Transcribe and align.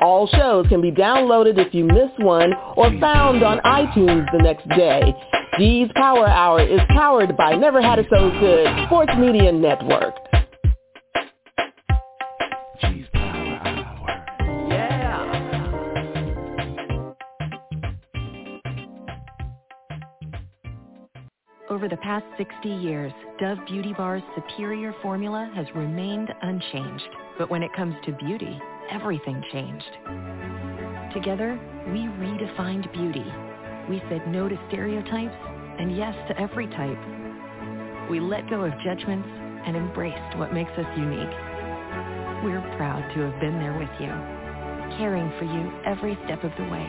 All 0.00 0.28
shows 0.28 0.66
can 0.68 0.80
be 0.80 0.92
downloaded 0.92 1.58
if 1.58 1.74
you 1.74 1.84
miss 1.84 2.10
one 2.18 2.52
or 2.76 2.90
found 3.00 3.42
on 3.42 3.58
iTunes 3.60 4.30
the 4.32 4.38
next 4.38 4.68
day. 4.68 5.14
G's 5.58 5.88
Power 5.96 6.26
Hour 6.28 6.62
is 6.62 6.80
powered 6.90 7.36
by 7.36 7.56
Never 7.56 7.82
Had 7.82 7.98
It 7.98 8.06
So 8.10 8.30
Good 8.38 8.68
Sports 8.86 9.12
Media 9.18 9.50
Network. 9.50 10.14
G's 12.80 13.06
Power 13.12 13.60
Hour. 13.64 14.68
Yeah. 14.68 15.58
Over 21.70 21.88
the 21.88 21.96
past 21.98 22.24
60 22.36 22.68
years, 22.68 23.12
Dove 23.40 23.58
Beauty 23.66 23.92
Bar's 23.94 24.22
superior 24.36 24.94
formula 25.02 25.50
has 25.56 25.66
remained 25.74 26.32
unchanged. 26.42 27.08
But 27.36 27.50
when 27.50 27.62
it 27.64 27.72
comes 27.74 27.94
to 28.06 28.12
beauty, 28.12 28.60
everything 28.90 29.42
changed. 29.52 29.92
Together, 31.14 31.58
we 31.92 32.00
redefined 32.20 32.92
beauty. 32.92 33.26
We 33.90 34.02
said 34.10 34.28
no 34.28 34.48
to 34.48 34.56
stereotypes 34.68 35.36
and 35.80 35.96
yes 35.96 36.14
to 36.28 36.40
every 36.40 36.66
type. 36.68 36.98
We 38.10 38.20
let 38.20 38.48
go 38.50 38.62
of 38.62 38.72
judgments 38.84 39.28
and 39.66 39.76
embraced 39.76 40.38
what 40.38 40.54
makes 40.54 40.72
us 40.72 40.86
unique. 40.98 41.36
We're 42.44 42.64
proud 42.76 43.02
to 43.14 43.20
have 43.22 43.40
been 43.40 43.58
there 43.58 43.78
with 43.78 43.90
you, 44.00 44.12
caring 44.98 45.30
for 45.38 45.44
you 45.44 45.72
every 45.86 46.18
step 46.26 46.44
of 46.44 46.52
the 46.58 46.64
way. 46.70 46.88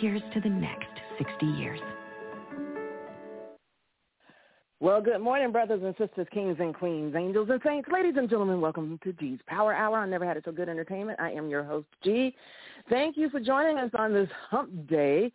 Here's 0.00 0.22
to 0.34 0.40
the 0.40 0.50
next 0.50 0.88
60 1.18 1.46
years. 1.46 1.80
Well, 4.78 5.00
good 5.00 5.22
morning, 5.22 5.52
brothers 5.52 5.80
and 5.82 5.94
sisters, 5.96 6.26
kings 6.34 6.58
and 6.60 6.74
queens, 6.74 7.14
angels 7.16 7.48
and 7.50 7.58
saints. 7.64 7.88
Ladies 7.90 8.12
and 8.18 8.28
gentlemen, 8.28 8.60
welcome 8.60 9.00
to 9.04 9.12
G's 9.14 9.38
Power 9.46 9.72
Hour. 9.72 9.96
I 9.96 10.06
never 10.06 10.26
had 10.26 10.36
it 10.36 10.42
so 10.44 10.52
good 10.52 10.68
entertainment. 10.68 11.18
I 11.18 11.30
am 11.30 11.48
your 11.48 11.64
host, 11.64 11.86
G. 12.04 12.34
Thank 12.90 13.16
you 13.16 13.30
for 13.30 13.40
joining 13.40 13.78
us 13.78 13.90
on 13.98 14.12
this 14.12 14.28
hump 14.50 14.86
day. 14.86 15.32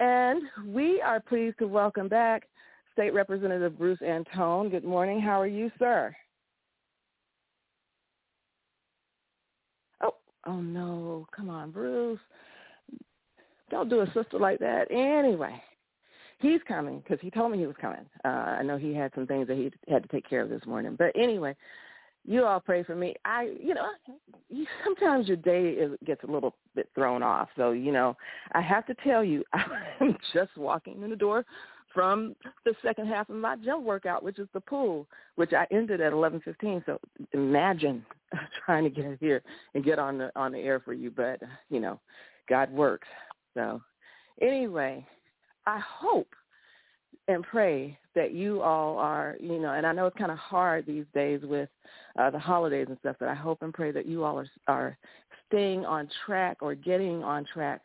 And 0.00 0.42
we 0.66 1.00
are 1.02 1.20
pleased 1.20 1.58
to 1.60 1.68
welcome 1.68 2.08
back 2.08 2.48
State 2.92 3.14
Representative 3.14 3.78
Bruce 3.78 4.00
Antone. 4.02 4.70
Good 4.70 4.82
morning. 4.82 5.20
How 5.20 5.40
are 5.40 5.46
you, 5.46 5.70
sir? 5.78 6.12
Oh, 10.02 10.14
oh 10.48 10.60
no. 10.60 11.28
Come 11.30 11.48
on, 11.48 11.70
Bruce. 11.70 12.18
Don't 13.70 13.88
do 13.88 14.00
a 14.00 14.06
sister 14.06 14.40
like 14.40 14.58
that. 14.58 14.90
Anyway, 14.90 15.62
he's 16.40 16.60
coming 16.66 17.00
because 17.00 17.18
he 17.20 17.30
told 17.30 17.52
me 17.52 17.58
he 17.58 17.66
was 17.66 17.76
coming. 17.80 18.06
Uh, 18.24 18.28
I 18.28 18.62
know 18.62 18.76
he 18.76 18.94
had 18.94 19.12
some 19.14 19.26
things 19.26 19.46
that 19.48 19.56
he 19.56 19.70
had 19.90 20.02
to 20.02 20.08
take 20.08 20.28
care 20.28 20.40
of 20.40 20.48
this 20.48 20.64
morning. 20.66 20.96
But 20.98 21.12
anyway, 21.14 21.54
you 22.24 22.44
all 22.44 22.60
pray 22.60 22.82
for 22.82 22.94
me. 22.94 23.14
I, 23.24 23.54
you 23.62 23.74
know, 23.74 23.86
sometimes 24.84 25.28
your 25.28 25.36
day 25.36 25.70
is, 25.70 25.92
gets 26.04 26.24
a 26.24 26.30
little 26.30 26.54
bit 26.74 26.88
thrown 26.94 27.22
off. 27.22 27.48
So, 27.56 27.72
you 27.72 27.92
know, 27.92 28.16
I 28.52 28.60
have 28.60 28.86
to 28.86 28.94
tell 29.04 29.24
you, 29.24 29.44
I'm 29.52 30.16
just 30.32 30.56
walking 30.56 31.02
in 31.02 31.10
the 31.10 31.16
door 31.16 31.44
from 31.92 32.36
the 32.64 32.74
second 32.82 33.08
half 33.08 33.28
of 33.28 33.36
my 33.36 33.56
gym 33.56 33.84
workout, 33.84 34.22
which 34.22 34.38
is 34.38 34.48
the 34.52 34.60
pool, 34.60 35.06
which 35.34 35.52
I 35.52 35.66
ended 35.70 36.00
at 36.00 36.12
11:15. 36.12 36.84
So 36.86 37.00
imagine 37.32 38.04
trying 38.64 38.84
to 38.84 38.90
get 38.90 39.18
here 39.18 39.42
and 39.74 39.84
get 39.84 39.98
on 39.98 40.18
the 40.18 40.30
on 40.36 40.52
the 40.52 40.58
air 40.58 40.80
for 40.80 40.92
you, 40.92 41.10
but 41.10 41.40
you 41.68 41.80
know, 41.80 41.98
God 42.48 42.70
works. 42.70 43.08
So, 43.54 43.82
anyway, 44.40 45.04
I 45.66 45.80
hope 45.80 46.28
and 47.28 47.44
pray 47.44 47.96
that 48.14 48.32
you 48.32 48.60
all 48.60 48.98
are, 48.98 49.36
you 49.40 49.60
know, 49.60 49.72
and 49.72 49.86
I 49.86 49.92
know 49.92 50.06
it's 50.06 50.16
kind 50.16 50.32
of 50.32 50.38
hard 50.38 50.86
these 50.86 51.04
days 51.14 51.40
with 51.44 51.68
uh, 52.18 52.30
the 52.30 52.38
holidays 52.38 52.86
and 52.88 52.98
stuff, 52.98 53.16
but 53.20 53.28
I 53.28 53.34
hope 53.34 53.62
and 53.62 53.72
pray 53.72 53.92
that 53.92 54.06
you 54.06 54.24
all 54.24 54.38
are, 54.38 54.48
are 54.66 54.98
staying 55.48 55.84
on 55.84 56.08
track 56.26 56.58
or 56.60 56.74
getting 56.74 57.22
on 57.22 57.44
track 57.52 57.82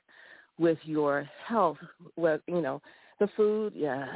with 0.57 0.77
your 0.83 1.29
health. 1.47 1.77
With, 2.15 2.41
you 2.47 2.61
know, 2.61 2.81
the 3.19 3.27
food, 3.37 3.73
yes, 3.75 4.07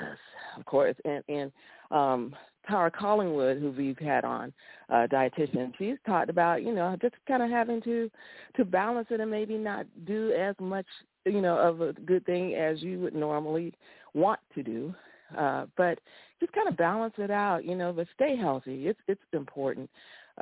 of 0.58 0.66
course, 0.66 0.96
and 1.06 1.24
and 1.30 1.52
um, 1.92 2.36
Tara 2.69 2.91
Collingwood, 2.91 3.57
who 3.59 3.72
we've 3.72 3.97
had 3.97 4.24
on, 4.24 4.53
uh, 4.90 5.07
dietitian, 5.12 5.74
she's 5.78 5.97
talked 6.06 6.30
about, 6.30 6.63
you 6.63 6.74
know, 6.74 6.96
just 7.02 7.16
kind 7.28 7.44
of 7.44 7.50
having 7.50 7.81
to 7.81 8.09
to 8.56 8.66
balance 8.66 9.07
it 9.12 9.19
and 9.19 9.31
maybe 9.31 9.57
not 9.57 9.85
do 10.06 10.31
as 10.34 10.56
much, 10.59 10.85
you 11.25 11.41
know, 11.41 11.57
of 11.57 11.81
a 11.81 11.94
good 11.94 12.25
thing 12.25 12.56
as 12.56 12.81
you 12.81 13.00
would 13.00 13.16
normally 13.16 13.74
want 14.13 14.40
to 14.56 14.63
do 14.63 14.94
uh, 15.38 15.66
but 15.78 16.00
just 16.40 16.52
kind 16.53 16.68
of 16.68 16.78
balance 16.78 17.13
it 17.18 17.31
out, 17.31 17.66
you 17.66 17.75
know, 17.75 17.94
but 17.94 18.07
stay 18.13 18.35
healthy. 18.35 18.88
It's 18.88 19.00
it's 19.07 19.22
important. 19.34 19.90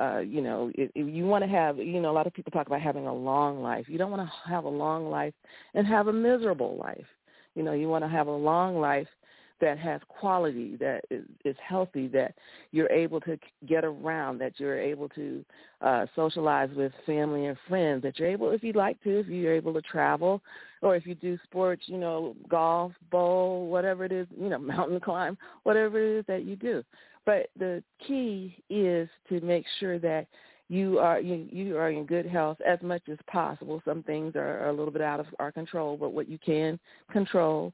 Uh, 0.00 0.18
you 0.20 0.40
know, 0.40 0.70
if, 0.74 0.90
if 0.94 1.12
you 1.12 1.26
want 1.26 1.42
to 1.42 1.50
have, 1.50 1.78
you 1.78 2.00
know, 2.00 2.10
a 2.10 2.12
lot 2.12 2.26
of 2.26 2.32
people 2.32 2.52
talk 2.52 2.68
about 2.68 2.80
having 2.80 3.06
a 3.06 3.14
long 3.14 3.62
life. 3.62 3.86
You 3.88 3.98
don't 3.98 4.12
want 4.12 4.28
to 4.28 4.50
have 4.50 4.64
a 4.64 4.68
long 4.68 5.10
life 5.10 5.34
and 5.74 5.86
have 5.86 6.06
a 6.06 6.12
miserable 6.12 6.76
life. 6.76 7.06
You 7.56 7.64
know, 7.64 7.72
you 7.72 7.88
want 7.88 8.04
to 8.04 8.08
have 8.08 8.28
a 8.28 8.32
long 8.36 8.80
life 8.80 9.08
that 9.60 9.78
has 9.78 10.00
quality, 10.08 10.76
that 10.76 11.02
is, 11.10 11.24
is 11.44 11.56
healthy, 11.66 12.08
that 12.08 12.34
you're 12.70 12.90
able 12.90 13.20
to 13.22 13.38
get 13.66 13.84
around, 13.84 14.38
that 14.38 14.54
you're 14.58 14.78
able 14.78 15.08
to 15.10 15.44
uh, 15.80 16.06
socialize 16.14 16.70
with 16.76 16.92
family 17.06 17.46
and 17.46 17.56
friends, 17.68 18.02
that 18.02 18.18
you're 18.18 18.28
able, 18.28 18.50
if 18.50 18.62
you'd 18.62 18.76
like 18.76 19.02
to, 19.02 19.20
if 19.20 19.26
you're 19.26 19.54
able 19.54 19.72
to 19.72 19.82
travel, 19.82 20.42
or 20.82 20.96
if 20.96 21.06
you 21.06 21.14
do 21.14 21.38
sports, 21.44 21.82
you 21.86 21.98
know, 21.98 22.36
golf, 22.48 22.92
bowl, 23.10 23.68
whatever 23.68 24.04
it 24.04 24.12
is, 24.12 24.26
you 24.38 24.48
know, 24.48 24.58
mountain 24.78 25.00
climb, 25.00 25.36
whatever 25.64 25.98
it 25.98 26.20
is 26.20 26.24
that 26.26 26.44
you 26.44 26.56
do. 26.56 26.82
But 27.26 27.50
the 27.58 27.82
key 28.06 28.56
is 28.70 29.08
to 29.28 29.40
make 29.40 29.66
sure 29.80 29.98
that 29.98 30.26
you 30.68 30.98
are 30.98 31.20
you, 31.20 31.46
you 31.50 31.76
are 31.78 31.90
in 31.90 32.04
good 32.04 32.26
health 32.26 32.58
as 32.66 32.78
much 32.82 33.02
as 33.10 33.18
possible. 33.26 33.82
Some 33.84 34.02
things 34.02 34.36
are, 34.36 34.60
are 34.60 34.68
a 34.68 34.72
little 34.72 34.92
bit 34.92 35.02
out 35.02 35.20
of 35.20 35.26
our 35.38 35.50
control, 35.50 35.96
but 35.96 36.12
what 36.12 36.28
you 36.28 36.38
can 36.38 36.78
control, 37.10 37.72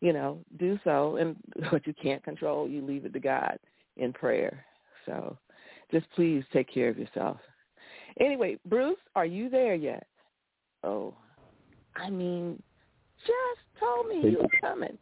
you 0.00 0.12
know, 0.12 0.38
do 0.58 0.78
so. 0.84 1.16
And 1.16 1.36
what 1.70 1.86
you 1.86 1.94
can't 2.00 2.22
control, 2.22 2.68
you 2.68 2.84
leave 2.84 3.04
it 3.04 3.12
to 3.12 3.20
God 3.20 3.58
in 3.96 4.12
prayer. 4.12 4.64
So 5.04 5.38
just 5.90 6.06
please 6.14 6.44
take 6.52 6.72
care 6.72 6.88
of 6.88 6.98
yourself. 6.98 7.38
Anyway, 8.20 8.58
Bruce, 8.66 8.98
are 9.14 9.26
you 9.26 9.48
there 9.48 9.74
yet? 9.74 10.06
Oh, 10.82 11.14
I 11.94 12.10
mean, 12.10 12.62
just 13.26 13.80
told 13.80 14.08
me 14.08 14.30
he 14.30 14.36
was 14.36 14.50
coming. 14.60 14.98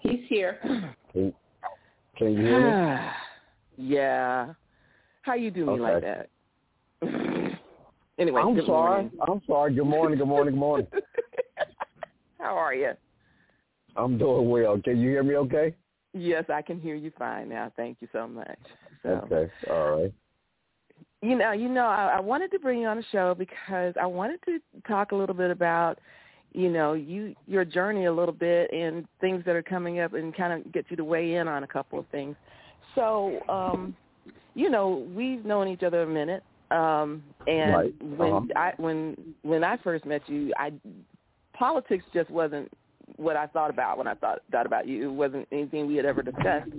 He's 0.00 0.20
here. 0.28 0.58
Can, 1.12 1.32
can 2.16 2.32
you 2.32 2.42
hear 2.42 2.60
me? 2.60 3.10
yeah. 3.96 4.52
How 5.22 5.34
you 5.34 5.50
do 5.50 5.64
me 5.66 5.72
Okay. 5.72 5.80
like 5.80 6.02
that? 6.02 6.28
anyway, 8.18 8.42
I'm 8.42 8.54
good 8.54 8.66
sorry. 8.66 8.90
morning. 8.90 9.10
I'm 9.26 9.40
sorry. 9.46 9.74
Good 9.74 9.84
morning. 9.84 10.18
Good 10.18 10.28
morning. 10.28 10.54
Good 10.54 10.60
morning. 10.60 10.86
How 12.38 12.56
are 12.56 12.74
you? 12.74 12.92
I'm 13.98 14.16
doing 14.16 14.48
well. 14.48 14.80
Can 14.82 14.98
you 15.00 15.10
hear 15.10 15.22
me 15.22 15.36
okay? 15.36 15.74
Yes, 16.14 16.44
I 16.48 16.62
can 16.62 16.80
hear 16.80 16.94
you 16.94 17.12
fine 17.18 17.48
now. 17.48 17.70
Thank 17.76 17.98
you 18.00 18.08
so 18.12 18.26
much. 18.26 18.58
So, 19.02 19.08
Okay. 19.30 19.50
All 19.68 20.00
right. 20.02 20.12
you 21.20 21.36
know, 21.36 21.52
you 21.52 21.68
know, 21.68 21.86
I, 21.86 22.16
I 22.16 22.20
wanted 22.20 22.50
to 22.52 22.58
bring 22.58 22.80
you 22.80 22.86
on 22.86 22.96
the 22.96 23.04
show 23.12 23.34
because 23.36 23.94
I 24.00 24.06
wanted 24.06 24.40
to 24.46 24.58
talk 24.86 25.12
a 25.12 25.16
little 25.16 25.34
bit 25.34 25.50
about, 25.50 25.98
you 26.52 26.70
know, 26.70 26.94
you 26.94 27.34
your 27.46 27.64
journey 27.64 28.06
a 28.06 28.12
little 28.12 28.34
bit 28.34 28.72
and 28.72 29.06
things 29.20 29.42
that 29.44 29.54
are 29.54 29.62
coming 29.62 30.00
up 30.00 30.14
and 30.14 30.34
kind 30.34 30.52
of 30.52 30.72
get 30.72 30.86
you 30.88 30.96
to 30.96 31.04
weigh 31.04 31.34
in 31.34 31.46
on 31.48 31.64
a 31.64 31.66
couple 31.66 31.98
of 31.98 32.06
things. 32.08 32.36
So, 32.94 33.40
um, 33.48 33.94
you 34.54 34.70
know, 34.70 35.06
we've 35.14 35.44
known 35.44 35.68
each 35.68 35.82
other 35.82 36.02
a 36.02 36.06
minute. 36.06 36.42
Um 36.70 37.22
and 37.46 37.72
Right. 37.72 37.94
when 38.18 38.32
Uh-huh. 38.32 38.46
I 38.56 38.72
when 38.76 39.34
when 39.42 39.64
I 39.64 39.76
first 39.78 40.04
met 40.04 40.22
you, 40.28 40.52
I 40.56 40.72
politics 41.52 42.04
just 42.12 42.30
wasn't 42.30 42.70
what 43.16 43.36
I 43.36 43.46
thought 43.46 43.70
about 43.70 43.98
when 43.98 44.06
I 44.06 44.14
thought 44.14 44.40
thought 44.50 44.66
about 44.66 44.86
you. 44.86 45.10
It 45.10 45.12
wasn't 45.12 45.48
anything 45.52 45.86
we 45.86 45.96
had 45.96 46.06
ever 46.06 46.22
discussed. 46.22 46.70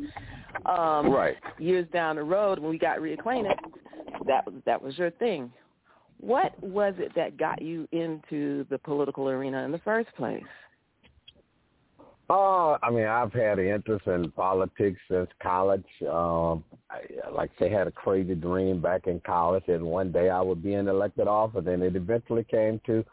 Um 0.65 1.11
Right. 1.11 1.37
years 1.57 1.87
down 1.93 2.15
the 2.15 2.23
road 2.23 2.59
when 2.59 2.69
we 2.69 2.77
got 2.77 2.99
reacquainted, 2.99 3.55
that 4.25 4.45
was 4.45 4.55
that 4.65 4.81
was 4.81 4.97
your 4.97 5.11
thing. 5.11 5.51
What 6.19 6.61
was 6.61 6.93
it 6.97 7.13
that 7.15 7.37
got 7.37 7.61
you 7.61 7.87
into 7.91 8.65
the 8.69 8.77
political 8.77 9.29
arena 9.29 9.63
in 9.63 9.71
the 9.71 9.79
first 9.79 10.13
place? 10.17 10.43
Uh, 12.29 12.77
I 12.83 12.91
mean, 12.91 13.05
I've 13.05 13.33
had 13.33 13.57
an 13.57 13.67
interest 13.67 14.05
in 14.05 14.29
politics 14.31 14.99
since 15.09 15.29
college. 15.41 15.85
Um, 16.01 16.63
I, 16.91 17.01
like 17.31 17.49
I 17.57 17.59
say, 17.59 17.69
had 17.71 17.87
a 17.87 17.91
crazy 17.91 18.35
dream 18.35 18.81
back 18.81 19.07
in 19.07 19.19
college 19.21 19.63
that 19.67 19.81
one 19.81 20.11
day 20.11 20.29
I 20.29 20.39
would 20.39 20.61
be 20.61 20.75
in 20.75 20.87
elected 20.87 21.27
office, 21.27 21.65
and 21.67 21.81
it 21.81 21.95
eventually 21.95 22.43
came 22.43 22.79
to 22.85 23.03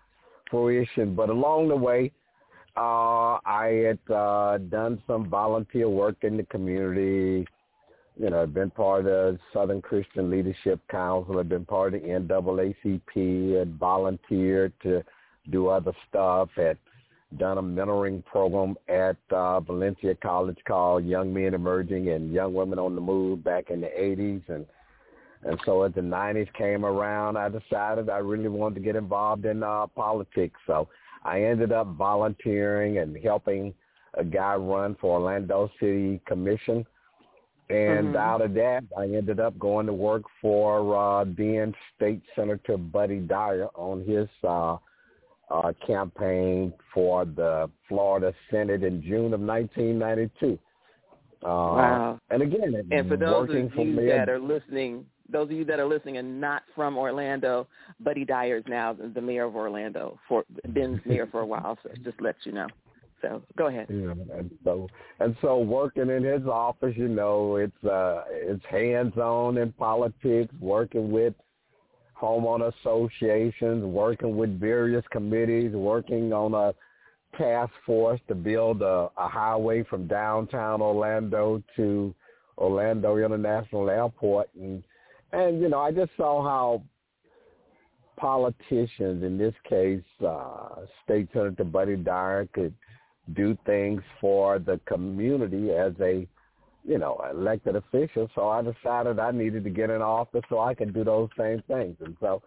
fruition. 0.50 1.14
But 1.14 1.30
along 1.30 1.68
the 1.68 1.76
way, 1.76 2.12
uh, 2.76 3.38
I 3.46 3.84
had 3.86 4.14
uh, 4.14 4.58
done 4.58 5.02
some 5.06 5.28
volunteer 5.28 5.88
work 5.88 6.16
in 6.22 6.36
the 6.36 6.44
community. 6.44 7.46
You 8.18 8.30
know, 8.30 8.46
been 8.46 8.70
part 8.70 9.06
of 9.06 9.38
Southern 9.52 9.82
Christian 9.82 10.30
Leadership 10.30 10.80
Council. 10.90 11.38
I've 11.38 11.48
been 11.48 11.64
part 11.64 11.94
of 11.94 12.02
the 12.02 12.08
NAACP. 12.08 13.62
and 13.62 13.78
volunteered 13.78 14.72
to 14.82 15.02
do 15.50 15.68
other 15.68 15.92
stuff. 16.08 16.48
Had 16.56 16.78
done 17.38 17.58
a 17.58 17.62
mentoring 17.62 18.24
program 18.24 18.76
at 18.88 19.16
uh, 19.30 19.60
Valencia 19.60 20.14
College 20.14 20.58
called 20.66 21.04
Young 21.04 21.32
Men 21.32 21.54
Emerging 21.54 22.08
and 22.10 22.32
Young 22.32 22.54
Women 22.54 22.78
on 22.78 22.94
the 22.94 23.00
Move 23.00 23.44
back 23.44 23.70
in 23.70 23.80
the 23.80 23.88
80s. 23.88 24.42
And 24.48 24.66
and 25.42 25.60
so 25.64 25.82
as 25.82 25.94
the 25.94 26.00
90s 26.00 26.52
came 26.54 26.84
around, 26.84 27.36
I 27.36 27.48
decided 27.48 28.08
I 28.08 28.18
really 28.18 28.48
wanted 28.48 28.76
to 28.76 28.80
get 28.80 28.96
involved 28.96 29.44
in 29.44 29.62
uh, 29.62 29.86
politics. 29.88 30.58
So 30.66 30.88
I 31.26 31.42
ended 31.42 31.72
up 31.72 31.88
volunteering 31.88 32.98
and 32.98 33.16
helping 33.22 33.74
a 34.14 34.24
guy 34.24 34.54
run 34.54 34.94
for 35.00 35.20
Orlando 35.20 35.70
City 35.80 36.20
Commission. 36.24 36.86
And 37.68 38.14
Mhm. 38.14 38.16
out 38.16 38.40
of 38.40 38.54
that, 38.54 38.84
I 38.96 39.04
ended 39.06 39.40
up 39.40 39.58
going 39.58 39.86
to 39.86 39.92
work 39.92 40.22
for 40.40 40.94
uh, 40.94 41.24
then 41.24 41.74
State 41.94 42.22
Senator 42.36 42.76
Buddy 42.76 43.18
Dyer 43.18 43.68
on 43.74 44.04
his 44.04 44.28
uh, 44.44 44.76
uh, 45.50 45.72
campaign 45.84 46.72
for 46.94 47.24
the 47.24 47.68
Florida 47.88 48.32
Senate 48.50 48.84
in 48.84 49.02
June 49.02 49.34
of 49.34 49.40
1992. 49.40 50.58
Uh, 51.42 51.48
Wow. 51.48 52.20
And 52.30 52.42
again, 52.42 52.74
And 52.92 53.08
for 53.08 53.16
those 53.16 53.50
of 53.50 53.74
you 53.74 54.06
that 54.06 54.28
are 54.28 54.38
listening, 54.38 55.04
those 55.30 55.50
of 55.50 55.52
you 55.52 55.64
that 55.64 55.80
are 55.80 55.86
listening 55.86 56.18
and 56.18 56.40
not 56.40 56.62
from 56.74 56.96
Orlando, 56.96 57.66
Buddy 58.00 58.24
Dyer 58.24 58.58
is 58.58 58.64
now 58.68 58.96
the 59.14 59.20
mayor 59.20 59.44
of 59.44 59.56
Orlando. 59.56 60.18
For 60.28 60.44
been 60.72 61.00
mayor 61.06 61.28
for 61.30 61.40
a 61.40 61.46
while, 61.46 61.78
so 61.82 61.90
just 62.04 62.20
lets 62.20 62.38
you 62.44 62.52
know. 62.52 62.68
So 63.22 63.42
go 63.56 63.66
ahead. 63.68 63.86
Yeah, 63.88 64.12
and 64.36 64.50
so 64.62 64.88
and 65.20 65.36
so 65.40 65.58
working 65.58 66.10
in 66.10 66.22
his 66.22 66.46
office, 66.46 66.94
you 66.96 67.08
know, 67.08 67.56
it's 67.56 67.84
uh 67.84 68.24
it's 68.28 68.64
hands 68.66 69.16
on 69.16 69.56
in 69.58 69.72
politics, 69.72 70.52
working 70.60 71.10
with 71.10 71.34
homeowner 72.20 72.72
associations, 72.80 73.84
working 73.84 74.36
with 74.36 74.58
various 74.60 75.04
committees, 75.10 75.72
working 75.72 76.32
on 76.32 76.54
a 76.54 76.74
task 77.36 77.72
force 77.84 78.20
to 78.28 78.34
build 78.34 78.82
a, 78.82 79.10
a 79.16 79.28
highway 79.28 79.82
from 79.84 80.06
downtown 80.06 80.80
Orlando 80.80 81.62
to 81.76 82.14
Orlando 82.58 83.16
International 83.16 83.90
Airport 83.90 84.48
and 84.54 84.82
and 85.32 85.60
you 85.60 85.68
know, 85.68 85.80
I 85.80 85.92
just 85.92 86.12
saw 86.16 86.42
how 86.42 86.82
politicians, 88.16 89.22
in 89.22 89.38
this 89.38 89.54
case, 89.68 90.02
uh, 90.26 90.86
State 91.04 91.28
Senator 91.32 91.64
Buddy 91.64 91.96
Dyer 91.96 92.48
could 92.52 92.74
do 93.34 93.56
things 93.66 94.02
for 94.20 94.58
the 94.58 94.80
community 94.86 95.70
as 95.72 95.92
a, 96.00 96.26
you 96.84 96.98
know, 96.98 97.20
elected 97.30 97.76
official. 97.76 98.30
So 98.34 98.48
I 98.48 98.62
decided 98.62 99.18
I 99.18 99.32
needed 99.32 99.64
to 99.64 99.70
get 99.70 99.90
in 99.90 100.00
office 100.00 100.42
so 100.48 100.60
I 100.60 100.74
could 100.74 100.94
do 100.94 101.04
those 101.04 101.28
same 101.38 101.62
things. 101.68 101.96
And 102.00 102.16
so 102.20 102.42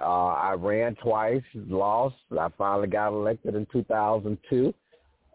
uh, 0.00 0.04
I 0.04 0.54
ran 0.54 0.94
twice, 0.96 1.42
lost. 1.54 2.16
I 2.38 2.48
finally 2.56 2.88
got 2.88 3.08
elected 3.08 3.54
in 3.54 3.66
2002. 3.72 4.74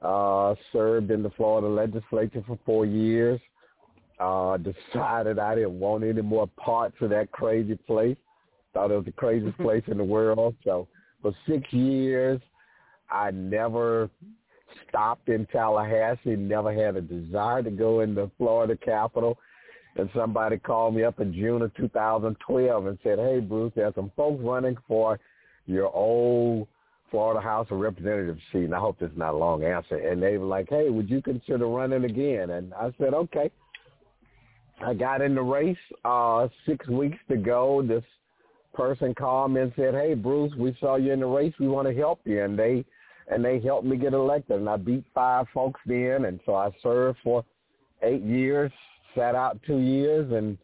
Uh, 0.01 0.53
served 0.73 1.11
in 1.11 1.23
the 1.23 1.29
Florida 1.31 1.67
legislature 1.67 2.43
for 2.45 2.59
four 2.65 2.85
years. 2.85 3.39
Uh, 4.19 4.57
decided 4.57 5.39
I 5.39 5.55
didn't 5.55 5.79
want 5.79 6.03
any 6.03 6.21
more 6.21 6.47
parts 6.55 6.95
of 7.01 7.09
that 7.09 7.31
crazy 7.31 7.75
place. 7.75 8.17
Thought 8.73 8.91
it 8.91 8.95
was 8.95 9.05
the 9.05 9.11
craziest 9.11 9.57
place 9.57 9.83
in 9.87 9.97
the 9.97 10.03
world. 10.03 10.55
So 10.63 10.87
for 11.21 11.33
six 11.47 11.71
years, 11.73 12.39
I 13.09 13.31
never 13.31 14.09
stopped 14.87 15.29
in 15.29 15.45
Tallahassee, 15.47 16.35
never 16.35 16.73
had 16.73 16.95
a 16.95 17.01
desire 17.01 17.63
to 17.63 17.71
go 17.71 18.01
in 18.01 18.15
the 18.15 18.29
Florida 18.37 18.77
Capitol. 18.77 19.37
And 19.95 20.09
somebody 20.15 20.57
called 20.57 20.95
me 20.95 21.03
up 21.03 21.19
in 21.19 21.33
June 21.33 21.61
of 21.61 21.73
2012 21.75 22.85
and 22.87 22.97
said, 23.03 23.19
hey, 23.19 23.39
Bruce, 23.39 23.73
there's 23.75 23.93
some 23.93 24.11
folks 24.15 24.43
running 24.43 24.75
for 24.87 25.19
your 25.67 25.93
old 25.93 26.67
Florida 27.11 27.39
House 27.39 27.67
of 27.69 27.77
Representatives 27.77 28.41
seat. 28.51 28.63
And 28.63 28.73
I 28.73 28.79
hope 28.79 28.99
this 28.99 29.11
is 29.11 29.17
not 29.17 29.35
a 29.35 29.37
long 29.37 29.63
answer. 29.63 29.97
And 29.97 30.21
they 30.21 30.37
were 30.37 30.47
like, 30.47 30.67
hey, 30.69 30.89
would 30.89 31.09
you 31.09 31.21
consider 31.21 31.67
running 31.67 32.05
again? 32.05 32.51
And 32.51 32.73
I 32.73 32.91
said, 32.97 33.13
okay. 33.13 33.51
I 34.83 34.93
got 34.93 35.21
in 35.21 35.35
the 35.35 35.41
race 35.41 35.77
uh, 36.03 36.47
six 36.65 36.87
weeks 36.87 37.17
to 37.29 37.37
go. 37.37 37.81
This 37.81 38.03
person 38.73 39.13
called 39.13 39.51
me 39.51 39.61
and 39.61 39.73
said, 39.75 39.93
hey, 39.93 40.13
Bruce, 40.13 40.53
we 40.57 40.75
saw 40.79 40.95
you 40.95 41.13
in 41.13 41.21
the 41.21 41.25
race. 41.25 41.53
We 41.59 41.67
want 41.67 41.87
to 41.87 41.93
help 41.93 42.19
you. 42.25 42.43
And 42.43 42.57
they 42.57 42.83
and 43.29 43.43
they 43.43 43.59
helped 43.59 43.85
me 43.85 43.95
get 43.95 44.13
elected. 44.13 44.57
And 44.57 44.69
I 44.69 44.75
beat 44.77 45.05
five 45.13 45.45
folks 45.53 45.79
then. 45.85 46.25
And 46.25 46.39
so 46.45 46.55
I 46.55 46.71
served 46.81 47.19
for 47.23 47.45
eight 48.01 48.21
years, 48.21 48.71
sat 49.15 49.35
out 49.35 49.59
two 49.65 49.79
years, 49.79 50.31
and 50.31 50.57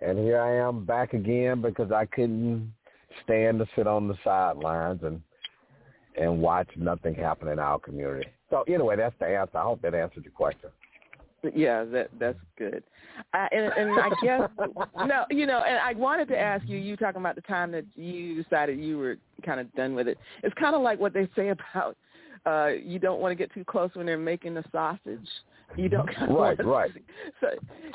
and 0.00 0.18
here 0.18 0.40
I 0.40 0.66
am 0.66 0.84
back 0.84 1.12
again 1.12 1.60
because 1.60 1.92
I 1.92 2.06
couldn't 2.06 2.72
stand 3.24 3.58
to 3.58 3.66
sit 3.76 3.86
on 3.86 4.08
the 4.08 4.16
sidelines 4.24 5.00
and 5.02 5.20
and 6.16 6.40
watch 6.40 6.68
nothing 6.76 7.14
happen 7.14 7.48
in 7.48 7.58
our 7.58 7.78
community. 7.78 8.28
So 8.48 8.62
anyway, 8.68 8.96
that's 8.96 9.14
the 9.18 9.26
answer. 9.26 9.58
I 9.58 9.62
hope 9.62 9.82
that 9.82 9.94
answered 9.94 10.24
your 10.24 10.32
question. 10.32 10.70
Yeah, 11.54 11.84
that 11.84 12.10
that's 12.18 12.38
good. 12.58 12.82
I, 13.32 13.48
and, 13.52 13.72
and 13.76 14.00
I 14.00 14.08
guess 14.22 14.48
no, 15.06 15.24
you 15.30 15.46
know, 15.46 15.62
and 15.66 15.78
I 15.78 15.92
wanted 15.94 16.28
to 16.28 16.38
ask 16.38 16.66
you. 16.68 16.78
You 16.78 16.96
talking 16.96 17.20
about 17.20 17.34
the 17.34 17.42
time 17.42 17.72
that 17.72 17.84
you 17.94 18.42
decided 18.42 18.78
you 18.78 18.98
were 18.98 19.16
kind 19.44 19.60
of 19.60 19.72
done 19.74 19.94
with 19.94 20.08
it. 20.08 20.18
It's 20.42 20.54
kind 20.58 20.74
of 20.74 20.82
like 20.82 20.98
what 20.98 21.12
they 21.12 21.28
say 21.36 21.48
about 21.50 21.96
uh 22.46 22.68
you 22.68 22.98
don't 22.98 23.20
want 23.20 23.30
to 23.30 23.36
get 23.36 23.52
too 23.54 23.64
close 23.64 23.90
when 23.94 24.06
they're 24.06 24.18
making 24.18 24.54
the 24.54 24.64
sausage. 24.70 25.28
You 25.76 25.88
don't 25.88 26.06
kind 26.14 26.30
of 26.30 26.38
Right, 26.38 26.64
right. 26.64 26.90
So, 27.40 27.48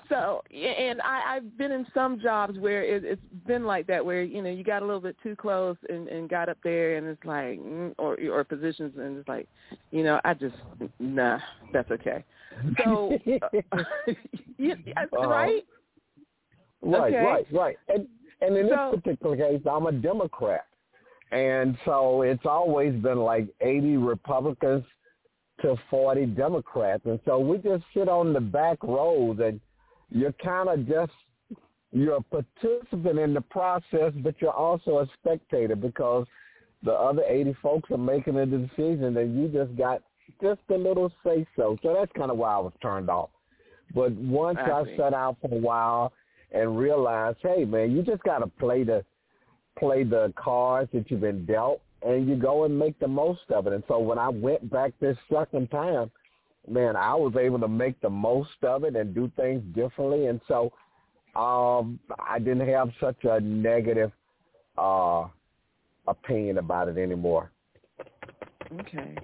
so, 0.10 0.42
and 0.54 1.02
I, 1.02 1.36
I've 1.36 1.58
been 1.58 1.72
in 1.72 1.86
some 1.94 2.20
jobs 2.20 2.58
where 2.60 2.84
it, 2.84 3.04
it's 3.04 3.22
been 3.48 3.64
like 3.64 3.88
that, 3.88 4.06
where 4.06 4.22
you 4.22 4.42
know 4.42 4.50
you 4.50 4.64
got 4.64 4.82
a 4.82 4.86
little 4.86 5.02
bit 5.02 5.16
too 5.24 5.36
close 5.36 5.78
and, 5.88 6.08
and 6.08 6.30
got 6.30 6.50
up 6.50 6.58
there, 6.64 6.98
and 6.98 7.08
it's 7.08 7.24
like, 7.24 7.60
mm, 7.60 7.94
or 7.98 8.18
or 8.30 8.44
positions, 8.44 8.94
and 8.98 9.18
it's 9.18 9.28
like, 9.28 9.48
you 9.92 10.04
know, 10.04 10.20
I 10.26 10.34
just 10.34 10.56
nah, 11.00 11.40
that's 11.72 11.90
okay. 11.92 12.24
So, 12.84 13.18
uh, 13.72 13.84
yeah, 14.58 14.74
Uh-huh. 14.98 15.28
right? 15.30 15.64
Right, 16.82 17.14
Okay. 17.14 17.24
right, 17.26 17.46
right. 17.52 17.78
And 17.88 18.08
and 18.42 18.56
in 18.58 18.70
So- 18.70 18.92
this 18.94 19.02
particular 19.02 19.36
case, 19.38 19.62
I'm 19.70 19.86
a 19.88 19.92
Democrat, 19.92 20.66
and 21.32 21.78
so 21.86 22.22
it's 22.22 22.46
always 22.46 22.94
been 23.02 23.20
like 23.20 23.48
80 23.62 23.98
Republicans 23.98 24.86
to 25.62 25.76
40 25.90 26.26
Democrats, 26.28 27.06
and 27.06 27.20
so 27.26 27.38
we 27.40 27.58
just 27.58 27.84
sit 27.94 28.08
on 28.08 28.32
the 28.32 28.40
back 28.40 28.82
rows, 28.82 29.40
and 29.40 29.60
you're 30.10 30.32
kind 30.34 30.70
of 30.70 30.88
just 30.88 31.12
you're 31.92 32.16
a 32.18 32.22
participant 32.22 33.18
in 33.20 33.34
the 33.34 33.42
process, 33.42 34.14
but 34.18 34.36
you're 34.42 34.54
also 34.54 35.00
a 35.00 35.08
spectator 35.20 35.76
because 35.76 36.26
the 36.84 36.94
other 36.94 37.24
80 37.28 37.54
folks 37.62 37.90
are 37.92 37.98
making 37.98 38.38
a 38.38 38.46
decision, 38.46 39.18
and 39.18 39.38
you 39.38 39.48
just 39.50 39.76
got 39.76 40.02
just 40.42 40.62
a 40.70 40.76
little 40.76 41.12
say 41.24 41.46
so. 41.56 41.78
So 41.82 41.96
that's 41.98 42.12
kind 42.18 42.32
of 42.32 42.38
why 42.38 42.56
I 42.56 42.60
was 42.60 42.74
turned 42.82 43.10
off. 43.10 43.30
But 43.94 44.12
once 44.14 44.58
I 44.62 44.70
I, 44.72 44.98
sat 44.98 45.14
out 45.14 45.38
for 45.42 45.54
a 45.54 45.58
while 45.60 46.14
and 46.52 46.78
realized, 46.78 47.38
hey 47.42 47.66
man, 47.66 47.92
you 47.92 48.04
just 48.04 48.24
got 48.24 48.40
to 48.40 48.48
play 48.48 48.84
the 48.84 49.04
play 49.78 50.04
the 50.04 50.34
cards 50.36 50.90
that 50.94 51.10
you've 51.10 51.22
been 51.22 51.46
dealt, 51.46 51.82
and 52.02 52.28
you 52.28 52.36
go 52.36 52.66
and 52.66 52.78
make 52.78 53.00
the 53.00 53.08
most 53.08 53.42
of 53.50 53.68
it. 53.68 53.74
And 53.74 53.84
so 53.88 54.00
when 54.00 54.18
I 54.18 54.30
went 54.30 54.70
back 54.70 54.94
this 55.00 55.18
second 55.32 55.72
time, 55.72 56.12
man, 56.70 56.96
I 56.96 57.16
was 57.16 57.34
able 57.40 57.60
to 57.60 57.68
make 57.68 58.00
the 58.02 58.10
most 58.10 58.62
of 58.64 58.84
it 58.84 58.96
and 58.96 59.16
do 59.16 59.32
things 59.36 59.64
differently. 59.74 60.28
And 60.28 60.42
so 60.48 60.72
um, 61.36 62.00
I 62.20 62.40
didn't 62.40 62.68
have 62.68 62.90
such 63.00 63.24
a 63.24 63.40
negative 63.40 64.12
uh, 64.78 65.28
opinion 66.08 66.58
about 66.58 66.90
it 66.90 66.98
anymore. 66.98 67.52
Okay. 68.80 69.16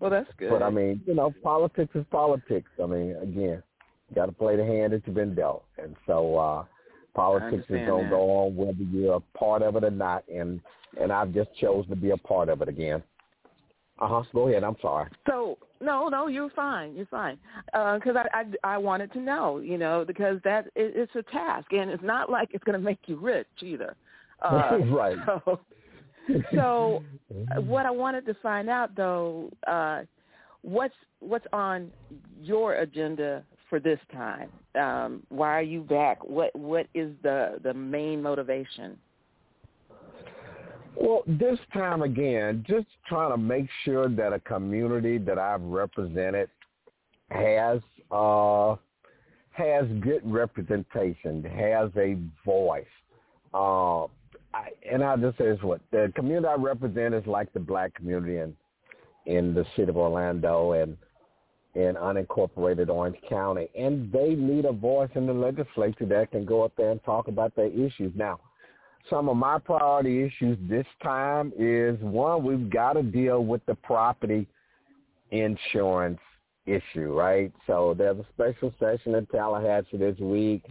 Well, 0.00 0.10
that's 0.10 0.30
good. 0.38 0.50
But 0.50 0.62
I 0.62 0.70
mean, 0.70 1.02
you 1.06 1.14
know, 1.14 1.32
politics 1.42 1.94
is 1.94 2.04
politics. 2.10 2.70
I 2.82 2.86
mean, 2.86 3.16
again, 3.22 3.62
you 4.08 4.14
got 4.14 4.26
to 4.26 4.32
play 4.32 4.56
the 4.56 4.64
hand 4.64 4.92
that 4.92 5.02
you've 5.06 5.14
been 5.14 5.34
dealt, 5.34 5.64
and 5.78 5.94
so 6.06 6.36
uh, 6.36 6.64
politics 7.14 7.64
is 7.68 7.76
going 7.86 8.04
to 8.04 8.10
go 8.10 8.30
on 8.30 8.56
whether 8.56 8.82
you're 8.82 9.16
a 9.16 9.38
part 9.38 9.62
of 9.62 9.76
it 9.76 9.84
or 9.84 9.90
not. 9.90 10.24
And 10.28 10.60
and 11.00 11.12
I've 11.12 11.32
just 11.32 11.54
chose 11.60 11.86
to 11.88 11.96
be 11.96 12.10
a 12.10 12.16
part 12.16 12.48
of 12.48 12.62
it 12.62 12.68
again. 12.68 13.02
Uh 14.00 14.08
huh. 14.08 14.22
Go 14.32 14.48
ahead. 14.48 14.64
I'm 14.64 14.76
sorry. 14.80 15.10
So 15.28 15.58
no, 15.82 16.08
no, 16.08 16.26
you're 16.26 16.50
fine. 16.50 16.94
You're 16.94 17.06
fine. 17.06 17.38
Because 17.66 18.16
I, 18.16 18.26
I 18.64 18.74
I 18.74 18.78
wanted 18.78 19.12
to 19.12 19.20
know, 19.20 19.58
you 19.58 19.76
know, 19.76 20.04
because 20.06 20.38
that 20.44 20.66
it, 20.74 20.94
it's 20.96 21.14
a 21.14 21.22
task, 21.30 21.72
and 21.72 21.90
it's 21.90 22.02
not 22.02 22.30
like 22.30 22.48
it's 22.52 22.64
going 22.64 22.78
to 22.78 22.84
make 22.84 23.00
you 23.06 23.16
rich 23.16 23.46
either. 23.62 23.94
Uh, 24.40 24.78
Right. 24.86 25.16
So, 25.44 25.60
so 26.54 27.02
what 27.56 27.86
I 27.86 27.90
wanted 27.90 28.26
to 28.26 28.34
find 28.42 28.68
out 28.68 28.94
though, 28.96 29.50
uh, 29.66 30.02
what's 30.62 30.94
what's 31.20 31.46
on 31.52 31.90
your 32.42 32.76
agenda 32.76 33.44
for 33.68 33.80
this 33.80 33.98
time? 34.12 34.50
Um, 34.74 35.22
why 35.28 35.58
are 35.58 35.62
you 35.62 35.82
back? 35.82 36.22
What 36.24 36.54
what 36.56 36.86
is 36.94 37.12
the 37.22 37.60
the 37.62 37.74
main 37.74 38.22
motivation? 38.22 38.98
Well, 40.96 41.22
this 41.26 41.58
time 41.72 42.02
again, 42.02 42.64
just 42.68 42.86
trying 43.08 43.30
to 43.30 43.38
make 43.38 43.66
sure 43.84 44.08
that 44.08 44.32
a 44.32 44.40
community 44.40 45.18
that 45.18 45.38
I've 45.38 45.62
represented 45.62 46.50
has 47.30 47.80
uh, 48.10 48.74
has 49.52 49.86
good 50.00 50.20
representation, 50.24 51.44
has 51.44 51.90
a 51.96 52.16
voice. 52.44 52.84
Uh, 53.54 54.06
I, 54.52 54.68
and 54.90 55.04
I'll 55.04 55.18
just 55.18 55.38
say 55.38 55.44
this: 55.46 55.62
what 55.62 55.80
the 55.90 56.12
community 56.14 56.48
I 56.48 56.54
represent 56.54 57.14
is 57.14 57.26
like 57.26 57.52
the 57.52 57.60
black 57.60 57.94
community 57.94 58.38
in 58.38 58.54
in 59.26 59.54
the 59.54 59.64
city 59.76 59.90
of 59.90 59.96
Orlando 59.96 60.72
and 60.72 60.96
in 61.74 61.94
unincorporated 61.94 62.88
Orange 62.88 63.18
County, 63.28 63.68
and 63.78 64.10
they 64.10 64.34
need 64.34 64.64
a 64.64 64.72
voice 64.72 65.10
in 65.14 65.26
the 65.26 65.32
legislature 65.32 66.06
that 66.06 66.30
can 66.32 66.44
go 66.44 66.62
up 66.64 66.72
there 66.76 66.90
and 66.90 67.02
talk 67.04 67.28
about 67.28 67.54
their 67.54 67.66
issues. 67.66 68.12
Now, 68.16 68.40
some 69.08 69.28
of 69.28 69.36
my 69.36 69.58
priority 69.58 70.24
issues 70.24 70.58
this 70.68 70.86
time 71.02 71.52
is 71.56 71.96
one, 72.00 72.42
we've 72.42 72.68
got 72.70 72.94
to 72.94 73.02
deal 73.02 73.44
with 73.44 73.64
the 73.66 73.76
property 73.76 74.48
insurance 75.30 76.18
issue, 76.66 77.12
right? 77.12 77.52
So 77.66 77.94
there's 77.96 78.18
a 78.18 78.26
special 78.34 78.74
session 78.80 79.14
in 79.14 79.26
Tallahassee 79.26 79.96
this 79.96 80.18
week. 80.18 80.64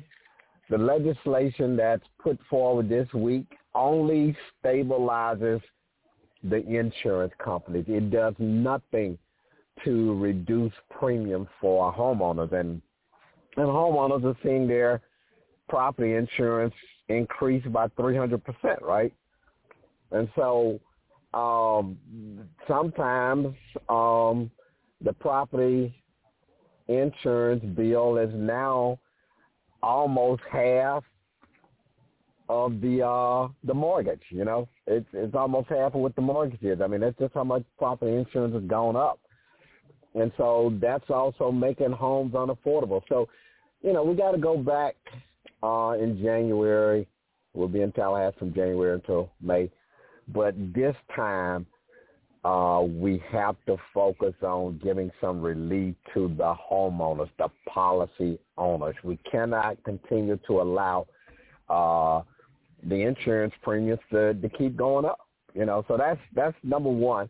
The 0.69 0.77
legislation 0.77 1.77
that's 1.77 2.03
put 2.21 2.37
forward 2.49 2.89
this 2.89 3.11
week 3.13 3.47
only 3.75 4.35
stabilizes 4.63 5.61
the 6.43 6.65
insurance 6.67 7.33
companies. 7.43 7.85
It 7.87 8.11
does 8.11 8.33
nothing 8.39 9.17
to 9.83 10.19
reduce 10.19 10.73
premiums 10.89 11.47
for 11.61 11.93
homeowners, 11.93 12.51
and 12.53 12.81
and 13.57 13.67
homeowners 13.67 14.23
are 14.23 14.37
seeing 14.43 14.67
their 14.67 15.01
property 15.67 16.13
insurance 16.13 16.73
increase 17.09 17.65
by 17.67 17.87
300%, 17.89 18.41
right? 18.81 19.13
And 20.11 20.29
so 20.35 20.79
um, 21.33 21.97
sometimes 22.67 23.55
um, 23.89 24.49
the 25.01 25.13
property 25.13 25.93
insurance 26.87 27.63
bill 27.75 28.17
is 28.17 28.31
now 28.33 28.99
almost 29.81 30.41
half 30.51 31.03
of 32.49 32.81
the 32.81 33.05
uh 33.05 33.47
the 33.63 33.73
mortgage, 33.73 34.23
you 34.29 34.43
know. 34.43 34.67
It's 34.87 35.07
it's 35.13 35.35
almost 35.35 35.69
half 35.69 35.93
of 35.93 36.01
what 36.01 36.15
the 36.15 36.21
mortgage 36.21 36.61
is. 36.61 36.81
I 36.81 36.87
mean, 36.87 37.01
that's 37.01 37.17
just 37.17 37.33
how 37.33 37.43
much 37.43 37.63
property 37.77 38.15
insurance 38.15 38.55
has 38.55 38.63
gone 38.63 38.95
up. 38.95 39.19
And 40.15 40.31
so 40.37 40.75
that's 40.81 41.09
also 41.09 41.51
making 41.51 41.91
homes 41.91 42.33
unaffordable. 42.33 43.01
So, 43.07 43.29
you 43.83 43.93
know, 43.93 44.03
we 44.03 44.15
got 44.15 44.31
to 44.31 44.39
go 44.39 44.57
back 44.57 44.95
uh 45.63 45.95
in 45.99 46.19
January. 46.21 47.07
We'll 47.53 47.67
be 47.67 47.81
in 47.81 47.91
Tallahassee 47.91 48.37
from 48.39 48.53
January 48.53 48.95
until 48.95 49.31
May. 49.41 49.71
But 50.27 50.55
this 50.73 50.95
time 51.15 51.65
uh, 52.45 52.81
we 52.87 53.21
have 53.31 53.55
to 53.65 53.75
focus 53.93 54.33
on 54.41 54.79
giving 54.83 55.11
some 55.19 55.41
relief 55.41 55.95
to 56.13 56.29
the 56.37 56.55
homeowners, 56.71 57.29
the 57.37 57.49
policy 57.67 58.39
owners. 58.57 58.95
We 59.03 59.17
cannot 59.29 59.83
continue 59.83 60.39
to 60.47 60.61
allow 60.61 61.07
uh, 61.69 62.21
the 62.83 62.95
insurance 62.95 63.53
premiums 63.61 63.99
to, 64.11 64.33
to 64.33 64.49
keep 64.49 64.75
going 64.77 65.05
up. 65.05 65.19
You 65.53 65.65
know, 65.65 65.83
so 65.87 65.97
that's 65.97 66.19
that's 66.35 66.55
number 66.63 66.89
one. 66.89 67.27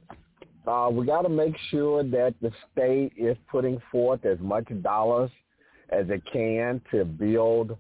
Uh, 0.68 0.90
we 0.92 1.06
got 1.06 1.22
to 1.22 1.30
make 1.30 1.56
sure 1.72 2.04
that 2.04 2.36
the 2.42 2.52
state 2.72 3.14
is 3.18 3.38
putting 3.50 3.82
forth 3.92 4.26
as 4.26 4.38
much 4.40 4.66
dollars 4.82 5.32
as 5.90 6.06
it 6.10 6.22
can 6.32 6.82
to 6.92 7.06
build 7.06 7.78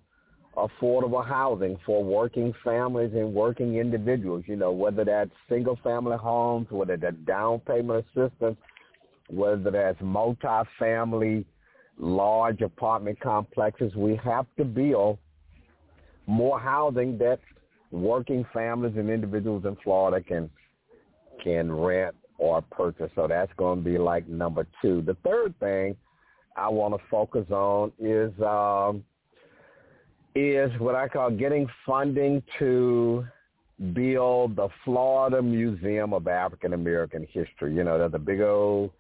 affordable 0.57 1.25
housing 1.25 1.77
for 1.85 2.03
working 2.03 2.53
families 2.63 3.11
and 3.13 3.33
working 3.33 3.77
individuals, 3.77 4.43
you 4.47 4.55
know, 4.55 4.71
whether 4.71 5.05
that's 5.05 5.29
single 5.47 5.77
family 5.83 6.17
homes, 6.17 6.67
whether 6.69 6.97
that's 6.97 7.15
down 7.25 7.59
payment 7.59 8.05
assistance, 8.15 8.57
whether 9.29 9.71
that's 9.71 9.97
multi-family 10.01 11.45
large 11.97 12.61
apartment 12.61 13.19
complexes, 13.19 13.93
we 13.95 14.15
have 14.23 14.45
to 14.57 14.65
build 14.65 15.17
more 16.25 16.59
housing 16.59 17.17
that 17.17 17.39
working 17.91 18.45
families 18.53 18.93
and 18.97 19.09
individuals 19.09 19.65
in 19.65 19.75
Florida 19.83 20.23
can 20.23 20.49
can 21.43 21.71
rent 21.71 22.15
or 22.37 22.61
purchase. 22.61 23.11
So 23.15 23.27
that's 23.27 23.51
going 23.57 23.83
to 23.83 23.89
be 23.89 23.97
like 23.97 24.27
number 24.27 24.65
two. 24.81 25.01
The 25.01 25.15
third 25.25 25.57
thing 25.59 25.95
I 26.55 26.67
want 26.69 26.93
to 26.93 27.01
focus 27.09 27.45
on 27.49 27.91
is 27.99 28.31
um, 28.41 29.03
is 30.35 30.71
what 30.79 30.95
I 30.95 31.07
call 31.07 31.31
getting 31.31 31.67
funding 31.85 32.43
to 32.59 33.25
build 33.93 34.55
the 34.55 34.67
Florida 34.83 35.41
Museum 35.41 36.13
of 36.13 36.27
African 36.27 36.73
American 36.73 37.25
History. 37.31 37.73
You 37.73 37.83
know, 37.83 37.97
there's 37.97 38.13
a 38.13 38.19
big 38.19 38.41
old 38.41 38.91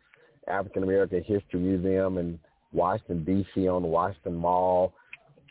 African 0.47 0.83
American 0.83 1.23
History 1.23 1.59
Museum 1.59 2.17
in 2.17 2.39
Washington 2.71 3.23
D.C. 3.23 3.67
on 3.67 3.83
Washington 3.83 4.35
Mall. 4.35 4.93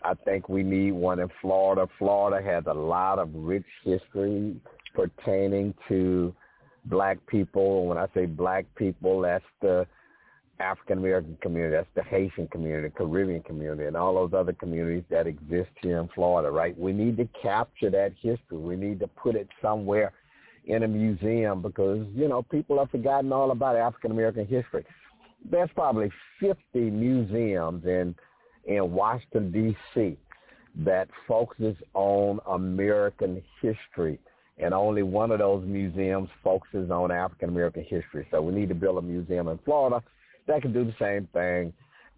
I 0.03 0.15
think 0.15 0.49
we 0.49 0.63
need 0.63 0.93
one 0.93 1.19
in 1.19 1.29
Florida. 1.41 1.89
Florida 1.99 2.45
has 2.45 2.65
a 2.67 2.75
lot 2.75 3.19
of 3.19 3.31
rich 3.35 3.67
history 3.85 4.57
pertaining 4.95 5.75
to 5.89 6.35
black 6.85 7.19
people. 7.27 7.87
When 7.87 7.99
I 7.99 8.07
say 8.15 8.27
black 8.27 8.67
people, 8.77 9.23
that's 9.23 9.45
the 9.61 9.87
African 10.61 10.99
American 10.99 11.37
community, 11.41 11.77
that's 11.77 11.89
the 11.95 12.03
Haitian 12.03 12.49
community, 12.49 12.93
Caribbean 12.97 13.43
community, 13.43 13.87
and 13.87 13.97
all 13.97 14.15
those 14.15 14.39
other 14.39 14.53
communities 14.53 15.05
that 15.11 15.27
exist 15.27 15.71
here 15.83 16.01
in 16.01 16.09
Florida, 16.15 16.51
right? 16.51 16.77
We 16.79 16.93
need 16.93 17.17
to 17.19 17.29
capture 17.41 17.91
that 17.91 18.13
history. 18.21 18.59
We 18.59 18.77
need 18.77 18.99
to 19.01 19.07
put 19.07 19.37
it 19.37 19.49
somewhere 19.63 20.13
in 20.67 20.83
a 20.83 20.89
museum 20.89 21.63
because, 21.63 22.07
you 22.15 22.29
know, 22.29 22.43
people 22.43 22.79
have 22.79 22.91
forgotten 22.91 23.33
all 23.33 23.53
about 23.53 23.77
African 23.77 24.11
American 24.11 24.47
history. 24.47 24.85
There's 25.49 25.71
probably 25.75 26.11
50 26.41 26.57
museums 26.75 27.85
in 27.85 28.15
in 28.69 28.93
Washington 28.93 29.51
D.C. 29.51 30.17
that 30.85 31.09
focuses 31.27 31.77
on 31.95 32.39
American 32.47 33.43
history 33.61 34.21
and 34.59 34.75
only 34.75 35.03
one 35.03 35.31
of 35.31 35.39
those 35.39 35.65
museums 35.65 36.29
focuses 36.43 36.91
on 36.91 37.11
African 37.11 37.49
American 37.49 37.85
history. 37.85 38.27
So 38.31 38.43
we 38.43 38.53
need 38.53 38.69
to 38.69 38.75
build 38.75 38.99
a 38.99 39.03
museum 39.03 39.49
in 39.49 39.59
Florida 39.65 40.03
that 40.47 40.63
could 40.63 40.75
do 40.75 40.85
the 40.85 40.95
same 40.99 41.29
thing. 41.33 41.73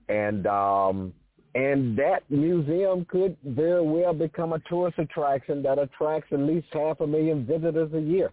And 0.09 0.47
um, 0.47 1.12
and 1.54 1.99
that 1.99 2.23
museum 2.30 3.04
could 3.07 3.37
very 3.45 3.83
well 3.83 4.14
become 4.14 4.52
a 4.52 4.61
tourist 4.61 4.99
attraction 4.99 5.62
that 5.64 5.78
attracts 5.78 6.33
at 6.33 6.38
least 6.38 6.69
half 6.73 7.00
a 7.00 7.07
million 7.07 7.45
visitors 7.45 7.92
a 7.92 8.00
year, 8.00 8.33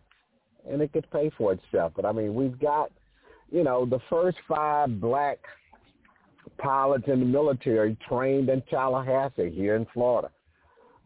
and 0.70 0.82
it 0.82 0.94
could 0.94 1.10
pay 1.12 1.32
for 1.38 1.54
itself. 1.54 1.94
But 1.96 2.06
I 2.06 2.12
mean, 2.12 2.36
we've 2.36 2.60
got, 2.60 2.92
you 3.52 3.64
know, 3.64 3.86
the 3.86 4.00
first 4.10 4.38
five 4.48 5.02
black 5.02 5.40
pilots 6.58 7.06
in 7.08 7.20
the 7.20 7.26
military 7.26 7.98
trained 8.08 8.50
in 8.50 8.62
Tallahassee 8.70 9.52
here 9.52 9.76
in 9.76 9.86
Florida. 9.94 10.30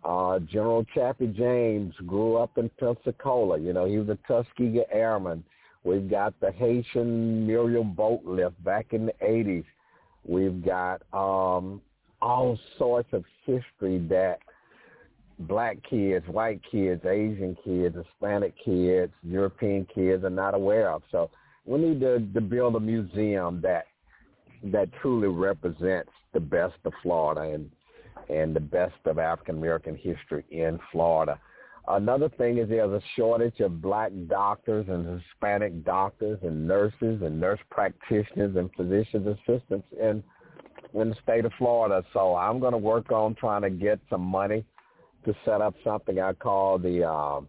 Uh, 0.03 0.39
General 0.39 0.83
Chappie 0.95 1.27
James 1.27 1.93
grew 2.07 2.38
up 2.38 2.57
in 2.57 2.69
Pensacola. 2.79 3.60
You 3.60 3.74
know, 3.74 3.86
he 3.86 3.98
was 3.98 4.10
a 4.10 4.17
Tuskegee 4.27 4.83
Airman. 4.91 5.43
We've 5.83 6.10
got 6.10 6.39
the 6.39 6.51
Haitian 6.51 7.45
Mariel 7.45 7.83
boat 7.83 8.21
lift 8.25 8.62
back 8.63 8.88
in 8.91 9.05
the 9.05 9.13
80s. 9.24 9.65
We've 10.25 10.63
got 10.63 11.01
um, 11.13 11.81
all 12.21 12.57
sorts 12.77 13.10
of 13.13 13.24
history 13.45 14.00
that 14.10 14.39
black 15.39 15.77
kids, 15.88 16.25
white 16.27 16.62
kids, 16.71 17.03
Asian 17.05 17.57
kids, 17.63 17.95
Hispanic 17.95 18.53
kids, 18.63 19.12
European 19.24 19.88
kids 19.93 20.24
are 20.24 20.29
not 20.29 20.53
aware 20.53 20.91
of. 20.91 21.01
So 21.12 21.29
we 21.65 21.79
need 21.79 22.00
to, 22.01 22.19
to 22.19 22.41
build 22.41 22.75
a 22.75 22.79
museum 22.79 23.60
that 23.62 23.86
that 24.63 24.89
truly 25.01 25.27
represents 25.27 26.12
the 26.34 26.39
best 26.39 26.75
of 26.86 26.94
Florida 27.01 27.53
and 27.53 27.70
and 28.30 28.56
the 28.56 28.60
best 28.60 28.96
of 29.06 29.20
African 29.20 29.58
American 29.58 29.96
history 29.96 30.44
in 30.51 30.80
Florida. 30.91 31.39
Another 31.88 32.30
thing 32.30 32.60
is 32.60 32.70
there's 32.70 32.91
a 32.91 33.01
shortage 33.15 33.60
of 33.60 33.82
black 33.82 34.12
doctors 34.27 34.86
and 34.88 35.20
Hispanic 35.20 35.84
doctors 35.84 36.38
and 36.44 36.68
nurses 36.68 37.22
and 37.22 37.39
nurse 37.39 37.60
practitioners 37.70 38.56
and 38.56 38.70
physician 38.75 39.27
assistants 39.27 39.88
in 40.00 40.24
in 40.94 41.10
the 41.10 41.15
state 41.24 41.46
of 41.46 41.51
Florida. 41.58 42.03
So 42.13 42.36
I'm 42.36 42.60
going 42.60 42.74
to 42.74 42.77
work 42.77 43.12
on 43.12 43.34
trying 43.36 43.62
to 43.63 43.70
get 43.70 44.00
some 44.10 44.22
money 44.22 44.63
to 45.25 45.34
set 45.46 45.62
up 45.62 45.74
something 45.84 46.20
I 46.20 46.34
call 46.34 46.77
the 46.77 47.03
uh, 47.03 47.41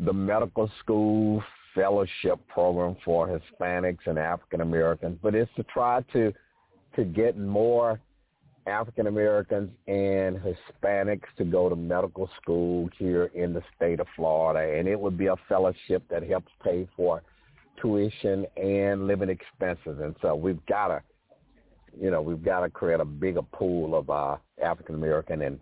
the 0.00 0.12
medical 0.12 0.70
school 0.80 1.42
fellowship 1.74 2.38
program 2.48 2.96
for 3.04 3.28
Hispanics 3.28 4.06
and 4.06 4.18
African 4.18 4.60
Americans. 4.60 5.18
But 5.22 5.34
it's 5.34 5.50
to 5.56 5.62
try 5.64 6.02
to 6.12 6.32
to 6.96 7.04
get 7.04 7.36
more 7.36 8.00
African 8.66 9.08
Americans 9.08 9.70
and 9.88 10.38
Hispanics 10.38 11.26
to 11.36 11.44
go 11.44 11.68
to 11.68 11.76
medical 11.76 12.30
school 12.40 12.88
here 12.96 13.30
in 13.34 13.52
the 13.52 13.62
state 13.76 14.00
of 14.00 14.06
Florida, 14.16 14.78
and 14.78 14.88
it 14.88 14.98
would 14.98 15.18
be 15.18 15.26
a 15.26 15.36
fellowship 15.48 16.02
that 16.08 16.22
helps 16.22 16.50
pay 16.62 16.88
for 16.96 17.22
tuition 17.80 18.46
and 18.56 19.06
living 19.06 19.28
expenses, 19.28 19.98
and 20.00 20.14
so 20.22 20.34
we've 20.34 20.64
got 20.66 20.88
to, 20.88 21.02
you 22.00 22.10
know, 22.10 22.22
we've 22.22 22.44
got 22.44 22.60
to 22.60 22.70
create 22.70 23.00
a 23.00 23.04
bigger 23.04 23.42
pool 23.42 23.94
of 23.96 24.08
uh, 24.08 24.36
African 24.62 24.94
American 24.94 25.42
and 25.42 25.58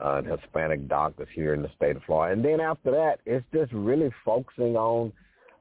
uh, 0.00 0.22
Hispanic 0.22 0.88
doctors 0.88 1.28
here 1.34 1.54
in 1.54 1.62
the 1.62 1.70
state 1.76 1.96
of 1.96 2.02
Florida. 2.04 2.32
And 2.32 2.44
then 2.44 2.60
after 2.60 2.90
that, 2.90 3.20
it's 3.24 3.44
just 3.54 3.72
really 3.72 4.10
focusing 4.24 4.76
on 4.76 5.12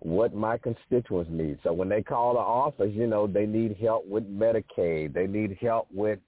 what 0.01 0.34
my 0.34 0.58
constituents 0.58 1.29
need. 1.31 1.60
So 1.63 1.72
when 1.74 1.88
they 1.88 2.01
call 2.01 2.34
the 2.34 2.39
office, 2.39 2.91
you 2.91 3.05
know, 3.05 3.27
they 3.27 3.46
need 3.46 3.77
help 3.79 4.08
with 4.08 4.24
Medicaid. 4.24 5.13
They 5.13 5.27
need 5.27 5.58
help 5.62 5.88
with 5.93 6.20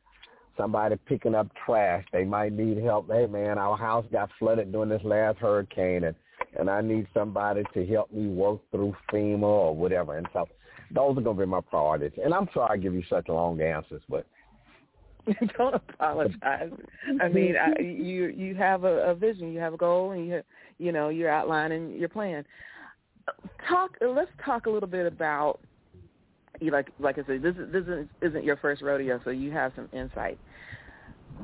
somebody 0.56 0.96
picking 1.08 1.34
up 1.34 1.48
trash. 1.66 2.06
They 2.14 2.24
might 2.24 2.54
need 2.54 2.78
help. 2.78 3.12
Hey, 3.12 3.26
man, 3.26 3.58
our 3.58 3.76
house 3.76 4.06
got 4.12 4.30
flooded 4.38 4.72
during 4.72 4.90
this 4.90 5.02
last 5.04 5.40
hurricane, 5.40 6.04
and 6.04 6.16
and 6.60 6.70
I 6.70 6.82
need 6.82 7.08
somebody 7.14 7.64
to 7.74 7.86
help 7.86 8.12
me 8.12 8.28
work 8.28 8.60
through 8.72 8.96
FEMA 9.12 9.44
or 9.44 9.76
whatever. 9.76 10.18
And 10.18 10.28
so 10.34 10.48
those 10.94 11.18
are 11.18 11.22
going 11.22 11.38
to 11.38 11.46
be 11.46 11.50
my 11.50 11.62
priorities. 11.62 12.12
And 12.24 12.34
I'm 12.34 12.48
sorry 12.54 12.78
I 12.78 12.82
give 12.82 12.94
you 12.94 13.04
such 13.10 13.28
long 13.28 13.60
answers, 13.60 14.02
but 14.08 14.28
don't 15.58 15.74
apologize. 15.74 16.70
I 17.22 17.28
mean, 17.30 17.56
I, 17.56 17.82
you 17.82 18.28
you 18.28 18.54
have 18.56 18.84
a, 18.84 19.12
a 19.12 19.16
vision, 19.16 19.52
you 19.52 19.60
have 19.60 19.74
a 19.74 19.78
goal, 19.78 20.12
and 20.12 20.28
you 20.28 20.42
you 20.78 20.92
know 20.92 21.10
you're 21.10 21.32
outlining 21.32 21.98
your 21.98 22.10
plan. 22.10 22.46
Talk. 23.70 23.92
Let's 24.02 24.32
talk 24.44 24.66
a 24.66 24.70
little 24.70 24.90
bit 24.90 25.06
about 25.06 25.60
you. 26.60 26.72
like 26.72 26.90
like 27.00 27.18
I 27.18 27.24
said, 27.26 27.42
this 27.42 27.56
this 27.72 27.84
isn't, 27.84 28.10
isn't 28.22 28.44
your 28.44 28.58
first 28.58 28.82
rodeo, 28.82 29.20
so 29.24 29.30
you 29.30 29.52
have 29.52 29.72
some 29.76 29.90
insight. 29.94 30.38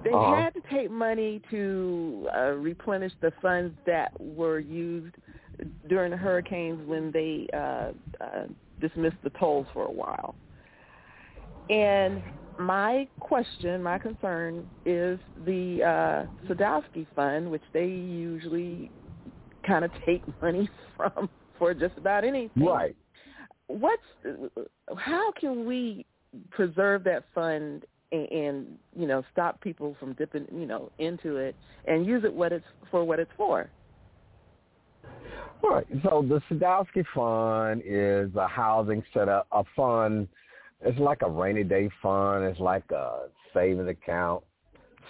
They 0.03 0.11
uh-huh. 0.11 0.35
had 0.35 0.53
to 0.53 0.61
take 0.71 0.91
money 0.91 1.41
to 1.49 2.27
uh, 2.35 2.51
replenish 2.51 3.11
the 3.21 3.33
funds 3.41 3.75
that 3.85 4.11
were 4.19 4.59
used 4.59 5.15
during 5.87 6.11
the 6.11 6.17
hurricanes 6.17 6.87
when 6.87 7.11
they 7.11 7.47
uh, 7.53 7.91
uh, 8.23 8.45
dismissed 8.79 9.17
the 9.23 9.31
tolls 9.31 9.67
for 9.73 9.85
a 9.85 9.91
while. 9.91 10.35
And 11.69 12.21
my 12.59 13.07
question, 13.19 13.83
my 13.83 13.97
concern 13.97 14.67
is 14.85 15.19
the 15.45 15.79
uh, 15.83 16.47
Sadowski 16.47 17.05
Fund, 17.15 17.49
which 17.51 17.61
they 17.73 17.85
usually 17.85 18.91
kind 19.65 19.85
of 19.85 19.91
take 20.05 20.23
money 20.41 20.69
from 20.97 21.29
for 21.59 21.73
just 21.73 21.97
about 21.97 22.23
anything. 22.23 22.65
Right. 22.65 22.95
What's 23.67 24.01
how 24.97 25.31
can 25.39 25.65
we 25.65 26.05
preserve 26.49 27.03
that 27.03 27.25
fund 27.35 27.85
and, 28.11 28.31
and 28.31 28.67
you 28.97 29.05
know 29.05 29.23
stop 29.31 29.61
people 29.61 29.95
from 29.99 30.13
dipping 30.13 30.47
you 30.51 30.65
know 30.65 30.91
into 30.97 31.35
it 31.35 31.55
and 31.85 32.05
use 32.05 32.23
it 32.23 32.33
what 32.33 32.51
it's 32.51 32.65
for 32.89 33.03
what 33.03 33.19
it's 33.19 33.31
for? 33.37 33.69
Right. 35.61 35.85
So 36.03 36.25
the 36.27 36.41
Sadowski 36.49 37.03
Fund 37.13 37.83
is 37.85 38.33
a 38.35 38.47
housing 38.47 39.03
set 39.13 39.27
up 39.27 39.45
a 39.51 39.63
fund. 39.75 40.27
It's 40.81 40.97
like 40.97 41.21
a 41.21 41.29
rainy 41.29 41.65
day 41.65 41.89
fund. 42.01 42.45
It's 42.45 42.59
like 42.59 42.89
a 42.91 43.27
savings 43.53 43.89
account 43.89 44.43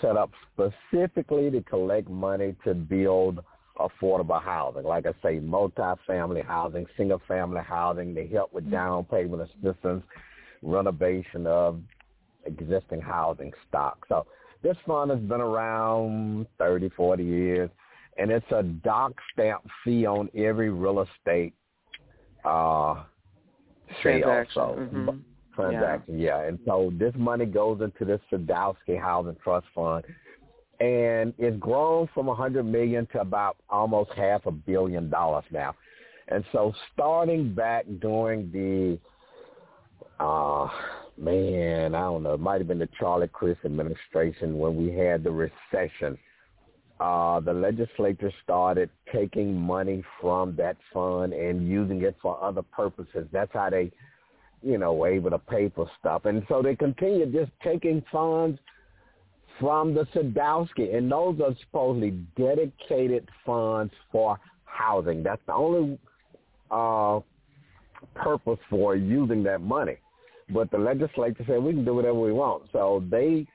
set 0.02 0.18
up 0.18 0.32
specifically 0.54 1.52
to 1.52 1.62
collect 1.62 2.10
money 2.10 2.56
to 2.64 2.74
build 2.74 3.40
affordable 3.80 4.42
housing. 4.42 4.84
Like 4.84 5.06
I 5.06 5.14
say, 5.24 5.40
multi-family 5.40 6.42
housing, 6.42 6.86
single-family 6.98 7.62
housing. 7.62 8.14
They 8.14 8.28
help 8.28 8.54
with 8.54 8.70
down 8.70 9.06
payment 9.06 9.50
assistance, 9.50 10.04
renovation 10.62 11.48
of 11.48 11.80
existing 12.46 13.02
housing 13.02 13.52
stock. 13.68 14.06
So 14.10 14.26
this 14.62 14.76
fund 14.86 15.12
has 15.12 15.20
been 15.22 15.42
around 15.42 16.48
30, 16.58 16.90
40 16.90 17.24
years, 17.24 17.70
and 18.18 18.32
it's 18.32 18.52
a 18.52 18.64
doc 18.64 19.14
stamp 19.34 19.64
fee 19.84 20.06
on 20.06 20.30
every 20.36 20.70
real 20.70 21.02
estate 21.02 21.54
uh, 22.44 23.04
sale. 24.04 24.22
Transaction. 24.22 24.54
So, 24.54 24.78
mm-hmm. 24.80 25.10
Transaction, 25.56 26.20
yeah. 26.20 26.42
yeah. 26.42 26.48
And 26.48 26.60
so 26.66 26.92
this 26.98 27.14
money 27.18 27.46
goes 27.46 27.82
into 27.82 28.06
this 28.06 28.22
Sadowski 28.32 29.00
Housing 29.00 29.36
Trust 29.44 29.68
Fund 29.74 30.04
and 30.80 31.34
it's 31.38 31.58
grown 31.58 32.08
from 32.14 32.30
a 32.30 32.36
hundred 32.36 32.64
million 32.64 33.06
to 33.12 33.20
about 33.20 33.58
almost 33.70 34.12
half 34.16 34.46
a 34.46 34.52
billion 34.52 35.10
dollars 35.10 35.44
now. 35.52 35.76
And 36.30 36.44
so 36.52 36.74
starting 36.94 37.54
back 37.54 37.86
during 38.00 38.52
the 38.52 38.98
uh 40.24 40.70
man, 41.18 41.96
I 41.96 42.02
don't 42.02 42.24
know, 42.24 42.34
it 42.34 42.40
might 42.40 42.60
have 42.60 42.68
been 42.68 42.80
the 42.80 42.90
Charlie 42.98 43.28
Crist 43.28 43.62
administration 43.66 44.58
when 44.58 44.78
we 44.78 44.94
had 44.94 45.24
the 45.24 45.32
recession. 45.32 46.18
Uh 47.00 47.42
the 47.42 47.54
legislature 47.54 48.32
started 48.44 48.90
taking 49.14 49.60
money 49.60 50.04
from 50.22 50.56
that 50.56 50.78
fund 50.94 51.34
and 51.34 51.68
using 51.68 52.02
it 52.04 52.16
for 52.22 52.42
other 52.42 52.62
purposes. 52.62 53.28
That's 53.34 53.52
how 53.54 53.70
they, 53.70 53.92
you 54.62 54.78
know, 54.78 54.94
were 54.94 55.10
able 55.10 55.32
to 55.32 55.40
pay 55.40 55.68
for 55.70 55.92
stuff. 56.00 56.24
And 56.24 56.44
so 56.48 56.62
they 56.62 56.76
continued 56.76 57.34
just 57.34 57.52
taking 57.62 58.02
funds 58.10 58.60
from 59.60 59.94
the 59.94 60.06
Sadowski, 60.16 60.96
and 60.96 61.12
those 61.12 61.40
are 61.42 61.54
supposedly 61.62 62.12
dedicated 62.38 63.28
funds 63.46 63.94
for 64.12 64.40
housing. 64.66 65.24
That's 65.24 65.42
the 65.46 65.54
only 65.54 66.00
uh, 66.72 67.20
purpose 68.16 68.60
for 68.70 68.96
using 68.96 69.44
that 69.44 69.62
money. 69.62 69.98
But 70.50 70.72
the 70.72 70.78
legislature 70.78 71.44
said 71.46 71.62
we 71.62 71.74
can 71.74 71.86
do 71.86 71.96
whatever 71.96 72.20
we 72.20 72.32
want. 72.32 72.64
So 72.72 73.04
they, 73.10 73.46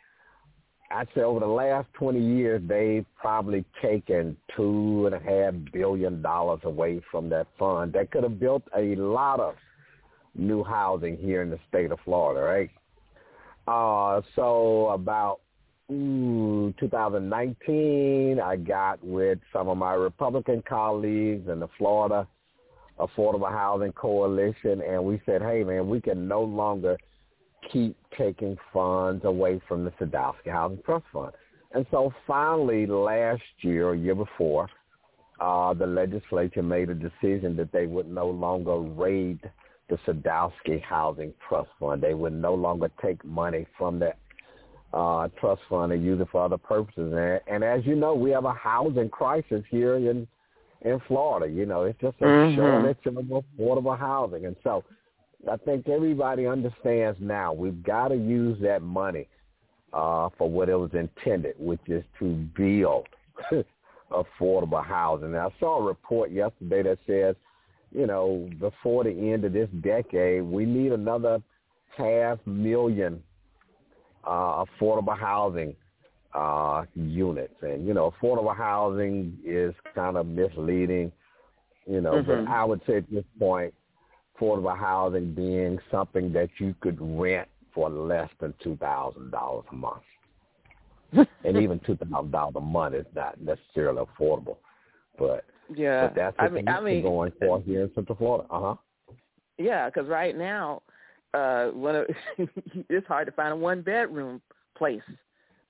I'd 0.90 1.08
say 1.14 1.22
over 1.22 1.40
the 1.40 1.46
last 1.46 1.88
20 1.94 2.20
years, 2.20 2.62
they've 2.68 3.06
probably 3.16 3.64
taken 3.82 4.36
two 4.56 5.06
and 5.06 5.14
a 5.14 5.18
half 5.18 5.54
billion 5.72 6.22
dollars 6.22 6.60
away 6.64 7.00
from 7.10 7.28
that 7.30 7.48
fund. 7.58 7.94
That 7.94 8.10
could 8.10 8.22
have 8.22 8.38
built 8.38 8.62
a 8.76 8.94
lot 8.96 9.40
of 9.40 9.54
new 10.36 10.62
housing 10.62 11.16
here 11.16 11.42
in 11.42 11.50
the 11.50 11.58
state 11.68 11.90
of 11.90 11.98
Florida, 12.04 12.40
right? 12.40 12.70
Uh, 13.66 14.20
so 14.36 14.88
about 14.88 15.40
ooh, 15.90 16.74
2019, 16.78 18.40
I 18.40 18.56
got 18.56 19.04
with 19.04 19.38
some 19.52 19.68
of 19.68 19.76
my 19.76 19.94
Republican 19.94 20.62
colleagues 20.68 21.48
in 21.48 21.60
the 21.60 21.68
Florida 21.78 22.26
Affordable 22.98 23.50
Housing 23.50 23.92
Coalition, 23.92 24.80
and 24.82 25.04
we 25.04 25.20
said, 25.26 25.42
hey, 25.42 25.64
man, 25.64 25.88
we 25.88 26.00
can 26.00 26.28
no 26.28 26.42
longer 26.42 26.96
keep 27.72 27.96
taking 28.16 28.56
funds 28.72 29.24
away 29.24 29.60
from 29.66 29.84
the 29.84 29.90
Sadowski 29.92 30.50
Housing 30.50 30.80
Trust 30.84 31.04
Fund. 31.12 31.32
And 31.72 31.84
so 31.90 32.12
finally 32.26 32.86
last 32.86 33.42
year 33.60 33.88
or 33.88 33.94
year 33.94 34.14
before, 34.14 34.68
uh, 35.40 35.74
the 35.74 35.86
legislature 35.86 36.62
made 36.62 36.90
a 36.90 36.94
decision 36.94 37.56
that 37.56 37.72
they 37.72 37.86
would 37.86 38.08
no 38.08 38.28
longer 38.28 38.78
raid 38.78 39.40
the 39.88 39.96
Sadowski 40.06 40.80
Housing 40.82 41.34
Trust 41.48 41.70
Fund. 41.80 42.00
They 42.00 42.14
would 42.14 42.32
no 42.32 42.54
longer 42.54 42.90
take 43.02 43.24
money 43.24 43.66
from 43.76 43.98
the 43.98 44.14
uh, 44.94 45.28
trust 45.40 45.60
fund 45.68 45.92
and 45.92 46.04
use 46.04 46.20
it 46.20 46.28
for 46.30 46.44
other 46.44 46.56
purposes. 46.56 47.12
And, 47.12 47.40
and 47.52 47.64
as 47.64 47.84
you 47.84 47.96
know, 47.96 48.14
we 48.14 48.30
have 48.30 48.44
a 48.44 48.52
housing 48.52 49.08
crisis 49.08 49.62
here 49.70 49.96
in 49.96 50.26
in 50.82 51.00
Florida. 51.08 51.52
You 51.52 51.66
know, 51.66 51.82
it's 51.82 52.00
just 52.00 52.16
a 52.20 52.24
mm-hmm. 52.24 52.56
shortage 52.56 52.98
of 53.06 53.14
affordable 53.14 53.98
housing, 53.98 54.46
and 54.46 54.56
so 54.62 54.84
I 55.50 55.56
think 55.56 55.88
everybody 55.88 56.46
understands 56.46 57.18
now 57.20 57.52
we've 57.52 57.82
got 57.82 58.08
to 58.08 58.16
use 58.16 58.58
that 58.62 58.82
money 58.82 59.26
uh, 59.92 60.28
for 60.38 60.48
what 60.48 60.68
it 60.68 60.76
was 60.76 60.90
intended, 60.92 61.54
which 61.58 61.80
is 61.86 62.04
to 62.18 62.34
build 62.56 63.06
affordable 64.12 64.84
housing. 64.84 65.28
And 65.28 65.36
I 65.36 65.48
saw 65.58 65.80
a 65.80 65.82
report 65.82 66.30
yesterday 66.30 66.82
that 66.82 66.98
says, 67.06 67.34
you 67.92 68.06
know, 68.06 68.48
before 68.60 69.04
the 69.04 69.10
end 69.10 69.44
of 69.44 69.52
this 69.52 69.68
decade, 69.82 70.42
we 70.42 70.66
need 70.66 70.92
another 70.92 71.42
half 71.96 72.38
million 72.46 73.22
uh, 74.26 74.64
affordable 74.64 75.18
housing 75.18 75.74
uh, 76.34 76.84
units. 76.94 77.54
And, 77.62 77.86
you 77.86 77.94
know, 77.94 78.12
affordable 78.12 78.56
housing 78.56 79.38
is 79.44 79.74
kind 79.94 80.16
of 80.16 80.26
misleading, 80.26 81.12
you 81.86 82.00
know, 82.00 82.14
mm-hmm. 82.14 82.44
but 82.44 82.50
I 82.50 82.64
would 82.64 82.80
say 82.86 82.98
at 82.98 83.10
this 83.10 83.24
point, 83.38 83.72
affordable 84.38 84.76
housing 84.76 85.32
being 85.34 85.78
something 85.90 86.32
that 86.32 86.48
you 86.58 86.74
could 86.80 86.98
rent 87.00 87.48
for 87.72 87.88
less 87.88 88.28
than 88.40 88.54
$2,000 88.64 89.64
a 89.70 89.74
month. 89.74 90.02
and 91.44 91.56
even 91.56 91.78
$2,000 91.80 92.56
a 92.56 92.60
month 92.60 92.94
is 92.94 93.06
not 93.14 93.40
necessarily 93.40 94.04
affordable. 94.04 94.56
But, 95.16 95.44
yeah, 95.72 96.08
but 96.08 96.16
that's 96.16 96.36
I 96.38 96.44
what 96.44 96.52
mean, 96.52 96.68
I 96.68 96.80
mean, 96.80 96.94
mean, 96.94 97.02
going 97.02 97.32
for 97.38 97.60
here 97.60 97.84
in 97.84 97.90
Central 97.94 98.18
Florida. 98.18 98.48
Uh-huh. 98.50 98.74
Yeah, 99.56 99.88
because 99.88 100.08
right 100.08 100.36
now, 100.36 100.82
uh, 101.34 101.66
one 101.68 101.96
of, 101.96 102.06
it's 102.88 103.06
hard 103.06 103.26
to 103.26 103.32
find 103.32 103.52
a 103.52 103.56
one 103.56 103.82
bedroom 103.82 104.40
place 104.76 105.02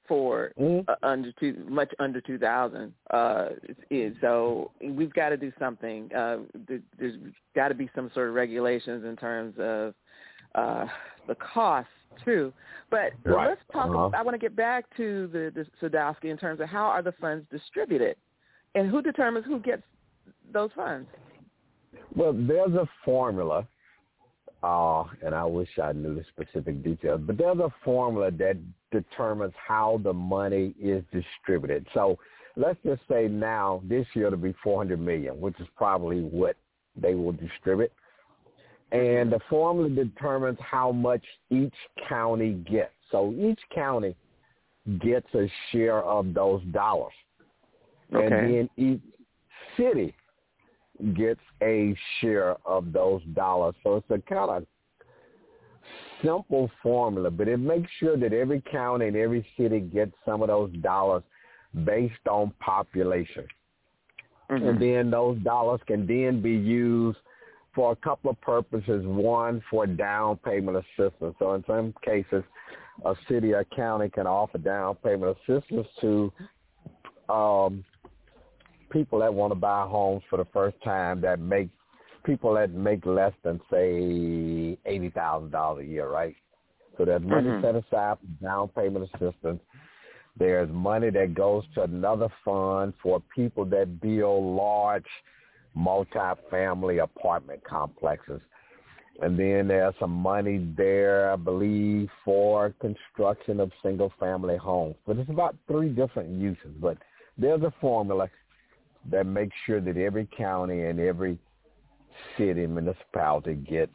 for 0.07 0.53
mm-hmm. 0.61 0.89
uh, 0.89 0.95
under 1.07 1.33
two, 1.33 1.65
much 1.69 1.93
under 1.99 2.21
two 2.21 2.39
thousand. 2.39 2.93
Uh, 3.11 3.49
is 3.91 4.15
so 4.21 4.71
we've 4.83 5.13
got 5.13 5.31
to 5.31 5.37
do 5.37 5.53
something. 5.59 6.11
Uh, 6.13 6.39
there's 6.99 7.17
got 7.55 7.69
to 7.69 7.75
be 7.75 7.89
some 7.95 8.11
sort 8.15 8.29
of 8.29 8.35
regulations 8.35 9.05
in 9.05 9.17
terms 9.17 9.55
of 9.59 9.95
uh, 10.55 10.87
the 11.27 11.35
cost 11.37 11.89
too. 12.25 12.53
But 12.91 13.13
right. 13.25 13.49
let's 13.49 13.61
talk. 13.73 13.87
Uh-huh. 13.87 14.11
I 14.17 14.23
want 14.23 14.35
to 14.35 14.39
get 14.39 14.55
back 14.55 14.85
to 14.97 15.29
the, 15.33 15.53
the 15.55 15.67
Sadowski 15.89 16.27
in 16.27 16.37
terms 16.37 16.61
of 16.61 16.69
how 16.69 16.85
are 16.85 17.03
the 17.03 17.13
funds 17.21 17.47
distributed, 17.51 18.17
and 18.75 18.91
who 18.91 19.03
determines 19.03 19.47
who 19.47 19.59
gets 19.59 19.83
those 20.53 20.71
funds. 20.77 21.09
Well, 22.15 22.33
there's 22.33 22.75
a 22.75 22.87
formula 23.05 23.67
uh, 24.65 25.05
and 25.23 25.35
I 25.35 25.45
wish 25.45 25.69
I 25.83 25.93
knew 25.93 26.15
the 26.15 26.25
specific 26.33 26.83
details, 26.83 27.21
but 27.27 27.37
there's 27.37 27.59
a 27.59 27.73
formula 27.85 28.31
that 28.31 28.57
determines 28.91 29.53
how 29.69 30.01
the 30.03 30.13
money 30.13 30.75
is 30.81 31.05
distributed. 31.13 31.87
So 31.93 32.19
let's 32.57 32.79
just 32.83 33.03
say 33.07 33.29
now 33.29 33.83
this 33.87 34.07
year 34.15 34.29
it'll 34.29 34.39
be 34.39 34.55
400 34.65 34.99
million, 34.99 35.39
which 35.39 35.61
is 35.61 35.67
probably 35.77 36.23
what 36.23 36.57
they 36.97 37.15
will 37.15 37.33
distribute. 37.33 37.93
And 38.91 39.31
the 39.31 39.41
formula 39.51 39.91
determines 39.91 40.59
how 40.61 40.93
much 40.93 41.25
each 41.51 41.75
county 42.09 42.53
gets. 42.71 42.93
So 43.11 43.35
each 43.39 43.61
county 43.75 44.17
gets 45.01 45.27
a 45.35 45.47
share 45.73 46.03
of 46.03 46.33
those 46.33 46.63
dollars. 46.73 47.13
Okay. 48.15 48.25
And 48.25 48.55
then 48.55 48.71
each 48.79 49.03
city 49.77 50.15
gets 51.15 51.41
a 51.63 51.97
share 52.21 52.57
of 52.67 52.93
those 52.93 53.23
dollars. 53.35 53.75
So 53.83 53.97
it's 53.97 54.11
a 54.11 54.19
kind 54.29 54.51
of 54.51 54.67
simple 56.23 56.71
formula, 56.83 57.31
but 57.31 57.49
it 57.49 57.59
makes 57.59 57.91
sure 57.99 58.17
that 58.17 58.33
every 58.33 58.63
county 58.63 59.09
and 59.09 59.17
every 59.17 59.47
city 59.59 59.81
gets 59.81 60.13
some 60.25 60.43
of 60.43 60.49
those 60.49 60.73
dollars 60.81 61.23
based 61.85 62.27
on 62.31 62.53
population. 62.61 63.47
Mm-hmm. 64.51 64.69
And 64.69 64.83
then 64.83 65.11
those 65.11 65.39
dollars 65.39 65.81
can 65.87 66.07
then 66.07 66.41
be 66.41 66.53
used 66.53 67.19
for 67.75 67.93
a 67.93 67.97
couple 67.97 68.31
of 68.31 68.41
purposes. 68.41 69.05
One, 69.05 69.63
for 69.71 69.87
down 69.87 70.37
payment 70.37 70.77
assistance. 70.79 71.35
So 71.39 71.55
in 71.55 71.65
some 71.67 71.95
cases, 72.05 72.45
a 73.05 73.15
city 73.29 73.53
or 73.53 73.65
county 73.77 74.09
can 74.09 74.27
offer 74.27 74.59
down 74.59 74.97
payment 74.97 75.37
assistance 75.49 75.87
to 76.01 76.33
um, 77.29 77.85
people 78.91 79.19
that 79.21 79.33
want 79.33 79.51
to 79.51 79.55
buy 79.57 79.87
homes 79.87 80.23
for 80.31 80.37
the 80.37 80.47
first 80.53 80.77
time 80.83 81.21
that 81.23 81.41
make 81.41 81.69
people 82.25 82.55
that 82.55 82.71
make 82.71 83.05
less 83.07 83.33
than 83.43 83.61
say 83.71 84.79
eighty 84.87 85.11
thousand 85.11 85.51
dollars 85.51 85.85
a 85.85 85.89
year, 85.89 86.09
right? 86.09 86.35
So 86.97 87.05
there's 87.05 87.23
money 87.23 87.51
Mhm. 87.51 87.61
set 87.61 87.75
aside 87.75 88.19
for 88.19 88.45
down 88.45 88.69
payment 88.69 89.11
assistance. 89.15 89.61
There's 90.37 90.71
money 90.71 91.11
that 91.11 91.35
goes 91.35 91.67
to 91.75 91.83
another 91.83 92.29
fund 92.45 92.95
for 93.03 93.21
people 93.35 93.65
that 93.67 94.01
build 94.01 94.45
large 94.57 95.07
multi-family 95.75 96.99
apartment 96.99 97.63
complexes. 97.65 98.41
And 99.21 99.39
then 99.39 99.69
there's 99.69 99.95
some 100.01 100.11
money 100.11 100.59
there, 100.77 101.31
I 101.31 101.37
believe, 101.37 102.11
for 102.25 102.71
construction 102.81 103.61
of 103.61 103.71
single-family 103.83 104.57
homes. 104.57 104.97
But 105.07 105.19
it's 105.19 105.31
about 105.31 105.57
three 105.69 105.89
different 105.89 106.31
uses. 106.31 106.73
But 106.81 106.99
there's 107.39 107.63
a 107.63 107.73
formula 107.81 108.29
that 109.11 109.27
makes 109.27 109.55
sure 109.67 109.81
that 109.81 109.97
every 109.97 110.29
county 110.37 110.85
and 110.85 111.01
every 111.01 111.39
city 112.37 112.67
municipality 112.67 113.55
gets 113.55 113.95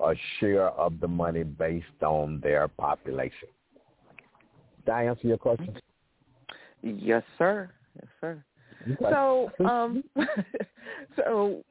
a 0.00 0.14
share 0.38 0.68
of 0.70 1.00
the 1.00 1.08
money 1.08 1.42
based 1.42 2.02
on 2.02 2.40
their 2.40 2.68
population. 2.68 3.48
Did 4.84 4.92
I 4.92 5.04
answer 5.04 5.28
your 5.28 5.38
question? 5.38 5.76
Yes, 6.82 7.22
sir. 7.38 7.70
Yes, 7.96 8.10
sir. 8.20 8.44
Okay. 8.82 8.96
So, 9.10 9.50
um, 9.64 10.04
so 11.16 11.62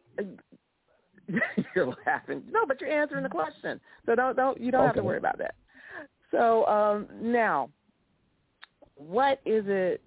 you're 1.75 1.93
laughing. 2.05 2.43
No, 2.49 2.65
but 2.65 2.81
you're 2.81 2.89
answering 2.89 3.23
the 3.23 3.29
question. 3.29 3.79
So 4.05 4.15
don't 4.15 4.35
don't 4.35 4.59
you 4.59 4.71
don't 4.71 4.85
have 4.85 4.95
to 4.95 5.03
worry 5.03 5.17
about 5.17 5.37
that. 5.37 5.55
So 6.31 6.65
um, 6.65 7.07
now, 7.21 7.69
what 8.95 9.39
is 9.45 9.65
it? 9.67 10.01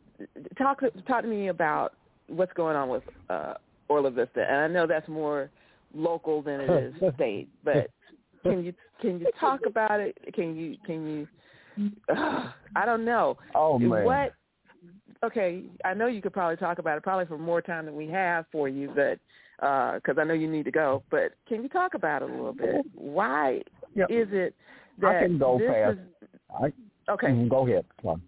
Talk 0.59 0.81
talk 1.07 1.23
to 1.23 1.29
me 1.29 1.49
about 1.49 1.95
what's 2.29 2.53
going 2.55 2.77
on 2.77 2.89
with 2.89 3.03
uh, 3.31 3.55
Orlo 3.89 4.11
Vista, 4.11 4.45
and 4.49 4.61
I 4.61 4.69
know 4.69 4.87
that's 4.87 5.09
more 5.09 5.51
local 5.95 6.43
than 6.43 6.61
it 6.61 6.71
is 6.71 6.95
state. 7.15 7.49
But 7.65 7.91
can 8.43 8.65
you 8.65 8.73
can 9.01 9.21
you 9.21 9.27
talk 9.41 9.61
about 9.67 10.01
it? 10.01 10.17
Can 10.35 10.57
you 10.57 10.77
can 10.85 11.07
you? 11.07 11.93
Uh, 12.09 12.51
I 12.77 12.85
don't 12.85 13.05
know. 13.05 13.37
oh 13.55 13.79
man. 13.79 14.05
What? 14.05 14.35
Okay, 15.25 15.63
I 15.85 15.95
know 15.95 16.09
you 16.09 16.21
could 16.21 16.35
probably 16.35 16.57
talk 16.57 16.79
about 16.79 16.99
it 16.99 17.03
probably 17.03 17.25
for 17.25 17.39
more 17.39 17.63
time 17.63 17.87
than 17.87 17.97
we 17.97 18.07
have 18.09 18.45
for 18.53 18.69
you, 18.69 18.93
but 18.95 19.19
because 19.59 20.19
I 20.19 20.25
know 20.25 20.35
you 20.35 20.51
need 20.51 20.67
to 20.67 20.71
go. 20.71 21.03
But 21.11 21.33
can 21.49 21.63
you 21.63 21.69
talk 21.69 21.95
about 21.95 22.23
it 22.23 22.31
a 22.31 22.33
little 22.33 22.53
bit? 22.53 22.85
Why 22.95 23.63
Yep. 23.95 24.11
is 24.11 24.29
it 24.31 24.55
I 24.99 25.13
that 25.13 25.23
can 25.23 25.39
go 25.39 25.59
this 25.59 25.71
past. 25.71 25.99
is 25.99 26.29
I, 26.51 27.13
okay? 27.13 27.49
Go 27.49 27.67
ahead. 27.67 27.87
Come 28.03 28.11
on. 28.11 28.23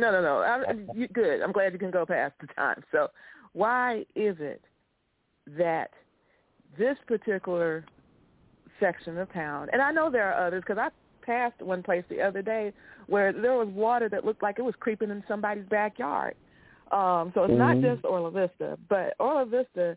No, 0.00 0.10
no, 0.10 0.20
no. 0.20 0.38
I'm, 0.42 0.90
you, 0.94 1.08
good. 1.08 1.40
I'm 1.40 1.52
glad 1.52 1.72
you 1.72 1.78
can 1.78 1.90
go 1.90 2.04
past 2.04 2.34
the 2.40 2.48
time. 2.48 2.82
So, 2.92 3.08
why 3.56 4.04
is 4.14 4.36
it 4.38 4.60
that 5.56 5.90
this 6.78 6.98
particular 7.06 7.86
section 8.78 9.16
of 9.16 9.32
town, 9.32 9.68
and 9.72 9.80
I 9.80 9.90
know 9.90 10.10
there 10.10 10.30
are 10.30 10.46
others 10.46 10.62
because 10.66 10.78
I 10.78 10.90
passed 11.24 11.62
one 11.62 11.82
place 11.82 12.04
the 12.10 12.20
other 12.20 12.42
day 12.42 12.74
where 13.06 13.32
there 13.32 13.54
was 13.54 13.68
water 13.68 14.10
that 14.10 14.26
looked 14.26 14.42
like 14.42 14.58
it 14.58 14.62
was 14.62 14.74
creeping 14.78 15.10
in 15.10 15.24
somebody's 15.26 15.64
backyard. 15.70 16.34
Um, 16.92 17.32
so 17.34 17.44
it's 17.44 17.54
not 17.54 17.78
Mhm. 17.78 17.94
just 17.94 18.04
Orlo 18.04 18.28
Vista, 18.28 18.78
but 18.90 19.14
Orlo 19.18 19.46
Vista 19.46 19.96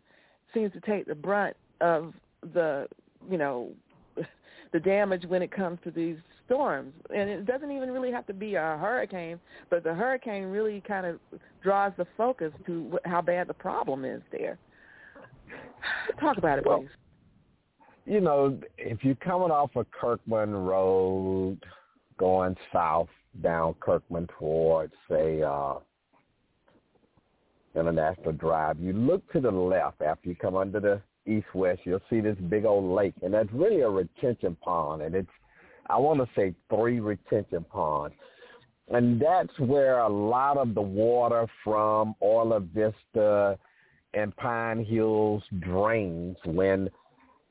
seems 0.54 0.72
to 0.72 0.80
take 0.80 1.04
the 1.04 1.14
brunt 1.14 1.54
of 1.82 2.14
the, 2.54 2.88
you 3.28 3.36
know, 3.36 3.74
the 4.72 4.80
damage 4.80 5.26
when 5.26 5.42
it 5.42 5.50
comes 5.50 5.78
to 5.82 5.90
these 5.90 6.18
storms. 6.50 6.92
And 7.14 7.30
it 7.30 7.46
doesn't 7.46 7.70
even 7.70 7.90
really 7.90 8.10
have 8.10 8.26
to 8.26 8.34
be 8.34 8.56
a 8.56 8.76
hurricane, 8.80 9.38
but 9.70 9.84
the 9.84 9.94
hurricane 9.94 10.44
really 10.44 10.82
kind 10.86 11.06
of 11.06 11.20
draws 11.62 11.92
the 11.96 12.06
focus 12.16 12.52
to 12.66 12.98
how 13.04 13.22
bad 13.22 13.46
the 13.46 13.54
problem 13.54 14.04
is 14.04 14.20
there. 14.32 14.58
Talk 16.18 16.38
about 16.38 16.58
it, 16.58 16.66
Well, 16.66 16.80
please. 16.80 16.88
you 18.06 18.20
know, 18.20 18.58
if 18.78 19.04
you're 19.04 19.14
coming 19.16 19.50
off 19.50 19.76
of 19.76 19.86
Kirkman 19.90 20.52
Road, 20.52 21.58
going 22.18 22.56
south 22.72 23.08
down 23.42 23.74
Kirkman 23.80 24.28
towards, 24.38 24.92
say, 25.08 25.42
uh, 25.42 25.74
International 27.76 28.32
Drive, 28.32 28.80
you 28.80 28.92
look 28.92 29.30
to 29.32 29.40
the 29.40 29.50
left 29.50 30.02
after 30.02 30.28
you 30.28 30.34
come 30.34 30.56
under 30.56 30.80
the 30.80 31.00
east-west, 31.26 31.82
you'll 31.84 32.00
see 32.10 32.20
this 32.20 32.36
big 32.48 32.64
old 32.64 32.92
lake, 32.92 33.14
and 33.22 33.32
that's 33.32 33.50
really 33.52 33.82
a 33.82 33.88
retention 33.88 34.56
pond, 34.56 35.02
and 35.02 35.14
it's, 35.14 35.30
I 35.90 35.96
want 35.98 36.20
to 36.20 36.28
say 36.34 36.54
three 36.68 37.00
retention 37.00 37.64
ponds. 37.70 38.14
And 38.88 39.20
that's 39.20 39.56
where 39.58 40.00
a 40.00 40.08
lot 40.08 40.56
of 40.56 40.74
the 40.74 40.82
water 40.82 41.46
from 41.62 42.14
Orlo 42.20 42.60
Vista 42.74 43.58
and 44.14 44.34
Pine 44.36 44.84
Hills 44.84 45.42
drains 45.60 46.36
when 46.44 46.90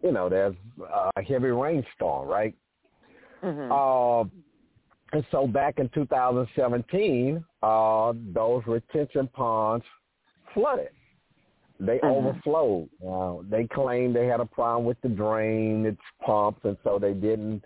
you 0.02 0.12
know, 0.12 0.30
there's 0.30 0.56
a 1.15 1.21
heavy 1.21 1.49
rainstorm, 1.49 2.28
right? 2.28 2.56
hmm 3.41 3.71
Uh, 3.71 4.23
and 5.12 5.25
so 5.32 5.47
back 5.47 5.80
in 5.80 5.89
2017, 5.89 7.43
uh, 7.63 8.13
those 8.34 8.62
retention 8.67 9.28
ponds 9.34 9.84
flooded. 10.54 10.91
They 11.80 11.99
Mhm. 11.99 12.12
overflowed. 12.12 12.89
Uh, 13.06 13.41
they 13.49 13.65
claimed 13.67 14.15
they 14.15 14.28
had 14.28 14.39
a 14.39 14.45
problem 14.45 14.86
with 14.86 15.02
the 15.02 15.10
drain, 15.10 15.86
its 15.86 16.02
pumps, 16.21 16.63
and 16.63 16.78
so 16.84 16.99
they 16.99 17.13
didn't 17.13 17.63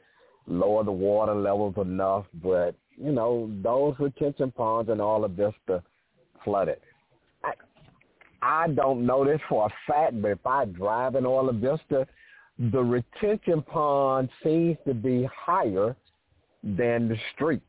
lower 0.47 0.83
the 0.83 0.91
water 0.91 1.35
levels 1.35 1.75
enough. 1.77 2.25
But, 2.43 2.75
you 2.97 3.11
know, 3.11 3.51
those 3.61 3.95
retention 3.99 4.51
ponds 4.51 4.89
and 4.89 5.01
all 5.01 5.23
of 5.23 5.35
this 5.35 5.53
the 5.67 5.81
flooded. 6.43 6.79
I, 7.43 7.53
I 8.41 8.67
don't 8.69 9.05
know 9.05 9.25
this 9.25 9.39
for 9.47 9.67
a 9.67 9.91
fact, 9.91 10.21
but 10.21 10.31
if 10.31 10.45
I 10.45 10.65
drive 10.65 11.15
in 11.15 11.25
Orlo 11.25 11.53
Vista, 11.53 12.07
the 12.59 12.83
retention 12.83 13.61
pond 13.61 14.29
seems 14.43 14.77
to 14.85 14.93
be 14.93 15.27
higher 15.33 15.95
than 16.63 17.07
the 17.09 17.17
street. 17.33 17.63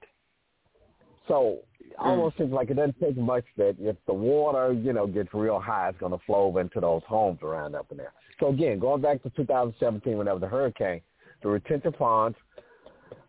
So 1.27 1.61
it 1.81 1.97
hmm. 1.99 2.07
almost 2.07 2.39
seems 2.39 2.53
like 2.53 2.71
it 2.71 2.75
doesn't 2.75 3.01
take 3.01 3.17
much 3.17 3.45
that 3.57 3.77
if 3.81 3.97
the 4.07 4.13
water, 4.13 4.73
you 4.73 4.93
know, 4.93 5.07
gets 5.07 5.33
real 5.33 5.59
high, 5.59 5.89
it's 5.89 5.99
going 5.99 6.13
to 6.13 6.25
flow 6.27 6.45
over 6.45 6.61
into 6.61 6.81
those 6.81 7.03
homes 7.07 7.39
around 7.43 7.75
up 7.75 7.87
in 7.91 7.97
there. 7.97 8.13
So 8.41 8.49
again, 8.49 8.79
going 8.79 9.01
back 9.01 9.23
to 9.23 9.31
2017, 9.31 10.17
when 10.17 10.27
there 10.27 10.35
was 10.35 10.43
a 10.43 10.49
hurricane, 10.49 11.01
the 11.43 11.49
retention 11.49 11.93
ponds 11.93 12.37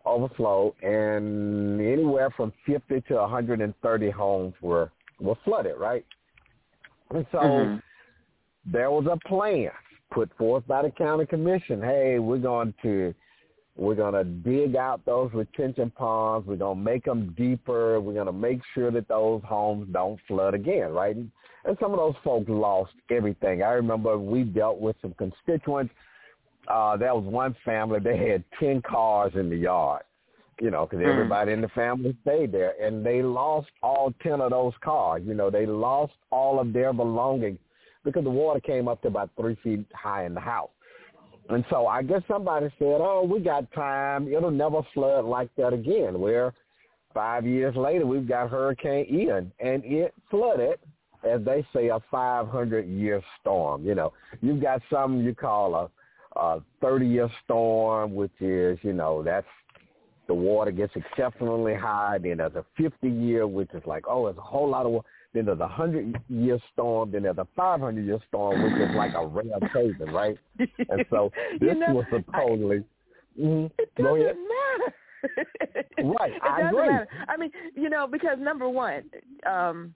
overflowed, 0.06 0.74
and 0.82 1.80
anywhere 1.80 2.30
from 2.30 2.52
50 2.64 3.00
to 3.08 3.14
130 3.16 4.10
homes 4.10 4.54
were 4.60 4.90
were 5.20 5.36
flooded, 5.44 5.76
right? 5.78 6.04
And 7.10 7.26
so 7.32 7.38
Mhm. 7.38 7.82
there 8.64 8.90
was 8.90 9.06
a 9.06 9.16
plan 9.28 9.70
put 10.10 10.32
forth 10.36 10.66
by 10.66 10.82
the 10.82 10.90
county 10.90 11.26
commission. 11.26 11.82
Hey, 11.82 12.18
we're 12.18 12.38
going 12.38 12.74
to 12.82 13.14
we're 13.78 13.94
going 13.94 14.14
to 14.14 14.24
dig 14.24 14.74
out 14.74 15.04
those 15.04 15.30
retention 15.34 15.90
ponds. 15.90 16.46
We're 16.46 16.56
going 16.56 16.78
to 16.78 16.82
make 16.82 17.04
them 17.04 17.34
deeper. 17.36 18.00
We're 18.00 18.14
going 18.14 18.26
to 18.26 18.32
make 18.32 18.60
sure 18.74 18.90
that 18.90 19.06
those 19.06 19.42
homes 19.42 19.88
don't 19.92 20.18
flood 20.26 20.54
again, 20.54 20.94
right? 20.94 21.14
And 21.14 21.78
some 21.78 21.92
of 21.92 21.98
those 21.98 22.16
folks 22.24 22.48
lost 22.48 22.94
everything. 23.10 23.62
I 23.62 23.72
remember 23.72 24.16
we 24.16 24.44
dealt 24.44 24.80
with 24.80 24.96
some 25.02 25.12
constituents. 25.14 25.92
Uh, 26.68 26.96
there 26.96 27.14
was 27.14 27.24
one 27.24 27.54
family. 27.64 28.00
They 28.00 28.16
had 28.16 28.44
10 28.58 28.82
cars 28.82 29.32
in 29.34 29.48
the 29.48 29.56
yard, 29.56 30.02
you 30.60 30.70
know, 30.70 30.86
because 30.86 31.00
Mm. 31.00 31.10
everybody 31.10 31.52
in 31.52 31.60
the 31.60 31.68
family 31.68 32.16
stayed 32.22 32.52
there. 32.52 32.74
And 32.80 33.04
they 33.04 33.22
lost 33.22 33.68
all 33.82 34.12
10 34.22 34.40
of 34.40 34.50
those 34.50 34.74
cars. 34.80 35.22
You 35.24 35.34
know, 35.34 35.50
they 35.50 35.66
lost 35.66 36.14
all 36.30 36.58
of 36.58 36.72
their 36.72 36.92
belongings 36.92 37.58
because 38.04 38.24
the 38.24 38.30
water 38.30 38.60
came 38.60 38.88
up 38.88 39.02
to 39.02 39.08
about 39.08 39.30
three 39.36 39.56
feet 39.56 39.86
high 39.94 40.24
in 40.26 40.34
the 40.34 40.40
house. 40.40 40.70
And 41.48 41.64
so 41.70 41.86
I 41.86 42.02
guess 42.02 42.22
somebody 42.26 42.66
said, 42.78 42.98
oh, 43.00 43.22
we 43.22 43.40
got 43.40 43.70
time. 43.72 44.32
It'll 44.32 44.50
never 44.50 44.82
flood 44.94 45.24
like 45.24 45.48
that 45.56 45.72
again. 45.72 46.18
Where 46.18 46.52
five 47.14 47.46
years 47.46 47.76
later, 47.76 48.04
we've 48.04 48.28
got 48.28 48.50
Hurricane 48.50 49.06
Ian, 49.08 49.52
and 49.60 49.84
it 49.84 50.12
flooded, 50.28 50.78
as 51.24 51.44
they 51.44 51.64
say, 51.72 51.88
a 51.88 52.00
500-year 52.12 53.22
storm. 53.40 53.84
You 53.84 53.94
know, 53.94 54.12
you've 54.42 54.60
got 54.60 54.82
something 54.90 55.24
you 55.24 55.34
call 55.34 55.74
a, 55.76 55.90
a 56.36 56.62
30-year 56.82 57.28
storm, 57.44 58.14
which 58.14 58.32
is, 58.40 58.78
you 58.82 58.92
know, 58.92 59.22
that's 59.22 59.46
the 60.26 60.34
water 60.34 60.70
gets 60.70 60.92
exceptionally 60.96 61.74
high. 61.74 62.18
Then 62.20 62.38
there's 62.38 62.54
a 62.54 62.64
50-year, 62.80 63.46
which 63.46 63.70
is 63.74 63.82
like, 63.86 64.04
oh, 64.08 64.26
it's 64.26 64.38
a 64.38 64.42
whole 64.42 64.68
lot 64.68 64.86
of 64.86 64.92
water. 64.92 65.08
Then 65.34 65.46
there's 65.46 65.60
a 65.60 65.68
100-year 65.68 66.58
storm. 66.72 67.12
Then 67.12 67.22
there's 67.24 67.38
a 67.38 67.46
500-year 67.58 68.18
storm, 68.28 68.62
which 68.62 68.72
is 68.88 68.94
like 68.96 69.12
a 69.14 69.26
rare 69.26 69.44
occasion, 69.62 70.12
right? 70.12 70.36
And 70.88 71.04
so 71.10 71.30
this 71.60 71.74
you 71.74 71.74
know, 71.74 71.94
was 71.94 72.04
supposedly. 72.10 72.78
I, 72.78 73.40
mm, 73.40 73.70
it 73.78 73.94
doesn't 73.96 74.20
ahead. 74.22 74.36
matter. 74.36 74.94
Right, 76.04 76.30
it 76.32 76.42
I 76.42 76.60
doesn't 76.62 76.78
agree. 76.78 76.88
matter. 76.88 77.08
I 77.28 77.36
mean, 77.36 77.50
you 77.74 77.90
know, 77.90 78.06
because 78.06 78.38
number 78.38 78.68
one, 78.68 79.04
um, 79.50 79.94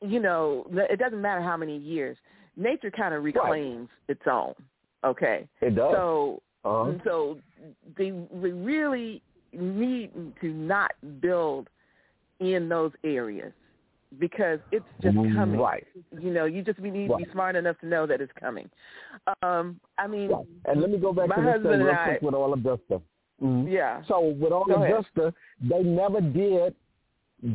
you 0.00 0.18
know, 0.20 0.66
it 0.72 0.98
doesn't 0.98 1.20
matter 1.20 1.42
how 1.42 1.56
many 1.56 1.76
years. 1.76 2.16
Nature 2.56 2.90
kind 2.90 3.12
of 3.14 3.22
reclaims 3.24 3.88
its 4.08 4.22
own. 4.30 4.54
Okay. 5.04 5.48
It 5.60 5.74
does. 5.74 5.92
So 5.94 6.42
uh-huh. 6.64 6.92
so 7.04 7.38
they 7.96 8.12
we 8.12 8.52
really 8.52 9.22
need 9.52 10.10
to 10.40 10.48
not 10.48 10.92
build 11.20 11.68
in 12.40 12.68
those 12.68 12.92
areas 13.04 13.52
because 14.18 14.58
it's 14.70 14.84
just 15.00 15.14
coming. 15.14 15.58
Right. 15.58 15.86
You 16.20 16.32
know, 16.32 16.44
you 16.44 16.62
just 16.62 16.78
we 16.78 16.90
need 16.90 17.08
to 17.08 17.16
be 17.16 17.26
smart 17.32 17.56
enough 17.56 17.78
to 17.80 17.86
know 17.86 18.06
that 18.06 18.20
it's 18.20 18.32
coming. 18.38 18.68
Um, 19.42 19.80
I 19.98 20.06
mean, 20.06 20.30
Right. 20.30 20.46
And 20.66 20.80
let 20.80 20.90
me 20.90 20.98
go 20.98 21.12
back 21.12 21.28
to 21.28 21.34
this 21.36 21.44
husband 21.44 21.64
thing 21.64 21.72
and 21.72 21.84
real 21.84 21.94
I- 21.94 22.08
quick 22.08 22.22
with 22.22 22.34
Orlo 22.34 22.56
Vista. 22.56 23.00
Mhm. 23.42 23.72
yeah. 23.72 24.02
So 24.06 24.20
with 24.20 24.52
all 24.52 24.64
Go 24.64 24.74
ahead. 24.74 25.34
They 25.62 25.82
never 25.82 26.20
did 26.20 26.74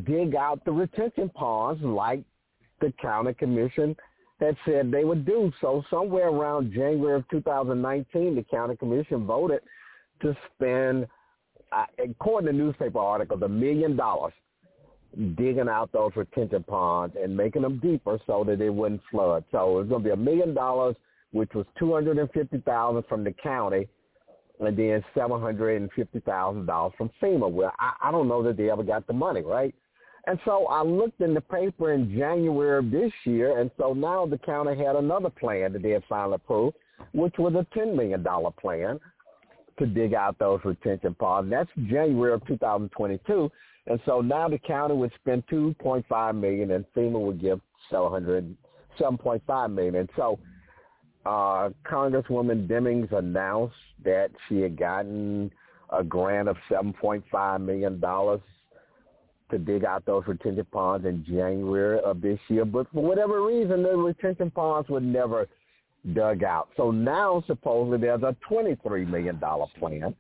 dig 0.06 0.36
out 0.36 0.64
the 0.66 0.72
retention 0.72 1.30
ponds 1.30 1.82
like 1.82 2.22
the 2.82 2.92
county 3.02 3.34
commission 3.34 3.96
had 4.40 4.56
said 4.66 4.92
they 4.92 5.04
would 5.04 5.26
do. 5.26 5.52
So 5.62 5.84
somewhere 5.90 6.30
around 6.30 6.74
January 6.74 7.18
of 7.18 7.28
2019, 7.30 8.36
the 8.36 8.44
county 8.44 8.76
commission 8.76 9.26
voted 9.26 9.62
to 10.22 10.36
spend, 10.54 11.08
uh, 11.72 11.86
according 12.04 12.52
to 12.52 12.54
newspaper 12.54 13.00
articles, 13.00 13.42
a 13.42 13.48
million 13.48 13.96
dollars 13.96 14.34
digging 15.36 15.70
out 15.70 15.92
those 15.92 16.12
retention 16.16 16.64
ponds 16.64 17.16
and 17.22 17.36
making 17.36 17.64
them 17.64 17.80
deeper 17.80 18.20
so 18.28 18.44
that 18.44 18.60
they 18.60 18.70
wouldn't 18.70 19.02
flood. 19.10 19.44
So 19.52 19.80
it's 19.80 19.90
going 19.90 20.04
to 20.04 20.10
be 20.10 20.14
a 20.14 20.18
million 20.18 20.54
dollars, 20.54 20.96
which 21.32 21.54
was 21.54 21.66
two 21.80 21.94
hundred 21.94 22.18
and 22.18 22.30
fifty 22.32 22.60
thousand 22.60 23.04
from 23.10 23.24
the 23.24 23.32
county, 23.32 23.88
and 24.60 24.78
then 24.78 25.04
seven 25.16 25.42
hundred 25.42 25.82
and 25.82 25.92
fifty 25.94 26.20
thousand 26.20 26.66
dollars 26.68 26.94
from 26.98 27.10
FEMA. 27.22 27.50
Well, 27.50 27.74
I, 27.80 27.94
I 28.10 28.12
don't 28.12 28.28
know 28.28 28.44
that 28.44 28.58
they 28.58 28.70
ever 28.70 28.84
got 28.84 29.08
the 29.08 29.14
money, 29.14 29.42
right? 29.42 29.74
And 30.28 30.38
so 30.44 30.68
I 30.68 30.84
looked 30.84 31.22
in 31.22 31.34
the 31.34 31.42
paper 31.42 31.94
in 31.94 32.14
January 32.14 32.80
of 32.80 32.92
this 32.92 33.14
year, 33.24 33.60
and 33.60 33.72
so 33.78 33.94
now 33.94 34.26
the 34.26 34.38
county 34.38 34.76
had 34.78 34.98
another 34.98 35.30
plan 35.30 35.72
that 35.72 35.82
they 35.82 35.92
had 35.92 36.04
finally 36.10 36.36
approved, 36.36 36.76
which 37.14 37.36
was 37.40 37.56
a 37.56 37.66
ten 37.74 37.96
million 37.96 38.24
dollar 38.24 38.52
plan 38.52 39.00
to 39.80 39.86
dig 39.86 40.14
out 40.14 40.38
those 40.38 40.60
retention 40.66 41.16
ponds. 41.16 41.50
That's 41.50 41.70
January 41.90 42.34
of 42.34 42.46
2022, 42.46 43.50
and 43.88 44.00
so 44.06 44.20
now 44.20 44.50
the 44.50 44.58
county 44.58 44.96
would 44.96 45.14
spend 45.16 45.48
2.5 45.48 46.36
million, 46.36 46.72
and 46.72 46.84
FEMA 46.94 47.22
would 47.22 47.40
give 47.40 47.62
700, 47.90 48.54
7.5 49.00 49.74
million. 49.74 49.96
And 49.96 50.10
so 50.18 50.40
uh, 51.26 51.70
Congresswoman 51.90 52.68
Demings 52.68 53.14
announced 53.14 53.76
that 54.04 54.32
she 54.50 54.60
had 54.60 54.78
gotten 54.78 55.52
a 55.90 56.04
grant 56.04 56.50
of 56.50 56.58
7.5 56.70 57.62
million 57.62 58.02
dollars 58.02 58.42
to 59.52 59.58
dig 59.58 59.86
out 59.86 60.06
those 60.06 60.24
retention 60.28 60.66
ponds 60.72 61.06
in 61.06 61.24
January 61.26 62.00
of 62.02 62.22
this 62.22 62.40
year. 62.50 62.66
But 62.66 62.88
for 62.92 63.04
whatever 63.04 63.46
reason, 63.46 63.84
the 63.84 63.96
retention 63.96 64.52
ponds 64.52 64.90
were 64.90 65.00
never 65.00 65.48
dug 66.14 66.44
out. 66.44 66.70
So 66.78 66.92
now 66.92 67.44
supposedly 67.48 68.00
there's 68.00 68.24
a 68.24 68.36
$23 68.50 69.08
million 69.08 69.40
plan 69.80 70.16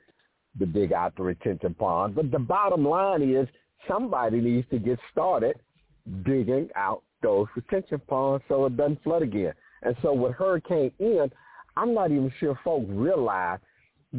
to 0.59 0.65
dig 0.65 0.93
out 0.93 1.15
the 1.15 1.23
retention 1.23 1.73
ponds. 1.73 2.15
But 2.15 2.31
the 2.31 2.39
bottom 2.39 2.87
line 2.87 3.21
is 3.21 3.47
somebody 3.87 4.39
needs 4.39 4.67
to 4.71 4.79
get 4.79 4.99
started 5.11 5.57
digging 6.25 6.69
out 6.75 7.03
those 7.21 7.47
retention 7.55 8.01
ponds 8.07 8.43
so 8.47 8.65
it 8.65 8.77
doesn't 8.77 9.03
flood 9.03 9.21
again. 9.21 9.53
And 9.83 9.95
so 10.01 10.13
with 10.13 10.33
Hurricane 10.33 10.91
Ian, 10.99 11.31
I'm 11.75 11.93
not 11.93 12.11
even 12.11 12.31
sure 12.39 12.59
folks 12.63 12.87
realize 12.89 13.59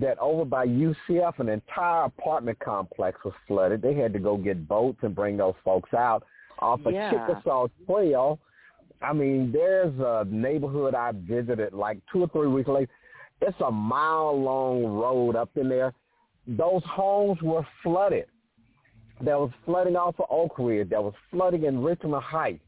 that 0.01 0.19
over 0.19 0.45
by 0.45 0.67
UCF, 0.67 1.39
an 1.39 1.49
entire 1.49 2.05
apartment 2.05 2.59
complex 2.59 3.19
was 3.25 3.35
flooded. 3.47 3.83
They 3.83 3.95
had 3.95 4.13
to 4.13 4.19
go 4.19 4.37
get 4.37 4.69
boats 4.69 4.99
and 5.03 5.15
bring 5.15 5.37
those 5.37 5.55
folks 5.65 5.93
out 5.95 6.25
off 6.59 6.85
of 6.85 6.93
Yeah. 6.93 7.11
Chickasaw 7.11 7.69
Trail. 7.87 8.39
I 9.01 9.13
mean, 9.13 9.53
there's 9.53 9.95
a 10.01 10.27
neighborhood 10.29 10.95
I 10.95 11.13
visited 11.13 11.73
like 11.73 11.99
two 12.13 12.23
or 12.23 12.29
three 12.29 12.49
weeks 12.49 12.69
later. 12.69 12.91
It's 13.41 13.61
a 13.61 13.71
mile 13.71 14.37
long 14.41 14.85
road 14.85 15.37
up 15.37 15.51
in 15.57 15.69
there. 15.69 15.95
Those 16.47 16.83
homes 16.85 17.41
were 17.43 17.65
flooded. 17.83 18.27
There 19.21 19.39
was 19.39 19.51
flooding 19.65 19.97
off 19.97 20.19
of 20.19 20.27
Oak 20.31 20.59
Ridge. 20.59 20.91
There 20.91 21.01
was 21.01 21.15
flooding 21.31 21.65
in 21.65 21.83
Richmond 21.83 22.23
Heights. 22.23 22.63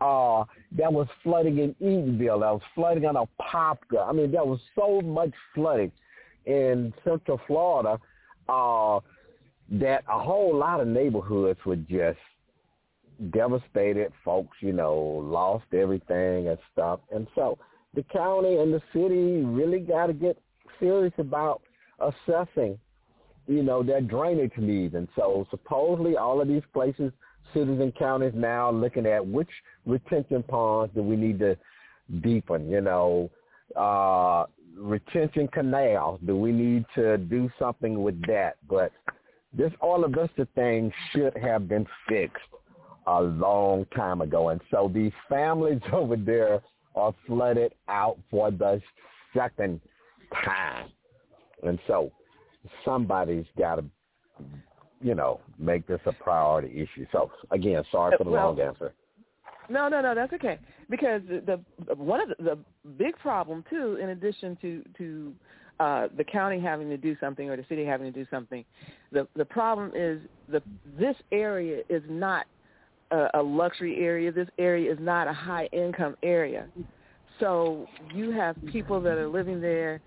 Uh, 0.00 0.44
there 0.72 0.90
was 0.90 1.06
flooding 1.22 1.58
in 1.58 1.74
Eatonville. 1.74 2.40
There 2.40 2.52
was 2.54 2.62
flooding 2.74 3.04
on 3.04 3.16
Apopka. 3.16 4.06
I 4.06 4.12
mean, 4.12 4.32
there 4.32 4.44
was 4.44 4.60
so 4.74 5.00
much 5.02 5.32
flooding 5.54 5.92
in 6.46 6.92
Central 7.04 7.40
Florida 7.46 7.98
uh, 8.48 9.00
that 9.70 10.02
a 10.08 10.18
whole 10.18 10.54
lot 10.56 10.80
of 10.80 10.88
neighborhoods 10.88 11.58
were 11.64 11.76
just 11.76 12.18
devastated. 13.30 14.12
Folks, 14.24 14.56
you 14.60 14.72
know, 14.72 14.94
lost 14.94 15.64
everything 15.72 16.48
and 16.48 16.58
stuff. 16.72 17.00
And 17.12 17.26
so 17.34 17.58
the 17.94 18.02
county 18.04 18.56
and 18.56 18.72
the 18.72 18.82
city 18.92 19.44
really 19.44 19.80
got 19.80 20.06
to 20.06 20.12
get 20.12 20.38
serious 20.78 21.12
about 21.18 21.62
assessing, 22.00 22.78
you 23.46 23.62
know, 23.62 23.82
their 23.82 24.00
drainage 24.00 24.56
needs. 24.56 24.94
And 24.94 25.08
so 25.16 25.46
supposedly 25.50 26.16
all 26.16 26.40
of 26.40 26.48
these 26.48 26.62
places, 26.72 27.12
cities 27.52 27.80
and 27.80 27.94
counties 27.94 28.32
now 28.34 28.70
looking 28.70 29.06
at 29.06 29.24
which 29.24 29.50
retention 29.86 30.42
ponds 30.42 30.94
do 30.94 31.02
we 31.02 31.16
need 31.16 31.38
to 31.40 31.56
deepen, 32.22 32.70
you 32.70 32.80
know, 32.80 33.30
uh, 33.76 34.46
retention 34.76 35.48
canals. 35.48 36.20
Do 36.26 36.36
we 36.36 36.52
need 36.52 36.84
to 36.94 37.18
do 37.18 37.50
something 37.58 38.02
with 38.02 38.20
that? 38.26 38.56
But 38.68 38.92
this 39.52 39.72
Orlo 39.80 40.08
Vista 40.08 40.46
thing 40.54 40.92
should 41.12 41.36
have 41.36 41.68
been 41.68 41.86
fixed 42.08 42.42
a 43.06 43.20
long 43.22 43.86
time 43.96 44.20
ago. 44.20 44.50
And 44.50 44.60
so 44.70 44.90
these 44.92 45.12
families 45.28 45.80
over 45.92 46.16
there 46.16 46.60
are 46.94 47.14
flooded 47.26 47.72
out 47.88 48.18
for 48.30 48.50
the 48.50 48.80
second 49.34 49.80
time. 50.44 50.88
And 51.62 51.78
so 51.86 52.10
somebody's 52.84 53.46
got 53.58 53.76
to, 53.76 53.84
you 55.02 55.14
know, 55.14 55.40
make 55.58 55.86
this 55.86 56.00
a 56.06 56.12
priority 56.12 56.68
issue. 56.68 57.06
So 57.12 57.30
again, 57.50 57.82
sorry 57.90 58.16
for 58.16 58.24
the 58.24 58.30
Well, 58.30 58.46
long 58.46 58.60
answer. 58.60 58.94
No, 59.70 59.88
no, 59.88 60.00
no, 60.00 60.14
that's 60.14 60.32
okay. 60.32 60.58
Because 60.88 61.22
the, 61.28 61.60
the 61.86 61.94
one 61.94 62.20
of 62.20 62.28
the, 62.28 62.44
the 62.44 62.58
big 62.98 63.16
problem 63.18 63.64
too, 63.70 63.96
in 64.02 64.10
addition 64.10 64.58
to 64.60 64.82
to 64.98 65.34
uh, 65.78 66.08
the 66.16 66.24
county 66.24 66.60
having 66.60 66.88
to 66.90 66.96
do 66.96 67.16
something 67.20 67.48
or 67.48 67.56
the 67.56 67.64
city 67.68 67.84
having 67.84 68.12
to 68.12 68.18
do 68.18 68.26
something, 68.30 68.64
the 69.12 69.26
the 69.36 69.44
problem 69.44 69.92
is 69.94 70.20
the 70.48 70.62
this 70.98 71.16
area 71.32 71.82
is 71.88 72.02
not 72.08 72.46
a, 73.12 73.28
a 73.34 73.42
luxury 73.42 74.04
area. 74.04 74.32
This 74.32 74.48
area 74.58 74.92
is 74.92 74.98
not 75.00 75.28
a 75.28 75.32
high 75.32 75.68
income 75.72 76.16
area. 76.22 76.66
So 77.38 77.86
you 78.14 78.30
have 78.32 78.56
people 78.70 79.00
that 79.00 79.16
are 79.16 79.28
living 79.28 79.60
there 79.60 80.00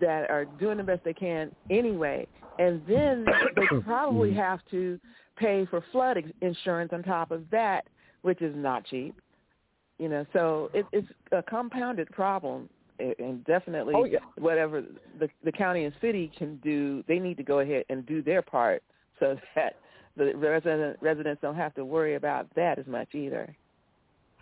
that 0.00 0.28
are 0.30 0.44
doing 0.44 0.76
the 0.76 0.82
best 0.82 1.02
they 1.04 1.14
can 1.14 1.54
anyway, 1.70 2.26
and 2.58 2.82
then 2.86 3.24
they 3.56 3.80
probably 3.84 4.34
have 4.34 4.60
to 4.70 5.00
pay 5.36 5.66
for 5.66 5.82
flood 5.92 6.18
insurance 6.42 6.90
on 6.92 7.02
top 7.02 7.30
of 7.30 7.44
that, 7.50 7.86
which 8.22 8.42
is 8.42 8.54
not 8.56 8.84
cheap. 8.84 9.14
You 9.98 10.08
know, 10.08 10.24
so 10.32 10.70
it, 10.74 10.86
it's 10.92 11.08
a 11.32 11.42
compounded 11.42 12.08
problem, 12.10 12.68
and 12.98 13.44
definitely 13.44 13.94
Oh, 13.96 14.04
yeah. 14.04 14.18
whatever 14.36 14.82
the 15.18 15.28
the 15.44 15.52
county 15.52 15.84
and 15.84 15.94
city 16.00 16.30
can 16.38 16.56
do, 16.56 17.02
they 17.08 17.18
need 17.18 17.36
to 17.38 17.42
go 17.42 17.60
ahead 17.60 17.84
and 17.88 18.06
do 18.06 18.22
their 18.22 18.42
part 18.42 18.82
so 19.18 19.36
that 19.56 19.76
the 20.16 20.36
resident 20.36 20.98
residents 21.00 21.40
don't 21.42 21.56
have 21.56 21.74
to 21.74 21.84
worry 21.84 22.14
about 22.14 22.46
that 22.54 22.78
as 22.78 22.86
much 22.86 23.14
either. 23.14 23.54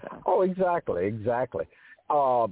So. 0.02 0.08
Oh, 0.26 0.42
exactly, 0.42 1.06
exactly. 1.06 1.66
Uh, 2.08 2.46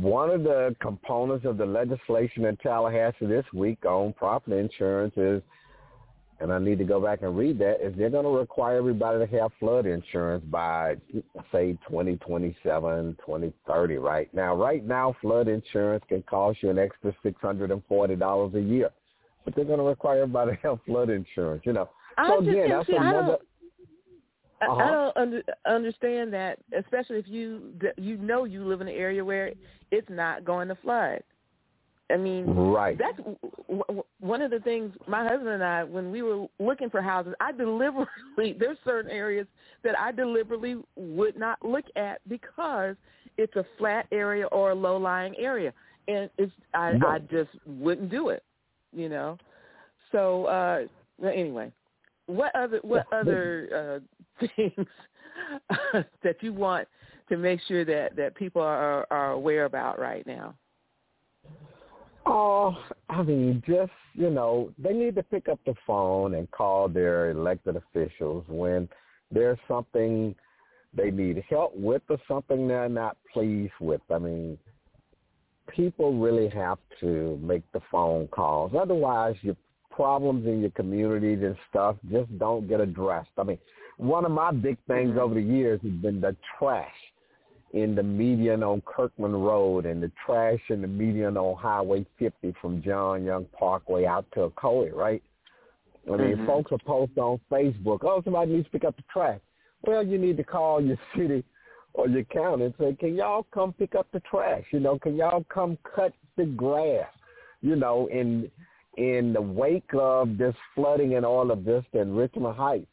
one 0.00 0.30
of 0.30 0.42
the 0.42 0.74
components 0.80 1.44
of 1.44 1.58
the 1.58 1.66
legislation 1.66 2.46
in 2.46 2.56
Tallahassee 2.56 3.26
this 3.26 3.44
week 3.52 3.84
on 3.84 4.12
property 4.14 4.58
insurance 4.58 5.12
is 5.16 5.42
and 6.40 6.52
I 6.52 6.58
need 6.58 6.78
to 6.78 6.84
go 6.84 7.00
back 7.00 7.22
and 7.22 7.36
read 7.36 7.58
that, 7.60 7.80
is 7.80 7.94
they're 7.96 8.10
going 8.10 8.24
to 8.24 8.30
require 8.30 8.76
everybody 8.76 9.24
to 9.26 9.38
have 9.38 9.50
flood 9.58 9.86
insurance 9.86 10.44
by, 10.50 10.96
say, 11.50 11.78
2027, 11.88 13.16
2030, 13.24 13.96
right? 13.96 14.32
Now, 14.34 14.54
right 14.54 14.84
now, 14.84 15.16
flood 15.20 15.48
insurance 15.48 16.04
can 16.08 16.22
cost 16.22 16.58
you 16.62 16.70
an 16.70 16.78
extra 16.78 17.14
$640 17.24 18.54
a 18.54 18.60
year, 18.60 18.90
but 19.44 19.54
they're 19.54 19.64
going 19.64 19.78
to 19.78 19.84
require 19.84 20.22
everybody 20.22 20.56
to 20.56 20.62
have 20.62 20.78
flood 20.84 21.08
insurance, 21.08 21.62
you 21.64 21.72
know. 21.72 21.88
I 22.18 22.28
so 22.28 22.38
again, 22.38 22.70
that's 22.70 22.86
see, 22.86 22.96
I 22.96 23.10
another... 23.10 23.26
don't, 23.26 23.42
Uh-huh. 24.62 24.82
I 24.82 24.90
don't 24.90 25.16
under, 25.16 25.42
understand 25.66 26.32
that, 26.32 26.58
especially 26.78 27.18
if 27.18 27.28
you 27.28 27.74
you 27.98 28.16
know 28.16 28.44
you 28.44 28.64
live 28.64 28.80
in 28.80 28.88
an 28.88 28.94
area 28.94 29.22
where 29.22 29.52
it's 29.90 30.08
not 30.08 30.44
going 30.44 30.68
to 30.68 30.74
flood. 30.76 31.22
I 32.10 32.16
mean, 32.16 32.54
Right. 32.54 32.96
that's 32.96 33.16
w- 33.16 33.36
w- 33.68 34.04
one 34.20 34.40
of 34.40 34.50
the 34.50 34.60
things 34.60 34.94
my 35.08 35.26
husband 35.26 35.48
and 35.48 35.64
I, 35.64 35.82
when 35.82 36.10
we 36.12 36.22
were 36.22 36.46
looking 36.60 36.88
for 36.88 37.02
houses, 37.02 37.34
I 37.40 37.52
deliberately 37.64 38.54
there's 38.58 38.78
certain 38.84 39.10
areas 39.10 39.46
that 39.82 39.98
I 39.98 40.12
deliberately 40.12 40.76
would 40.94 41.36
not 41.36 41.64
look 41.64 41.84
at 41.96 42.20
because 42.28 42.94
it's 43.36 43.56
a 43.56 43.64
flat 43.76 44.06
area 44.12 44.46
or 44.46 44.70
a 44.70 44.74
low 44.74 44.96
lying 44.96 45.34
area, 45.36 45.72
and 46.08 46.30
it's 46.38 46.52
I, 46.74 46.96
I 47.04 47.18
just 47.18 47.50
wouldn't 47.66 48.10
do 48.10 48.28
it, 48.28 48.44
you 48.92 49.08
know. 49.08 49.36
So 50.12 50.44
uh 50.46 50.86
anyway, 51.26 51.72
what 52.26 52.54
other 52.54 52.78
what 52.82 53.06
other 53.12 54.00
uh, 54.40 54.46
things 54.56 54.86
that 56.22 56.36
you 56.40 56.52
want 56.52 56.86
to 57.28 57.36
make 57.36 57.60
sure 57.66 57.84
that 57.84 58.14
that 58.14 58.36
people 58.36 58.62
are 58.62 59.06
are 59.10 59.32
aware 59.32 59.64
about 59.64 59.98
right 59.98 60.24
now? 60.26 60.54
Oh, 62.26 62.76
I 63.08 63.22
mean, 63.22 63.62
just, 63.66 63.92
you 64.14 64.30
know, 64.30 64.72
they 64.78 64.92
need 64.92 65.14
to 65.14 65.22
pick 65.22 65.48
up 65.48 65.60
the 65.64 65.74
phone 65.86 66.34
and 66.34 66.50
call 66.50 66.88
their 66.88 67.30
elected 67.30 67.76
officials 67.76 68.44
when 68.48 68.88
there's 69.30 69.58
something 69.68 70.34
they 70.92 71.10
need 71.10 71.42
help 71.48 71.76
with 71.76 72.02
or 72.08 72.18
something 72.26 72.66
they're 72.66 72.88
not 72.88 73.16
pleased 73.32 73.72
with. 73.80 74.00
I 74.12 74.18
mean, 74.18 74.58
people 75.68 76.18
really 76.18 76.48
have 76.48 76.78
to 77.00 77.38
make 77.42 77.62
the 77.72 77.80
phone 77.90 78.26
calls. 78.28 78.72
Otherwise, 78.76 79.36
your 79.42 79.56
problems 79.90 80.46
in 80.46 80.60
your 80.60 80.70
communities 80.70 81.40
and 81.42 81.56
stuff 81.70 81.96
just 82.10 82.36
don't 82.38 82.68
get 82.68 82.80
addressed. 82.80 83.30
I 83.38 83.44
mean, 83.44 83.58
one 83.98 84.24
of 84.24 84.32
my 84.32 84.50
big 84.50 84.78
things 84.86 85.14
Mhm. 85.14 85.18
over 85.18 85.34
the 85.34 85.42
years 85.42 85.80
has 85.82 85.92
been 85.92 86.20
the 86.20 86.36
trash 86.58 87.12
in 87.76 87.94
the 87.94 88.02
median 88.02 88.62
on 88.62 88.82
Kirkman 88.86 89.36
Road 89.36 89.84
and 89.84 90.02
the 90.02 90.10
trash 90.24 90.60
in 90.70 90.80
the 90.80 90.88
median 90.88 91.36
on 91.36 91.56
Highway 91.56 92.06
50 92.18 92.54
from 92.60 92.82
John 92.82 93.22
Young 93.22 93.44
Parkway 93.52 94.06
out 94.06 94.24
to 94.32 94.48
Ocoee, 94.48 94.94
right? 94.94 95.22
I 96.10 96.16
mean, 96.16 96.36
Mhm. 96.38 96.46
folks 96.46 96.72
are 96.72 96.78
post 96.78 97.18
on 97.18 97.38
Facebook, 97.50 98.02
oh, 98.02 98.22
somebody 98.22 98.52
needs 98.52 98.64
to 98.66 98.70
pick 98.70 98.84
up 98.84 98.96
the 98.96 99.02
trash. 99.12 99.40
Well, 99.82 100.02
you 100.02 100.16
need 100.16 100.38
to 100.38 100.44
call 100.44 100.80
your 100.80 100.96
city 101.14 101.44
or 101.92 102.08
your 102.08 102.24
county 102.24 102.64
and 102.64 102.74
say, 102.78 102.94
can 102.94 103.14
y'all 103.14 103.44
come 103.50 103.74
pick 103.74 103.94
up 103.94 104.06
the 104.10 104.20
trash? 104.20 104.64
You 104.70 104.80
know, 104.80 104.98
can 104.98 105.14
y'all 105.16 105.44
come 105.48 105.76
cut 105.82 106.14
the 106.36 106.46
grass? 106.46 107.12
You 107.60 107.76
know, 107.76 108.06
in 108.06 108.50
in 108.96 109.34
the 109.34 109.42
wake 109.42 109.92
of 109.92 110.38
this 110.38 110.56
flooding 110.74 111.16
and 111.16 111.26
all 111.26 111.50
of 111.50 111.64
this 111.66 111.84
in 111.92 112.16
Richmond 112.16 112.56
Heights, 112.56 112.86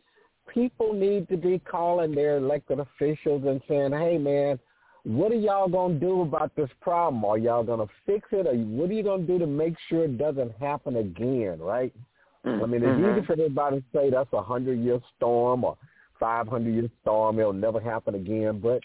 people 0.47 0.91
need 0.91 1.29
to 1.29 1.37
be 1.37 1.59
calling 1.59 2.13
their 2.13 2.35
elected 2.35 2.79
officials 2.79 3.45
and 3.45 3.61
saying, 3.69 3.93
hey, 3.93 4.17
man, 4.17 4.59
what 5.05 5.31
are 5.31 5.35
y'all 5.35 5.67
going 5.67 5.99
to 5.99 6.05
do 6.05 6.21
about 6.21 6.55
this 6.55 6.69
problem? 6.81 7.25
Are 7.25 7.37
y'all 7.37 7.63
going 7.63 7.85
to 7.85 7.93
fix 8.05 8.27
it? 8.31 8.47
Or 8.47 8.53
what 8.53 8.89
are 8.89 8.93
you 8.93 9.03
going 9.03 9.25
to 9.25 9.27
do 9.27 9.39
to 9.39 9.47
make 9.47 9.75
sure 9.89 10.05
it 10.05 10.17
doesn't 10.17 10.51
happen 10.59 10.97
again, 10.97 11.59
right? 11.59 11.93
I 12.45 12.65
mean, 12.65 12.83
it's 12.83 12.99
easy 12.99 13.07
mm-hmm. 13.07 13.25
for 13.25 13.33
everybody 13.33 13.77
to 13.77 13.83
say 13.93 14.09
that's 14.09 14.31
a 14.33 14.41
100-year 14.41 14.99
storm 15.15 15.63
or 15.63 15.77
500-year 16.21 16.89
storm. 17.01 17.39
It'll 17.39 17.53
never 17.53 17.79
happen 17.79 18.15
again. 18.15 18.59
But, 18.61 18.81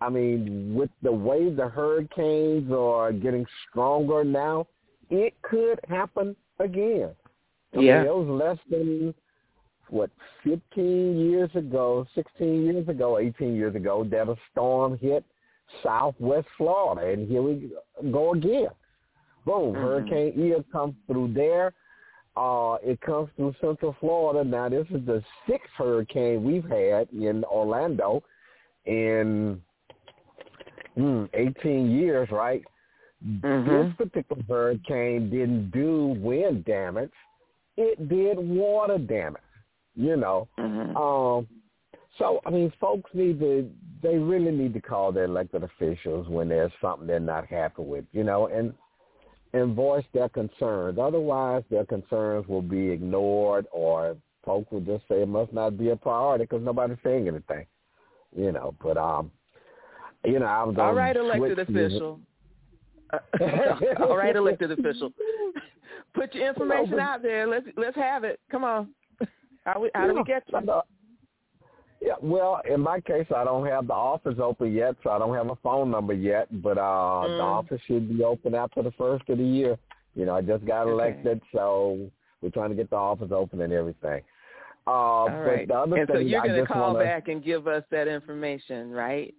I 0.00 0.08
mean, 0.08 0.74
with 0.74 0.90
the 1.02 1.10
way 1.10 1.50
the 1.50 1.68
hurricanes 1.68 2.70
are 2.72 3.12
getting 3.12 3.44
stronger 3.68 4.22
now, 4.22 4.68
it 5.10 5.34
could 5.42 5.80
happen 5.88 6.36
again. 6.60 7.10
I 7.76 7.80
Yeah. 7.80 7.98
mean, 7.98 8.06
it 8.06 8.14
was 8.14 8.28
less 8.28 8.58
than 8.70 9.14
what 9.88 10.10
15 10.44 11.18
years 11.18 11.50
ago, 11.54 12.06
16 12.14 12.64
years 12.64 12.88
ago, 12.88 13.18
18 13.18 13.54
years 13.54 13.74
ago 13.74 14.04
that 14.04 14.28
a 14.28 14.36
storm 14.50 14.98
hit 14.98 15.24
Southwest 15.82 16.48
Florida, 16.56 17.10
and 17.12 17.28
here 17.28 17.42
we 17.42 17.70
go 18.10 18.32
again. 18.32 18.68
Boom! 19.44 19.74
Mhm. 19.74 19.76
Hurricane 19.76 20.32
Ian 20.36 20.64
comes 20.72 20.94
through 21.06 21.32
there. 21.34 21.72
Uh, 22.36 22.76
it 22.82 23.00
comes 23.00 23.30
through 23.36 23.54
Central 23.60 23.94
Florida. 23.98 24.44
Now 24.48 24.68
this 24.68 24.86
is 24.90 25.04
the 25.06 25.22
sixth 25.46 25.70
hurricane 25.76 26.44
we've 26.44 26.68
had 26.68 27.08
in 27.12 27.44
Orlando 27.44 28.22
in 28.84 29.62
mm, 30.96 31.28
18 31.34 31.90
years, 31.90 32.30
right? 32.30 32.62
Mhm. 33.24 33.66
This 33.66 33.96
particular 33.96 34.42
hurricane 34.48 35.30
didn't 35.30 35.70
do 35.70 36.08
wind 36.20 36.64
damage; 36.64 37.12
it 37.76 38.08
did 38.08 38.38
water 38.38 38.98
damage. 38.98 39.42
You 39.94 40.16
know, 40.16 40.46
Mhm. 40.58 40.94
um, 40.96 41.48
so 42.18 42.40
I 42.46 42.50
mean, 42.50 42.72
folks 42.80 43.10
need 43.14 43.40
to 43.40 43.70
they 44.02 44.16
really 44.16 44.50
need 44.50 44.74
to 44.74 44.80
call 44.80 45.12
their 45.12 45.24
elected 45.24 45.62
officials 45.62 46.28
when 46.28 46.48
there's 46.48 46.72
something 46.80 47.06
they're 47.06 47.20
not 47.20 47.46
happy 47.46 47.82
with, 47.82 48.04
you 48.12 48.24
know, 48.24 48.46
and 48.48 48.72
and 49.52 49.74
voice 49.74 50.04
their 50.12 50.28
concerns. 50.28 50.98
Otherwise, 50.98 51.62
their 51.70 51.84
concerns 51.84 52.46
will 52.46 52.62
be 52.62 52.90
ignored, 52.90 53.66
or 53.72 54.16
folks 54.44 54.70
will 54.70 54.80
just 54.80 55.04
say 55.08 55.22
it 55.22 55.28
must 55.28 55.52
not 55.52 55.78
be 55.78 55.90
a 55.90 55.96
priority 55.96 56.44
because 56.44 56.62
nobody's 56.62 56.98
saying 57.02 57.28
anything, 57.28 57.66
you 58.36 58.52
know. 58.52 58.74
But 58.82 58.96
um, 58.96 59.30
you 60.24 60.38
know, 60.38 60.46
I 60.46 60.64
was 60.64 60.76
All 60.78 60.96
elected 60.96 61.66
switch- 61.66 61.68
official. 61.68 62.20
All 64.00 64.16
right, 64.16 64.34
elected 64.34 64.72
official. 64.72 65.12
Put 66.14 66.34
your 66.34 66.48
information 66.48 66.98
out 66.98 67.22
there. 67.22 67.46
Let's 67.46 67.66
let's 67.76 67.96
have 67.96 68.24
it. 68.24 68.40
Come 68.50 68.64
on. 68.64 68.88
How 69.64 69.80
we 69.80 69.90
how 69.94 70.06
do 70.06 70.14
we 70.14 70.24
get 70.24 70.42
you? 70.48 70.80
Yeah, 72.00 72.14
well, 72.22 72.60
in 72.68 72.80
my 72.80 73.00
case, 73.00 73.26
I 73.34 73.44
don't 73.44 73.66
have 73.66 73.86
the 73.86 73.94
office 73.94 74.36
open 74.40 74.72
yet, 74.72 74.96
so 75.02 75.10
I 75.10 75.18
don't 75.18 75.34
have 75.34 75.50
a 75.50 75.56
phone 75.56 75.90
number 75.90 76.12
yet. 76.12 76.46
But 76.62 76.78
uh 76.78 77.28
the 77.28 77.42
Mm. 77.42 77.58
office 77.58 77.80
should 77.86 78.08
be 78.08 78.22
open 78.22 78.54
after 78.54 78.82
the 78.82 78.92
first 78.92 79.28
of 79.28 79.38
the 79.38 79.44
year. 79.44 79.78
You 80.14 80.26
know, 80.26 80.36
I 80.36 80.42
just 80.42 80.64
got 80.64 80.82
Okay. 80.82 80.92
elected, 80.92 81.40
so 81.52 82.10
we're 82.42 82.50
trying 82.50 82.70
to 82.70 82.76
get 82.76 82.90
the 82.90 82.96
office 82.96 83.32
open 83.32 83.60
and 83.60 83.72
everything. 83.72 84.22
Uh, 84.86 84.90
All 84.90 85.28
but 85.28 85.66
the 85.66 85.74
other 85.74 85.96
And 85.96 86.08
so 86.08 86.18
you're 86.18 86.42
going 86.42 86.60
to 86.60 86.66
call 86.66 86.92
wanna, 86.94 87.04
back 87.04 87.28
and 87.28 87.42
give 87.42 87.66
us 87.66 87.82
that 87.90 88.06
information, 88.08 88.92
right? 88.92 89.34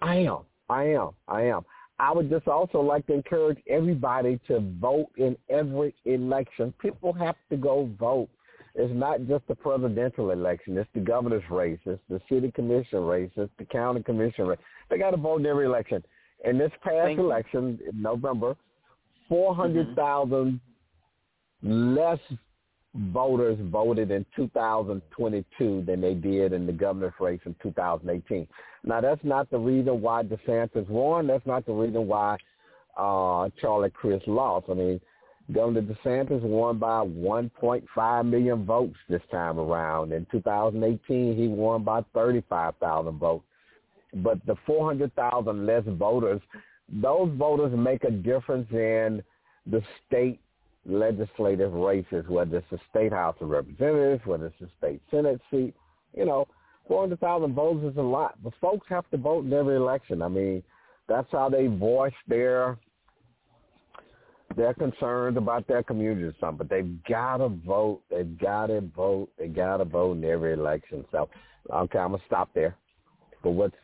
I 0.00 0.16
am. 0.16 0.38
I 0.70 0.84
am. 0.84 1.10
I 1.28 1.42
am. 1.42 1.64
I 1.98 2.12
would 2.12 2.28
just 2.30 2.48
also 2.48 2.80
like 2.80 3.06
to 3.06 3.12
encourage 3.12 3.58
everybody 3.68 4.40
to 4.48 4.60
vote 4.80 5.10
in 5.16 5.36
every 5.48 5.94
election. 6.06 6.72
People 6.80 7.12
have 7.12 7.36
to 7.50 7.56
go 7.56 7.88
vote. 8.00 8.28
It's 8.74 8.92
not 8.92 9.26
just 9.28 9.46
the 9.46 9.54
presidential 9.54 10.30
election. 10.30 10.76
It's 10.76 10.90
the 10.94 11.00
governor's 11.00 11.48
race. 11.50 11.78
It's 11.86 12.02
the 12.08 12.20
city 12.28 12.50
commission 12.50 13.04
race. 13.04 13.30
It's 13.36 13.52
the 13.58 13.64
county 13.64 14.02
commission 14.02 14.46
race. 14.46 14.58
They 14.90 14.98
got 14.98 15.12
to 15.12 15.16
vote 15.16 15.40
in 15.40 15.46
every 15.46 15.66
election. 15.66 16.02
In 16.44 16.58
this 16.58 16.72
past 16.82 17.04
Thank 17.04 17.18
you. 17.18 17.24
election 17.24 17.78
in 17.88 18.02
November, 18.02 18.56
400,000 19.28 20.60
less 21.62 22.18
voters 22.94 23.58
voted 23.70 24.10
in 24.10 24.26
2022 24.36 25.84
than 25.86 26.00
they 26.00 26.14
did 26.14 26.52
in 26.52 26.66
the 26.66 26.72
governor's 26.72 27.14
race 27.20 27.40
in 27.46 27.54
2018. 27.62 28.46
Now, 28.84 29.00
that's 29.00 29.24
not 29.24 29.50
the 29.50 29.58
reason 29.58 30.00
why 30.00 30.22
DeSantis 30.24 30.88
won. 30.88 31.26
That's 31.26 31.46
not 31.46 31.64
the 31.64 31.72
reason 31.72 32.06
why 32.06 32.36
uh, 32.96 33.48
Charlie 33.60 33.90
Crist 33.90 34.28
lost. 34.28 34.66
I 34.70 34.74
mean, 34.74 35.00
Governor 35.52 35.82
DeSantis 35.82 36.40
won 36.40 36.78
by 36.78 37.04
1.5 37.04 38.26
million 38.26 38.64
votes 38.64 38.96
this 39.08 39.20
time 39.30 39.58
around. 39.58 40.12
In 40.12 40.26
2018, 40.32 41.36
he 41.36 41.48
won 41.48 41.84
by 41.84 42.02
35,000 42.14 43.18
votes. 43.18 43.44
But 44.14 44.38
the 44.46 44.56
400,000 44.66 45.66
less 45.66 45.82
voters, 45.86 46.40
those 46.88 47.30
voters 47.36 47.76
make 47.76 48.04
a 48.04 48.10
difference 48.10 48.70
in 48.70 49.22
the 49.66 49.82
state 50.06 50.40
legislative 50.86 51.72
races, 51.72 52.24
whether 52.28 52.58
it's 52.58 52.66
the 52.70 52.78
state 52.90 53.12
House 53.12 53.36
of 53.40 53.48
Representatives, 53.48 54.24
whether 54.24 54.46
it's 54.46 54.56
the 54.60 54.68
state 54.78 55.02
Senate 55.10 55.40
seat. 55.50 55.74
You 56.16 56.24
know, 56.24 56.46
400,000 56.88 57.54
votes 57.54 57.84
is 57.84 57.96
a 57.96 58.02
lot, 58.02 58.36
but 58.42 58.52
folks 58.60 58.86
have 58.88 59.08
to 59.10 59.16
vote 59.16 59.44
in 59.44 59.52
every 59.52 59.76
election. 59.76 60.22
I 60.22 60.28
mean, 60.28 60.62
that's 61.08 61.30
how 61.32 61.48
they 61.48 61.66
voice 61.66 62.14
their 62.28 62.78
their 64.56 64.74
concerned 64.74 65.36
about 65.36 65.66
their 65.66 65.82
community 65.82 66.24
or 66.24 66.34
something. 66.40 66.58
But 66.58 66.70
they've 66.70 67.04
got 67.04 67.38
to 67.38 67.48
vote. 67.48 68.02
They've 68.10 68.38
got 68.38 68.66
to 68.66 68.80
vote. 68.80 69.30
They 69.38 69.48
got 69.48 69.78
to 69.78 69.84
vote 69.84 70.16
in 70.18 70.24
every 70.24 70.52
election. 70.52 71.04
So, 71.10 71.28
okay, 71.72 71.98
I'm 71.98 72.12
gonna 72.12 72.22
stop 72.26 72.50
there. 72.54 72.76
But 73.42 73.50
what's 73.50 73.74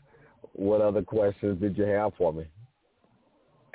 what 0.52 0.80
other 0.80 1.02
questions 1.02 1.60
did 1.60 1.76
you 1.76 1.84
have 1.84 2.12
for 2.16 2.32
me? 2.32 2.44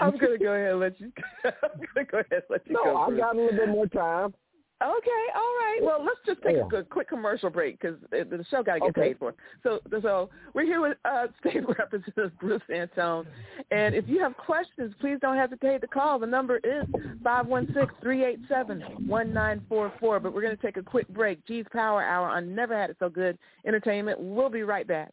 I'm 0.00 0.16
gonna 0.16 0.38
go 0.38 0.52
ahead 0.52 0.72
and 0.72 0.80
let 0.80 1.00
you. 1.00 1.12
I'm 1.44 1.80
gonna 1.94 2.06
go 2.10 2.18
ahead 2.18 2.32
and 2.32 2.42
let 2.48 2.66
you 2.66 2.74
no, 2.74 2.84
go. 2.84 2.96
I 2.96 3.16
got 3.16 3.36
a 3.36 3.40
little 3.40 3.58
bit 3.58 3.68
more 3.68 3.86
time. 3.86 4.34
Okay, 4.82 5.24
all 5.34 5.42
right. 5.42 5.78
Well, 5.82 6.02
let's 6.02 6.20
just 6.24 6.40
take 6.42 6.56
Yeah. 6.56 6.78
a 6.78 6.82
quick 6.82 7.08
commercial 7.08 7.50
break 7.50 7.78
because 7.80 7.98
the 8.10 8.44
show 8.50 8.62
got 8.62 8.74
to 8.74 8.80
get 8.80 8.88
Okay. 8.90 9.00
paid 9.08 9.18
for. 9.18 9.34
So, 9.62 9.80
so 10.00 10.30
we're 10.54 10.64
here 10.64 10.80
with 10.80 10.96
uh, 11.04 11.26
State 11.40 11.68
Representative 11.68 12.32
Bruce 12.40 12.62
Antone, 12.74 13.26
and 13.70 13.94
if 13.94 14.08
you 14.08 14.20
have 14.20 14.36
questions, 14.38 14.94
please 15.00 15.18
don't 15.20 15.36
hesitate 15.36 15.82
to 15.82 15.86
call. 15.86 16.18
The 16.18 16.26
number 16.26 16.58
is 16.64 16.86
five 17.22 17.46
one 17.46 17.66
six 17.74 17.92
three 18.02 18.24
eight 18.24 18.40
seven 18.48 18.80
one 19.06 19.34
nine 19.34 19.60
four 19.68 19.92
four. 20.00 20.18
But 20.18 20.32
we're 20.32 20.42
going 20.42 20.56
to 20.56 20.62
take 20.62 20.78
a 20.78 20.82
quick 20.82 21.08
break. 21.08 21.44
G's 21.46 21.66
Power 21.72 22.02
Hour 22.02 22.28
on 22.28 22.54
Never 22.54 22.74
Had 22.74 22.88
It 22.90 22.96
So 22.98 23.10
Good 23.10 23.36
Entertainment. 23.66 24.18
We'll 24.18 24.48
be 24.48 24.62
right 24.62 24.86
back. 24.86 25.12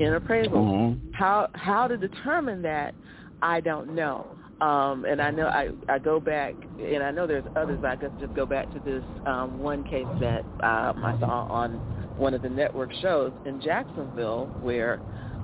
in 0.00 0.12
appraisals. 0.12 0.52
Mm-hmm. 0.52 1.12
How 1.12 1.48
how 1.54 1.86
to 1.86 1.96
determine 1.96 2.62
that, 2.62 2.94
I 3.42 3.60
don't 3.60 3.94
know. 3.94 4.33
Um, 4.60 5.04
and 5.04 5.20
I 5.20 5.30
know 5.30 5.46
I, 5.46 5.70
I 5.88 5.98
go 5.98 6.20
back, 6.20 6.54
and 6.80 7.02
I 7.02 7.10
know 7.10 7.26
there's 7.26 7.44
others. 7.56 7.80
I 7.84 7.96
guess 7.96 8.10
just 8.20 8.34
go 8.34 8.46
back 8.46 8.72
to 8.72 8.80
this 8.80 9.02
um, 9.26 9.58
one 9.58 9.84
case 9.84 10.06
that 10.20 10.40
um, 10.62 11.04
I 11.04 11.16
saw 11.20 11.46
on 11.50 11.72
one 12.16 12.34
of 12.34 12.42
the 12.42 12.48
network 12.48 12.92
shows 13.02 13.32
in 13.46 13.60
Jacksonville, 13.60 14.46
where 14.62 15.00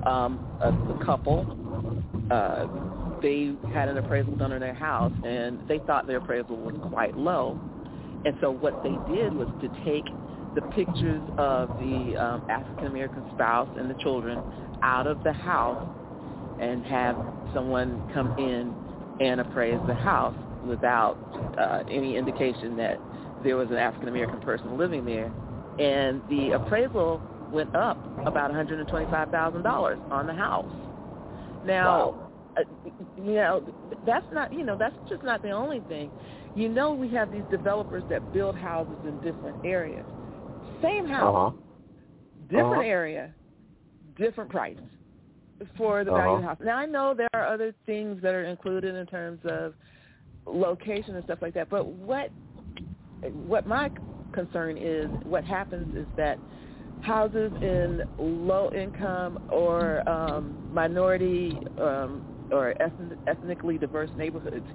um, 0.07 0.39
a, 0.61 0.69
a 0.69 1.05
couple 1.05 1.45
uh, 2.31 2.67
they 3.21 3.53
had 3.75 3.89
an 3.89 3.99
appraisal 3.99 4.37
done 4.37 4.53
on 4.53 4.61
their 4.61 4.75
house, 4.75 5.13
and 5.25 5.59
they 5.69 5.81
thought 5.81 6.07
their 6.07 6.19
appraisal 6.19 6.57
was 6.57 6.75
quite 6.91 7.17
low. 7.17 7.59
And 8.25 8.37
so 8.41 8.51
what 8.51 8.83
they 8.83 8.97
did 9.13 9.35
was 9.35 9.49
to 9.61 9.69
take 9.85 10.05
the 10.55 10.63
pictures 10.75 11.23
of 11.39 11.69
the 11.79 12.17
um, 12.17 12.49
African 12.51 12.87
American 12.87 13.25
spouse 13.35 13.69
and 13.79 13.91
the 13.91 13.95
children 14.03 14.41
out 14.83 15.07
of 15.07 15.23
the 15.25 15.33
house 15.33 15.89
and 16.61 16.85
have 16.87 17.17
someone 17.55 18.09
come 18.13 18.37
in 18.39 18.75
and 19.21 19.41
appraised 19.41 19.87
the 19.87 19.95
house 19.95 20.35
without 20.67 21.17
uh, 21.59 21.83
any 21.91 22.17
indication 22.17 22.77
that 22.77 22.99
there 23.45 23.57
was 23.57 23.69
an 23.71 23.77
African 23.77 24.09
American 24.09 24.41
person 24.41 24.77
living 24.79 25.05
there. 25.05 25.33
And 25.79 26.23
the 26.29 26.53
appraisal 26.53 27.21
went 27.53 27.75
up 27.75 27.99
about 28.27 28.51
$125,000 28.51 29.99
on 30.11 30.27
the 30.27 30.35
house. 30.35 30.71
Now, 31.65 32.15
uh, 32.57 32.63
you 33.17 33.35
know, 33.35 33.63
that's 34.05 34.27
not, 34.33 34.53
you 34.53 34.65
know, 34.65 34.77
that's 34.77 34.97
just 35.09 35.23
not 35.23 35.43
the 35.43 35.51
only 35.51 35.81
thing. 35.81 36.11
You 36.55 36.69
know, 36.69 36.93
we 36.95 37.09
have 37.11 37.31
these 37.31 37.45
developers 37.51 38.05
that 38.11 38.33
build 38.33 38.57
houses 38.57 38.99
in 39.05 39.21
different 39.21 39.57
areas. 39.65 40.07
Same 40.83 41.07
house, 41.07 41.35
Uh-huh. 41.37 41.51
different 42.49 42.73
Uh-huh. 42.73 42.83
area, 42.83 43.35
different 44.17 44.51
price 44.51 44.77
for 45.77 46.05
the 46.05 46.11
value 46.11 46.35
of 46.35 46.41
the 46.41 46.47
Uh-huh. 46.47 46.49
house. 46.49 46.59
Now 46.65 46.77
I 46.79 46.87
know 46.87 47.15
there 47.15 47.29
are 47.35 47.47
other 47.47 47.75
things 47.87 48.21
that 48.23 48.35
are 48.35 48.45
included 48.45 48.95
in 48.95 49.07
terms 49.07 49.41
of 49.45 49.75
location 50.47 51.15
and 51.15 51.25
stuff 51.25 51.41
like 51.43 51.55
that, 51.55 51.69
but 51.71 51.87
what 51.87 52.33
what 53.33 53.67
my 53.67 53.91
concern 54.33 54.79
is, 54.79 55.11
what 55.25 55.45
happens 55.45 55.95
is 55.95 56.09
that 56.17 56.41
houses 57.01 57.53
in 57.63 58.03
low 58.19 58.71
income 58.75 59.39
or 59.49 60.09
um, 60.09 60.59
minority 60.71 61.61
um, 61.79 62.23
or 62.51 62.75
ethn- 62.81 63.17
ethnically 63.27 63.79
diverse 63.79 64.11
neighborhoods 64.17 64.67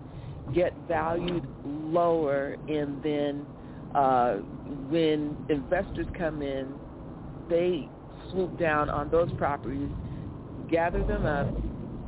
get 0.53 0.75
valued 0.87 1.47
lower, 1.63 2.55
and 2.67 3.01
then 3.01 3.47
uh, 3.95 4.37
when 4.65 5.37
investors 5.49 6.07
come 6.17 6.41
in, 6.41 6.79
they 7.49 7.89
swoop 8.29 8.55
down 8.57 8.89
on 8.89 9.09
those 9.09 9.31
properties, 9.33 9.89
gather 10.69 11.03
them 11.03 11.25
up, 11.25 11.49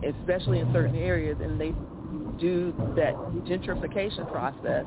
especially 0.07 0.59
in 0.59 0.67
certain 0.71 0.95
areas, 0.95 1.37
and 1.39 1.59
they 1.59 1.75
do 2.37 2.73
that 2.95 3.17
gentrification 3.47 4.27
process 4.27 4.85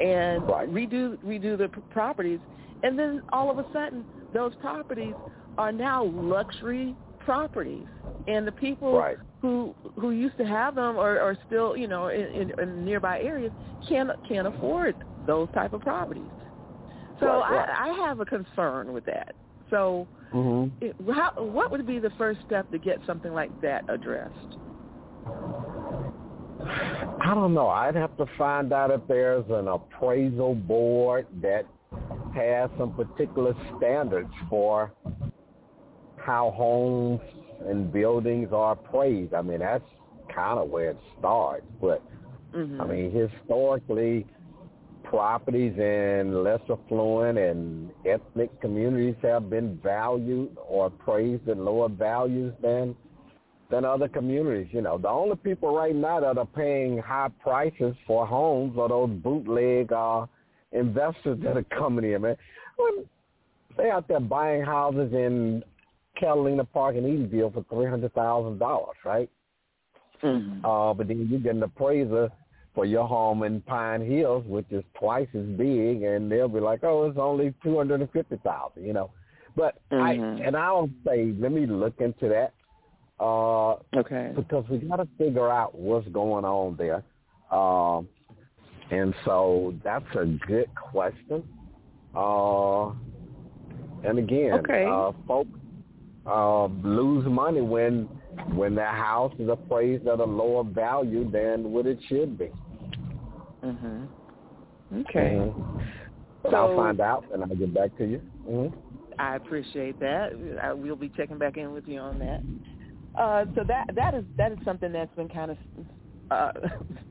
and 0.00 0.46
Right. 0.48 0.68
redo 0.70 1.18
redo 1.24 1.56
the 1.56 1.70
properties, 1.90 2.40
and 2.82 2.98
then 2.98 3.22
all 3.32 3.50
of 3.50 3.58
a 3.58 3.66
sudden 3.72 4.06
those 4.32 4.54
properties 4.56 5.16
are 5.58 5.72
now 5.72 6.04
luxury 6.04 6.96
properties, 7.18 7.88
and 8.26 8.46
the 8.46 8.52
people 8.52 8.98
Right. 8.98 9.18
who 9.40 9.74
who 9.98 10.10
used 10.10 10.36
to 10.36 10.46
have 10.46 10.74
them 10.74 10.96
or 10.96 11.18
are 11.18 11.36
still 11.46 11.76
you 11.76 11.88
know 11.88 12.08
in, 12.08 12.26
in, 12.26 12.52
in 12.58 12.84
nearby 12.84 13.20
areas 13.20 13.52
can't 13.88 14.10
can't 14.28 14.46
afford 14.46 14.96
those 15.26 15.48
type 15.52 15.72
of 15.72 15.80
properties. 15.80 16.32
So 17.20 17.26
right. 17.26 17.68
I, 17.68 17.88
I 17.88 18.06
have 18.06 18.20
a 18.20 18.26
concern 18.26 18.92
with 18.92 19.04
that. 19.06 19.34
So 19.70 20.06
Mm-hmm. 20.32 20.84
it, 20.84 20.96
how, 21.14 21.32
what 21.36 21.70
would 21.70 21.86
be 21.86 21.98
the 21.98 22.10
first 22.18 22.40
step 22.46 22.70
to 22.72 22.78
get 22.78 22.98
something 23.06 23.32
like 23.32 23.60
that 23.62 23.84
addressed? 23.88 24.58
I 26.60 27.32
don't 27.34 27.54
know. 27.54 27.68
I'd 27.68 27.94
have 27.94 28.16
to 28.16 28.26
find 28.36 28.72
out 28.72 28.90
if 28.90 29.00
there's 29.08 29.44
an 29.50 29.68
appraisal 29.68 30.54
board 30.54 31.26
that 31.42 31.66
has 32.34 32.70
some 32.78 32.94
particular 32.94 33.54
standards 33.78 34.32
for 34.50 34.92
how 36.16 36.52
homes 36.56 37.20
and 37.68 37.92
buildings 37.92 38.48
are 38.52 38.72
appraised. 38.72 39.32
I 39.32 39.42
mean, 39.42 39.60
that's 39.60 39.84
kind 40.34 40.58
of 40.58 40.68
where 40.68 40.90
it 40.90 40.98
starts. 41.18 41.66
But 41.80 42.02
Mm-hmm. 42.56 42.80
I 42.80 42.86
mean, 42.86 43.10
historically, 43.10 44.26
properties 45.08 45.74
in 45.78 46.42
less 46.42 46.60
affluent 46.70 47.38
and 47.38 47.90
ethnic 48.04 48.60
communities 48.60 49.14
have 49.22 49.48
been 49.48 49.78
valued 49.82 50.56
or 50.68 50.90
praised 50.90 51.48
at 51.48 51.56
lower 51.58 51.88
values 51.88 52.52
than 52.62 52.94
than 53.70 53.84
other 53.84 54.08
communities. 54.08 54.68
You 54.70 54.82
know, 54.82 54.96
the 54.96 55.08
only 55.08 55.36
people 55.36 55.74
right 55.74 55.94
now 55.94 56.20
that 56.20 56.38
are 56.38 56.46
paying 56.46 56.98
high 56.98 57.30
prices 57.40 57.96
for 58.06 58.26
homes 58.26 58.78
are 58.78 58.88
those 58.88 59.10
bootleg 59.10 59.92
uh, 59.92 60.26
investors 60.70 61.38
that 61.42 61.56
are 61.56 61.64
coming 61.64 62.12
in, 62.12 62.22
man. 62.22 62.36
When 62.76 63.06
they 63.76 63.90
out 63.90 64.06
there 64.08 64.20
buying 64.20 64.62
houses 64.62 65.12
in 65.12 65.64
Catalina 66.18 66.64
Park 66.64 66.96
and 66.96 67.04
Eatonville 67.04 67.52
for 67.52 67.64
three 67.70 67.90
hundred 67.90 68.14
thousand 68.14 68.58
dollars, 68.58 68.96
right? 69.04 69.30
Mm-hmm. 70.22 70.64
Uh, 70.64 70.94
but 70.94 71.08
then 71.08 71.28
you 71.30 71.38
get 71.38 71.54
an 71.54 71.62
appraiser 71.62 72.30
for 72.76 72.84
your 72.84 73.08
home 73.08 73.42
in 73.42 73.62
Pine 73.62 74.04
Hills, 74.04 74.44
which 74.46 74.66
is 74.70 74.84
twice 74.98 75.26
as 75.34 75.46
big, 75.56 76.02
and 76.02 76.30
they'll 76.30 76.46
be 76.46 76.60
like, 76.60 76.84
"Oh, 76.84 77.06
it's 77.08 77.18
only 77.18 77.54
two 77.64 77.78
hundred 77.78 78.02
and 78.02 78.10
fifty 78.12 78.36
thousand, 78.44 78.84
you 78.84 78.92
know. 78.92 79.10
But 79.56 79.78
Mhm. 79.90 80.40
I 80.40 80.44
and 80.44 80.54
I'll 80.54 80.90
say, 81.04 81.34
let 81.40 81.50
me 81.50 81.64
look 81.64 81.98
into 82.02 82.28
that 82.28 82.52
uh, 83.18 83.76
Okay. 83.94 84.32
because 84.36 84.68
we 84.68 84.76
got 84.78 84.96
to 84.96 85.08
figure 85.16 85.50
out 85.50 85.74
what's 85.74 86.06
going 86.08 86.44
on 86.44 86.76
there. 86.76 87.02
Um, 87.50 88.06
and 88.90 89.14
so 89.24 89.74
that's 89.82 90.14
a 90.14 90.26
good 90.46 90.68
question. 90.74 91.42
Uh, 92.14 92.90
and 94.04 94.18
again, 94.18 94.52
Okay. 94.60 94.84
uh, 94.84 95.12
folks 95.26 95.58
uh, 96.26 96.66
lose 96.66 97.24
money 97.24 97.62
when 97.62 98.06
when 98.54 98.74
their 98.74 98.92
house 98.92 99.32
is 99.38 99.48
appraised 99.48 100.06
at 100.06 100.20
a 100.20 100.24
lower 100.24 100.62
value 100.62 101.24
than 101.30 101.72
what 101.72 101.86
it 101.86 101.98
should 102.02 102.36
be. 102.36 102.50
Mhm. 103.64 104.08
Okay. 104.92 105.36
Mhm. 105.36 105.80
But 106.42 106.54
I'll 106.54 106.76
find 106.76 107.00
out 107.00 107.24
and 107.32 107.42
I'll 107.42 107.56
get 107.56 107.74
back 107.74 107.96
to 107.96 108.04
you. 108.04 108.22
hmm 108.44 108.68
I 109.18 109.36
appreciate 109.36 109.98
that. 110.00 110.58
I, 110.62 110.72
we'll 110.72 110.94
be 110.94 111.08
checking 111.16 111.38
back 111.38 111.56
in 111.56 111.72
with 111.72 111.88
you 111.88 111.98
on 111.98 112.18
that. 112.18 112.42
Uh, 113.18 113.46
so 113.54 113.64
that 113.64 113.86
that 113.94 114.14
is 114.14 114.24
that 114.36 114.52
is 114.52 114.58
something 114.64 114.92
that's 114.92 115.14
been 115.14 115.28
kind 115.28 115.50
of 115.52 115.56
uh, 116.30 116.50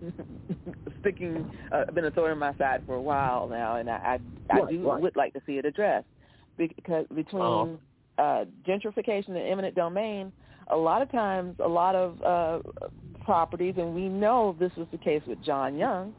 sticking, 1.00 1.50
uh, 1.72 1.84
been 1.94 2.06
a 2.06 2.12
thorn 2.12 2.32
in 2.32 2.38
my 2.38 2.54
side 2.56 2.84
for 2.86 2.96
a 2.96 3.02
while 3.02 3.48
now, 3.48 3.78
and 3.78 3.90
I 3.90 4.20
I, 4.52 4.56
I 4.56 4.72
do 4.72 4.88
right. 4.88 5.02
would 5.02 5.16
like 5.16 5.34
to 5.34 5.42
see 5.48 5.58
it 5.58 5.66
addressed 5.66 6.06
because 6.58 7.06
between 7.16 7.80
uh, 8.18 8.46
gentrification 8.68 9.30
and 9.30 9.38
eminent 9.38 9.76
domain, 9.76 10.32
a 10.70 10.78
lot 10.78 11.02
of 11.02 11.12
times 11.12 11.56
a 11.64 11.68
lot 11.68 11.96
of 11.96 12.22
uh, 12.22 12.60
properties, 13.24 13.76
and 13.78 13.96
we 13.96 14.08
know 14.08 14.56
this 14.60 14.72
was 14.78 14.88
the 14.92 14.98
case 15.00 15.24
with 15.26 15.42
John 15.44 15.78
Young 15.78 16.14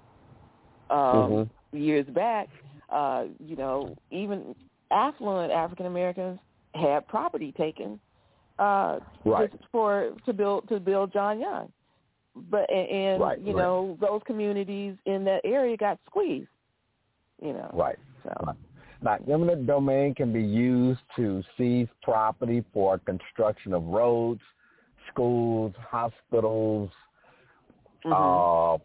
um, 0.90 0.98
Mhm. 0.98 1.50
years 1.72 2.06
back. 2.08 2.48
Uh, 2.88 3.26
you 3.40 3.56
know, 3.56 3.96
even 4.10 4.54
affluent 4.90 5.52
African 5.52 5.86
Americans 5.86 6.38
had 6.74 7.06
property 7.08 7.52
taken 7.52 8.00
uh, 8.58 9.00
Right. 9.24 9.50
just 9.50 9.62
for 9.70 10.14
to 10.24 10.32
build 10.32 10.68
to 10.68 10.80
build 10.80 11.12
John 11.12 11.40
Young, 11.40 11.72
but 12.34 12.70
and, 12.70 12.88
and 12.88 13.22
Right, 13.22 13.38
you 13.38 13.52
right. 13.54 13.62
know 13.62 13.98
those 14.00 14.22
communities 14.24 14.96
in 15.04 15.24
that 15.24 15.42
area 15.44 15.76
got 15.76 15.98
squeezed. 16.06 16.48
You 17.42 17.52
know, 17.52 17.70
Right. 17.72 17.98
so. 18.22 18.54
Now, 19.02 19.18
eminent 19.28 19.66
domain 19.66 20.14
can 20.14 20.32
be 20.32 20.42
used 20.42 21.02
to 21.16 21.42
seize 21.58 21.88
property 22.02 22.64
for 22.72 22.98
construction 22.98 23.74
of 23.74 23.84
roads, 23.84 24.40
schools, 25.08 25.74
hospitals, 25.76 26.90
mhm. 28.06 28.12
uh, 28.12 28.78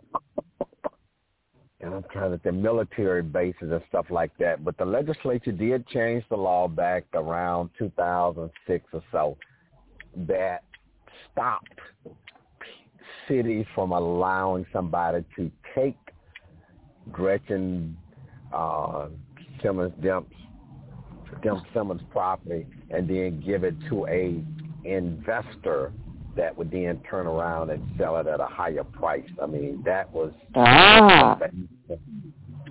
and 1.81 1.93
I'm 1.93 2.05
trying 2.11 2.31
to 2.31 2.37
think 2.37 2.55
military 2.55 3.23
bases 3.23 3.71
and 3.71 3.81
stuff 3.89 4.05
like 4.09 4.31
that. 4.37 4.63
But 4.63 4.77
the 4.77 4.85
legislature 4.85 5.51
did 5.51 5.87
change 5.87 6.23
the 6.29 6.37
law 6.37 6.67
back 6.67 7.05
around 7.13 7.71
2006 7.79 8.85
or 8.93 9.03
so 9.11 9.37
that 10.27 10.63
stopped 11.31 11.79
cities 13.27 13.65
from 13.73 13.91
allowing 13.91 14.65
somebody 14.71 15.23
to 15.35 15.51
take 15.75 15.97
Gretchen 17.11 17.97
uh, 18.53 19.07
Simmons 19.61 19.93
Demps 20.01 20.25
Demp 21.43 21.63
Simmons 21.73 22.01
property 22.11 22.67
and 22.89 23.09
then 23.09 23.41
give 23.45 23.63
it 23.63 23.75
to 23.89 24.05
a 24.07 24.43
investor 24.83 25.93
that 26.35 26.57
would 26.57 26.71
then 26.71 27.01
turn 27.09 27.27
around 27.27 27.69
and 27.69 27.83
sell 27.97 28.17
it 28.17 28.27
at 28.27 28.39
a 28.39 28.45
higher 28.45 28.83
price. 28.83 29.29
I 29.41 29.45
mean, 29.45 29.81
that 29.85 30.11
was 30.13 30.31
ah, 30.55 31.37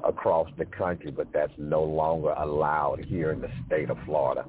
across 0.05 0.49
the 0.57 0.65
country, 0.65 1.11
but 1.11 1.29
that's 1.33 1.53
no 1.59 1.83
longer 1.83 2.31
allowed 2.31 3.05
here 3.05 3.33
in 3.33 3.41
the 3.41 3.51
state 3.67 3.91
of 3.91 3.99
Florida. 4.07 4.47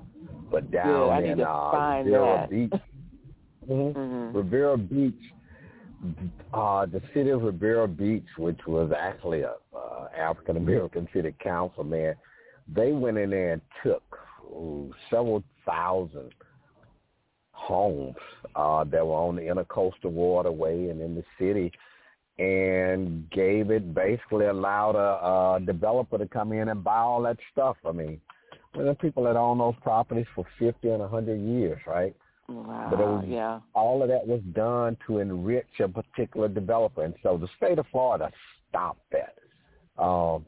But 0.49 0.71
down 0.71 1.09
I 1.09 1.23
in 1.23 1.41
uh, 1.41 1.71
that. 2.03 2.49
Beach, 2.49 2.71
Mhm. 3.69 3.93
Mhm. 3.93 4.33
Riviera 4.33 4.77
Beach, 4.77 5.33
uh, 6.53 6.85
the 6.87 7.01
city 7.13 7.29
of 7.29 7.43
Riviera 7.43 7.87
Beach, 7.87 8.25
which 8.37 8.59
was 8.65 8.91
actually 8.91 9.41
a 9.41 9.55
uh, 9.75 10.07
African 10.17 10.57
American 10.57 11.07
city 11.13 11.33
council 11.39 11.83
man, 11.83 12.15
they 12.67 12.91
went 12.91 13.17
in 13.17 13.29
there 13.29 13.53
and 13.53 13.61
took 13.83 14.03
ooh, 14.45 14.91
several 15.09 15.43
thousand 15.65 16.33
homes 17.61 18.15
uh, 18.55 18.83
that 18.85 19.05
were 19.05 19.13
on 19.13 19.35
the 19.35 19.41
intercoastal 19.43 20.11
waterway 20.11 20.89
and 20.89 20.99
in 21.01 21.15
the 21.15 21.23
city 21.39 21.71
and 22.39 23.29
gave 23.29 23.69
it 23.69 23.93
basically 23.93 24.47
allowed 24.47 24.95
a, 24.95 25.61
a 25.61 25.65
developer 25.65 26.17
to 26.17 26.27
come 26.27 26.51
in 26.53 26.69
and 26.69 26.83
buy 26.83 26.97
all 26.97 27.21
that 27.21 27.37
stuff. 27.51 27.77
I 27.87 27.91
mean, 27.91 28.19
there 28.73 28.87
are 28.87 28.95
people 28.95 29.23
that 29.25 29.35
own 29.35 29.59
those 29.59 29.75
properties 29.83 30.25
for 30.33 30.45
50 30.57 30.87
and 30.89 31.01
a 31.01 31.07
100 31.07 31.35
years, 31.39 31.79
right? 31.85 32.15
wow, 32.49 32.87
But 32.89 32.99
it 32.99 33.05
was- 33.05 33.25
yeah, 33.27 33.59
all 33.75 34.01
of 34.01 34.09
that 34.09 34.25
was 34.25 34.41
done 34.53 34.97
to 35.07 35.19
enrich 35.19 35.67
a 35.79 35.87
particular 35.87 36.47
developer. 36.47 37.03
And 37.03 37.13
so 37.21 37.37
the 37.37 37.47
state 37.57 37.77
of 37.79 37.85
Florida 37.91 38.31
stopped 38.69 39.05
that. 39.11 39.35
Um, 40.03 40.45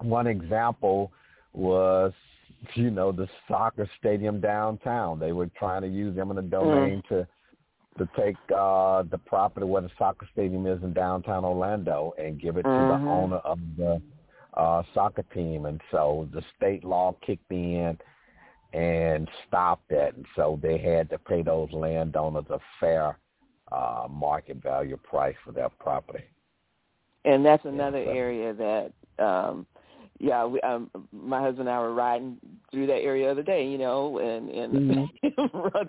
one 0.00 0.26
example 0.28 1.10
was, 1.54 2.12
you 2.74 2.90
know, 2.90 3.12
the 3.12 3.28
soccer 3.48 3.88
stadium 3.98 4.40
downtown. 4.40 5.18
They 5.18 5.32
were 5.32 5.48
trying 5.58 5.82
to 5.82 5.88
use 5.88 6.18
eminent 6.18 6.50
domain 6.50 7.02
to 7.08 7.26
to 7.98 8.06
take 8.14 8.36
uh, 8.54 9.04
the 9.04 9.16
property 9.24 9.64
where 9.64 9.80
the 9.80 9.90
soccer 9.96 10.28
stadium 10.30 10.66
is 10.66 10.82
in 10.82 10.92
downtown 10.92 11.46
Orlando 11.46 12.12
and 12.18 12.38
give 12.38 12.58
it 12.58 12.64
to 12.64 12.68
Mhm. 12.68 12.88
the 12.88 13.08
owner 13.08 13.36
of 13.38 13.58
the 13.78 14.02
uh, 14.52 14.82
soccer 14.92 15.22
team. 15.34 15.64
And 15.64 15.80
so 15.90 16.28
the 16.32 16.42
state 16.56 16.84
law 16.84 17.14
kicked 17.22 17.50
in 17.50 17.98
and 18.74 19.30
stopped 19.48 19.88
that. 19.88 20.14
And 20.14 20.26
so 20.36 20.58
they 20.62 20.76
had 20.76 21.08
to 21.10 21.18
pay 21.18 21.40
those 21.42 21.72
landowners 21.72 22.44
a 22.50 22.58
fair 22.80 23.18
uh, 23.72 24.06
market 24.10 24.58
value 24.58 24.96
price 24.98 25.36
for 25.44 25.52
their 25.52 25.70
property. 25.70 26.24
and 27.24 27.44
that's 27.44 27.64
another 27.64 28.04
so- 28.04 28.10
area 28.10 28.52
that 28.54 28.92
um 29.18 29.66
yeah 30.18 30.44
we 30.44 30.60
um 30.62 30.90
my 31.12 31.40
husband 31.40 31.68
and 31.68 31.76
i 31.76 31.78
were 31.78 31.94
riding 31.94 32.36
through 32.70 32.86
that 32.86 33.00
area 33.02 33.26
the 33.26 33.30
other 33.32 33.42
day 33.42 33.66
you 33.66 33.78
know 33.78 34.18
and 34.18 34.48
and 34.50 35.08
run, 35.54 35.88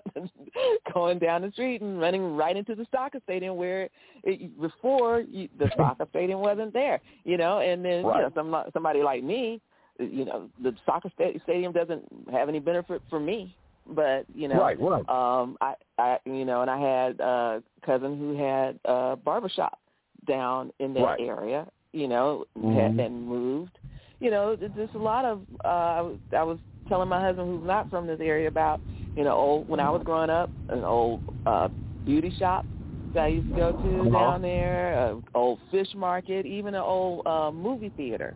going 0.93 1.19
down 1.19 1.41
the 1.41 1.51
street 1.51 1.82
and 1.82 1.99
running 1.99 2.36
right 2.36 2.57
into 2.57 2.75
the 2.75 2.86
soccer 2.91 3.19
stadium 3.23 3.55
where 3.55 3.89
it, 4.23 4.59
before 4.59 5.21
you, 5.21 5.47
the 5.59 5.69
soccer 5.78 6.05
stadium 6.09 6.39
wasn't 6.39 6.71
there 6.73 6.99
you 7.23 7.38
know 7.38 7.59
and 7.59 7.84
then 7.84 8.05
you 8.05 8.21
know 8.21 8.32
some 8.36 8.55
somebody 8.73 9.01
like 9.01 9.23
me 9.23 9.61
you 9.99 10.25
know 10.25 10.49
the 10.61 10.75
soccer 10.86 11.09
sta- 11.13 11.39
stadium 11.43 11.71
doesn't 11.71 12.03
have 12.32 12.49
any 12.49 12.59
benefit 12.59 13.01
for 13.09 13.19
me 13.19 13.55
but 13.89 14.25
you 14.36 14.47
know 14.47 14.59
Right, 14.59 14.80
right. 14.80 15.07
um 15.09 15.57
i 15.61 15.73
i 15.97 16.17
you 16.25 16.45
know 16.45 16.61
and 16.61 16.69
i 16.69 16.78
had 16.78 17.19
a 17.19 17.63
cousin 17.86 18.17
who 18.17 18.38
had 18.38 18.80
a 18.86 19.15
barber 19.15 19.49
shop 19.49 19.80
down 20.28 20.71
in 20.80 20.93
that 20.93 21.01
Right. 21.01 21.19
area 21.21 21.65
you 21.93 22.07
know 22.07 22.45
Mhm. 22.57 22.75
had 22.75 22.99
and 22.99 23.25
moved 23.25 23.76
you 24.20 24.32
know 24.32 24.55
there's 24.55 24.89
a 24.95 24.97
lot 24.97 25.26
of 25.26 25.41
uh 25.65 25.68
I 25.68 26.01
was, 26.01 26.20
I 26.38 26.43
was 26.43 26.59
telling 26.88 27.09
my 27.09 27.22
husband 27.22 27.47
who's 27.49 27.68
not 27.68 27.89
from 27.89 28.07
this 28.07 28.20
area 28.22 28.47
about 28.47 28.82
you 29.15 29.24
know 29.24 29.34
old 29.36 29.68
when 29.68 29.80
i 29.80 29.89
was 29.89 30.01
growing 30.05 30.30
up 30.30 30.51
an 30.70 30.84
old 30.84 31.22
uh 31.45 31.68
beauty 32.05 32.34
shop 32.38 32.65
that 33.13 33.24
i 33.24 33.28
used 33.28 33.47
to 33.47 33.53
go 33.53 33.74
to 33.74 34.07
Uh-huh. 34.07 34.18
down 34.18 34.41
there 34.41 34.93
a 34.93 35.22
old 35.36 35.59
fish 35.72 35.93
market 35.95 36.45
even 36.45 36.74
an 36.76 36.82
old 36.82 37.26
uh 37.28 37.51
movie 37.51 37.91
theater 37.97 38.36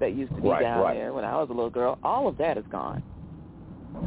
that 0.00 0.12
used 0.14 0.34
to 0.34 0.42
be 0.42 0.48
Right, 0.48 0.60
down 0.62 0.82
right. 0.82 0.96
there 0.96 1.12
when 1.14 1.24
i 1.24 1.36
was 1.36 1.48
a 1.48 1.52
little 1.52 1.70
girl 1.70 1.98
all 2.02 2.28
of 2.28 2.36
that 2.36 2.58
is 2.58 2.64
gone 2.70 3.02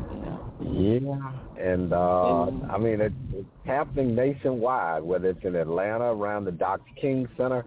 you 0.09 0.20
know 0.20 0.39
Yeah, 0.59 1.32
and 1.55 1.93
uh, 1.93 2.45
And- 2.45 2.65
I 2.70 2.78
mean 2.78 3.01
it, 3.01 3.13
it's 3.32 3.49
happening 3.65 4.13
nationwide, 4.15 5.03
whether 5.03 5.30
it's 5.30 5.43
in 5.43 5.55
Atlanta 5.55 6.13
around 6.13 6.45
the 6.45 6.51
Dr. 6.51 6.84
King 6.99 7.28
Center, 7.38 7.65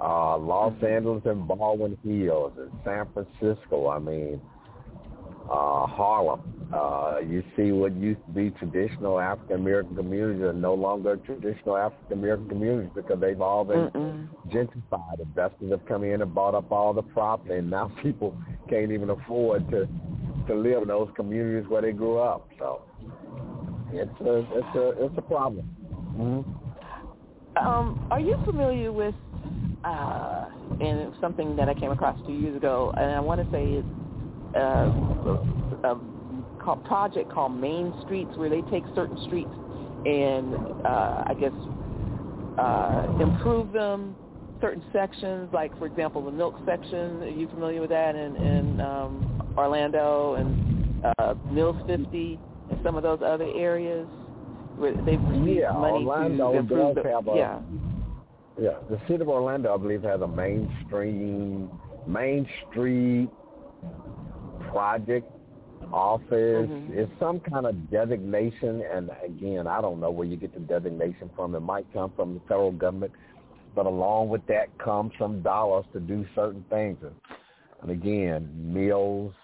uh, 0.00 0.36
Los 0.38 0.72
Mm-hmm. 0.74 0.86
Angeles 0.86 1.22
and 1.24 1.46
Baldwin 1.48 1.96
Hills, 2.04 2.52
and 2.58 2.70
San 2.84 3.06
Francisco. 3.12 3.88
I 3.88 3.98
mean, 3.98 4.40
uh, 5.50 5.86
Harlem. 5.86 6.40
Uh, 6.74 7.18
you 7.20 7.42
see 7.56 7.70
what 7.70 7.94
used 7.94 8.20
to 8.26 8.32
be 8.32 8.50
traditional 8.50 9.20
African 9.20 9.56
American 9.56 9.94
communities 9.94 10.42
are 10.42 10.52
no 10.52 10.74
longer 10.74 11.16
traditional 11.18 11.76
African 11.76 12.18
American 12.18 12.48
communities 12.48 12.90
because 12.94 13.20
they've 13.20 13.40
all 13.40 13.64
been 13.64 13.88
Mm-mm. 13.90 14.28
gentrified. 14.48 15.20
Investors 15.20 15.70
have 15.70 15.86
come 15.86 16.02
in 16.02 16.22
and 16.22 16.34
bought 16.34 16.56
up 16.56 16.72
all 16.72 16.92
the 16.92 17.02
property, 17.02 17.54
and 17.54 17.70
now 17.70 17.92
people 18.02 18.36
can't 18.68 18.90
even 18.90 19.10
afford 19.10 19.70
to 19.70 19.88
to 20.48 20.54
live 20.54 20.82
in 20.82 20.88
those 20.88 21.08
communities 21.16 21.68
where 21.70 21.82
they 21.82 21.92
grew 21.92 22.18
up. 22.18 22.48
So 22.58 22.82
it's 23.92 24.20
a 24.20 24.38
it's 24.38 24.76
a 24.76 25.04
it's 25.04 25.14
a 25.16 25.22
problem. 25.22 25.68
Mm-hmm. 26.18 26.66
Um, 27.66 28.06
are 28.10 28.20
you 28.20 28.36
familiar 28.44 28.92
with 28.92 29.14
uh, 29.86 30.44
and 30.80 30.98
it's 31.00 31.16
something 31.20 31.56
that 31.56 31.68
I 31.68 31.74
came 31.74 31.90
across 31.90 32.18
two 32.26 32.32
years 32.32 32.56
ago, 32.56 32.92
and 32.96 33.12
I 33.12 33.20
want 33.20 33.40
to 33.40 33.46
say 33.52 33.64
it's 33.64 33.88
uh, 34.56 34.90
a 35.88 35.96
called, 36.62 36.84
project 36.84 37.30
called 37.32 37.52
Main 37.52 37.94
Streets, 38.04 38.30
where 38.36 38.50
they 38.50 38.62
take 38.62 38.84
certain 38.94 39.18
streets 39.26 39.50
and 40.04 40.54
uh, 40.84 41.24
I 41.26 41.34
guess 41.38 41.52
uh, 42.58 43.02
improve 43.20 43.72
them, 43.72 44.16
certain 44.60 44.82
sections, 44.92 45.48
like 45.52 45.76
for 45.78 45.86
example 45.86 46.24
the 46.24 46.30
Milk 46.30 46.54
section. 46.66 47.22
Are 47.22 47.28
you 47.28 47.46
familiar 47.48 47.80
with 47.80 47.90
that 47.90 48.14
in, 48.16 48.36
in 48.36 48.80
um, 48.80 49.40
Orlando 49.56 50.34
and 50.34 51.04
uh, 51.18 51.34
Mills 51.52 51.76
50 51.86 52.38
and 52.70 52.78
some 52.82 52.96
of 52.96 53.02
those 53.02 53.20
other 53.24 53.48
areas? 53.56 54.08
Where 54.76 54.94
they've 55.06 55.20
received 55.22 55.46
Yeah, 55.46 55.72
money 55.72 56.04
Orlando 56.04 56.52
to 56.52 56.58
improve 56.58 56.94
the, 56.96 57.00
a- 57.02 57.36
yeah. 57.36 57.58
Yeah, 58.58 58.78
the 58.88 58.98
city 59.06 59.20
of 59.20 59.28
Orlando, 59.28 59.74
I 59.74 59.76
believe, 59.76 60.02
has 60.02 60.20
a 60.20 60.28
mainstream 60.28 61.70
Main 62.06 62.48
Street 62.68 63.30
project 64.70 65.30
office. 65.92 66.68
Mhm. 66.68 66.90
It's 66.90 67.12
some 67.18 67.40
kind 67.40 67.66
of 67.66 67.90
designation, 67.90 68.82
and 68.82 69.10
again, 69.22 69.66
I 69.66 69.80
don't 69.80 70.00
know 70.00 70.10
where 70.10 70.26
you 70.26 70.36
get 70.36 70.54
the 70.54 70.60
designation 70.60 71.30
from. 71.36 71.54
It 71.54 71.60
might 71.60 71.90
come 71.92 72.10
from 72.12 72.34
the 72.34 72.40
federal 72.40 72.72
government, 72.72 73.12
but 73.74 73.86
along 73.86 74.30
with 74.30 74.44
that 74.46 74.76
comes 74.78 75.12
some 75.18 75.42
dollars 75.42 75.84
to 75.92 76.00
do 76.00 76.24
certain 76.34 76.64
things. 76.70 76.98
And, 77.82 77.90
again, 77.90 78.72
Mills, 78.72 79.34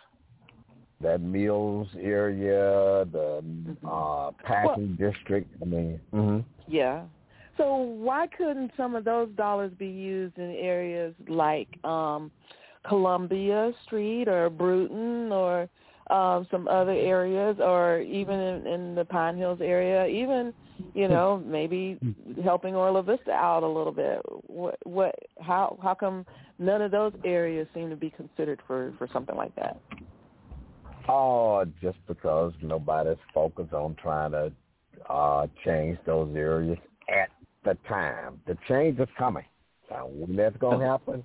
that 1.00 1.20
Mills 1.20 1.88
area, 2.00 3.04
the 3.12 3.42
uh, 3.86 4.30
packing 4.42 4.96
district. 4.96 5.50
I 5.60 5.64
mean, 5.66 6.00
hmm 6.12 6.38
Yeah. 6.66 7.04
So 7.57 7.76
why 7.76 8.26
couldn't 8.36 8.72
some 8.76 8.94
of 8.94 9.05
those 9.05 9.28
dollars 9.36 9.72
be 9.78 9.88
used 9.88 10.38
in 10.38 10.50
areas 10.53 11.14
like 11.28 11.68
um 11.84 12.30
Columbia 12.86 13.72
Street 13.84 14.26
or 14.26 14.50
Bruton 14.50 15.30
or 15.30 15.68
um 16.11 16.46
some 16.50 16.66
other 16.68 16.92
areas 16.92 17.57
or 17.61 18.00
even 18.00 18.38
in, 18.38 18.66
in 18.66 18.94
the 18.94 19.05
Pine 19.05 19.36
Hills 19.36 19.61
area, 19.62 20.07
even, 20.07 20.53
you 20.94 21.09
know, 21.09 21.42
maybe 21.46 21.98
helping 22.42 22.74
Orlo 22.74 23.03
Vista 23.03 23.32
out 23.32 23.62
a 23.62 23.68
little 23.68 23.92
bit. 23.92 24.20
What 24.46 24.78
what 24.84 25.14
how 25.40 25.78
how 25.82 25.94
come 25.94 26.26
none 26.59 26.82
of 26.82 26.90
those 26.90 27.12
areas 27.24 27.68
seem 27.74 27.90
to 27.90 27.96
be 27.96 28.11
considered 28.11 28.61
for 28.66 28.94
for 28.98 29.09
something 29.12 29.36
like 29.36 29.55
that? 29.57 29.78
Oh, 31.09 31.64
just 31.82 31.98
because 32.07 32.53
nobody's 32.62 33.16
focused 33.34 33.72
on 33.72 33.94
trying 33.96 34.32
to 34.32 34.53
uh 35.11 35.46
change 35.64 35.98
those 36.07 36.34
areas 36.34 36.78
at 37.09 37.28
the 37.64 37.76
time. 37.88 38.40
The 38.46 38.56
change 38.68 38.98
is 38.98 39.08
coming. 39.18 39.44
Now, 39.90 40.06
when 40.06 40.36
that's 40.36 40.56
going 40.56 40.80
to 40.80 40.86
happen, 40.86 41.24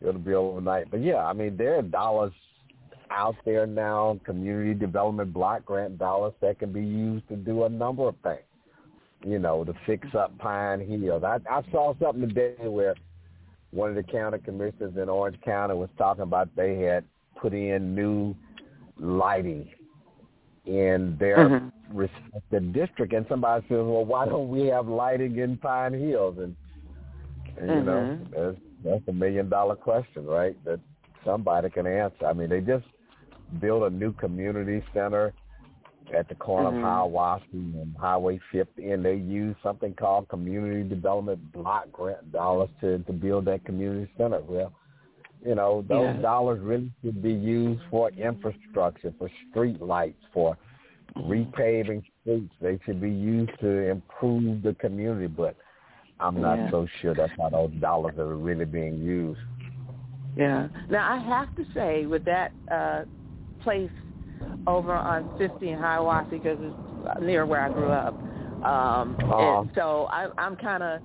it'll 0.00 0.14
be 0.14 0.34
overnight. 0.34 0.90
But 0.90 1.02
yeah, 1.02 1.24
I 1.24 1.32
mean, 1.32 1.56
there 1.56 1.78
are 1.78 1.82
dollars 1.82 2.32
out 3.10 3.36
there 3.44 3.66
now, 3.66 4.18
community 4.24 4.74
development 4.74 5.32
block 5.32 5.64
grant 5.64 5.98
dollars 5.98 6.34
that 6.40 6.58
can 6.58 6.72
be 6.72 6.82
used 6.82 7.28
to 7.28 7.36
do 7.36 7.64
a 7.64 7.68
number 7.68 8.08
of 8.08 8.16
things. 8.22 8.40
You 9.24 9.38
know, 9.38 9.64
to 9.64 9.72
fix 9.86 10.06
mm-hmm. 10.08 10.18
up 10.18 10.38
Pine 10.38 10.80
Hills. 10.80 11.22
I, 11.24 11.38
I 11.48 11.62
saw 11.70 11.94
something 12.00 12.28
today 12.28 12.56
where 12.66 12.94
one 13.70 13.90
of 13.90 13.96
the 13.96 14.02
county 14.02 14.38
commissioners 14.38 14.96
in 15.00 15.08
Orange 15.08 15.40
County 15.44 15.74
was 15.74 15.88
talking 15.96 16.22
about 16.22 16.48
they 16.56 16.78
had 16.78 17.04
put 17.40 17.54
in 17.54 17.94
new 17.94 18.34
lighting 18.98 19.68
in 20.66 21.16
their 21.18 21.48
Mhm. 21.48 21.72
respective 21.92 22.72
district, 22.72 23.12
and 23.12 23.26
somebody 23.28 23.66
says, 23.68 23.84
"Well, 23.84 24.04
why 24.04 24.26
don't 24.26 24.48
we 24.48 24.66
have 24.66 24.88
lighting 24.88 25.36
in 25.36 25.56
Pine 25.58 25.92
Hills?" 25.92 26.38
And, 26.38 26.56
and 27.58 27.68
you 27.68 27.82
know, 27.82 28.00
Mhm. 28.00 28.30
that's 28.30 28.58
that's 28.82 29.08
a 29.08 29.12
million 29.12 29.48
dollar 29.48 29.76
question, 29.76 30.26
right? 30.26 30.56
That 30.64 30.80
somebody 31.24 31.70
can 31.70 31.86
answer. 31.86 32.26
I 32.26 32.32
mean, 32.32 32.48
they 32.48 32.60
just 32.60 32.86
built 33.60 33.84
a 33.84 33.90
new 33.90 34.12
community 34.12 34.82
center 34.92 35.32
at 36.12 36.28
the 36.28 36.34
corner 36.34 36.70
Mhm. 36.70 36.76
of 36.76 37.10
Hiawassee 37.10 37.82
and 37.82 37.96
Highway 37.96 38.38
50, 38.50 38.90
and 38.90 39.04
they 39.04 39.14
use 39.14 39.56
something 39.62 39.94
called 39.94 40.28
community 40.28 40.86
development 40.86 41.52
block 41.52 41.90
grant 41.92 42.30
dollars 42.32 42.70
to 42.80 42.98
to 43.00 43.12
build 43.12 43.46
that 43.46 43.64
community 43.64 44.10
center. 44.16 44.40
Well, 44.40 44.72
you 45.44 45.54
know, 45.54 45.84
those 45.88 46.16
Yeah. 46.16 46.22
dollars 46.22 46.60
really 46.62 46.90
should 47.02 47.22
be 47.22 47.32
used 47.32 47.82
for 47.90 48.10
infrastructure, 48.16 49.12
for 49.18 49.28
street 49.50 49.80
lights, 49.80 50.22
for 50.32 50.56
repaving 51.18 52.02
streets. 52.20 52.52
They 52.60 52.78
should 52.84 53.00
be 53.00 53.10
used 53.10 53.52
to 53.60 53.68
improve 53.90 54.62
the 54.62 54.74
community, 54.74 55.26
but 55.26 55.56
I'm 56.20 56.40
not 56.40 56.58
Yeah. 56.58 56.70
so 56.70 56.86
sure 57.00 57.14
that's 57.14 57.32
how 57.38 57.50
those 57.50 57.72
dollars 57.80 58.18
are 58.18 58.36
really 58.36 58.64
being 58.64 59.02
used. 59.02 59.40
Yeah. 60.36 60.68
Now 60.90 61.12
I 61.12 61.18
have 61.18 61.54
to 61.56 61.64
say, 61.74 62.06
with 62.06 62.24
that 62.24 62.52
uh, 62.70 63.04
place 63.62 63.90
over 64.66 64.94
on 64.94 65.28
50 65.38 65.70
in 65.70 65.78
Hiawassee, 65.78 66.30
because 66.30 66.58
it's 66.60 67.20
near 67.20 67.46
where 67.46 67.60
I 67.60 67.68
grew 67.68 67.90
up, 67.90 68.14
um, 68.64 69.16
Uh-huh. 69.22 69.60
and 69.60 69.70
so 69.74 70.08
I, 70.10 70.28
I'm 70.38 70.56
kind 70.56 70.82
of, 70.82 71.00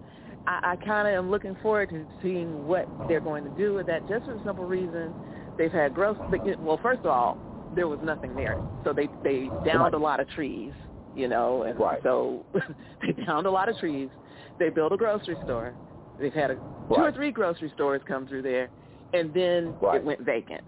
I, 0.50 0.72
I 0.72 0.76
kind 0.78 1.08
of 1.08 1.14
am 1.14 1.30
looking 1.30 1.56
forward 1.62 1.90
to 1.90 2.08
seeing 2.22 2.66
what 2.66 2.90
they're 3.08 3.22
going 3.22 3.44
to 3.44 3.50
do 3.52 3.76
with 3.76 3.86
that. 3.86 4.08
Just 4.08 4.26
for 4.26 4.34
the 4.34 4.42
simple 4.44 4.66
reason, 4.66 5.16
they've 5.58 5.72
had 5.72 5.94
growth. 5.94 6.18
Well, 6.60 6.80
first 6.82 7.02
of 7.06 7.12
all, 7.12 7.40
there 7.72 7.88
was 7.88 8.00
nothing 8.02 8.36
there, 8.36 8.64
so 8.84 8.92
they 8.92 9.10
they 9.24 9.52
downed 9.64 9.94
a 9.94 9.98
lot 9.98 10.20
of 10.20 10.28
trees, 10.30 10.74
you 11.14 11.28
know, 11.28 11.64
and 11.64 11.80
Right. 11.80 12.00
so 12.02 12.46
they 13.02 13.12
downed 13.26 13.46
a 13.46 13.52
lot 13.52 13.70
of 13.70 13.78
trees. 13.78 14.10
They 14.58 14.70
built 14.70 14.92
a 14.92 14.98
grocery 14.98 15.40
store. 15.44 15.78
They've 16.18 16.34
had 16.34 16.52
a, 16.52 16.56
two 16.56 16.96
or 16.96 17.12
three 17.12 17.32
grocery 17.32 17.70
stores 17.74 18.02
come 18.08 18.26
through 18.28 18.42
there, 18.42 18.72
and 19.14 19.32
then 19.34 19.78
Right. 19.80 19.98
it 19.98 20.04
went 20.04 20.22
vacant, 20.22 20.62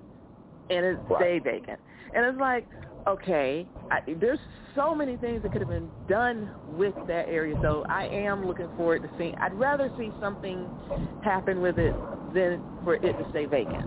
and 0.69 0.85
it 0.85 0.99
Right. 1.09 1.21
stayed 1.21 1.43
vacant. 1.43 1.79
And 2.13 2.23
it's 2.25 2.37
like, 2.39 2.67
okay, 3.07 3.65
I, 3.89 3.99
there's 4.19 4.39
so 4.75 4.95
many 4.95 5.17
things 5.17 5.43
that 5.43 5.51
could 5.51 5.61
have 5.61 5.69
been 5.69 5.89
done 6.07 6.49
with 6.69 6.93
that 7.07 7.27
area. 7.27 7.55
So 7.61 7.83
I 7.89 8.07
am 8.07 8.47
looking 8.47 8.69
forward 8.77 9.01
to 9.03 9.09
seeing. 9.17 9.33
I'd 9.39 9.53
rather 9.53 9.91
see 9.97 10.11
something 10.19 10.67
happen 11.21 11.61
with 11.61 11.77
it 11.77 11.93
than 12.33 12.61
for 12.83 12.95
it 12.95 13.01
to 13.01 13.27
stay 13.31 13.45
vacant. 13.45 13.85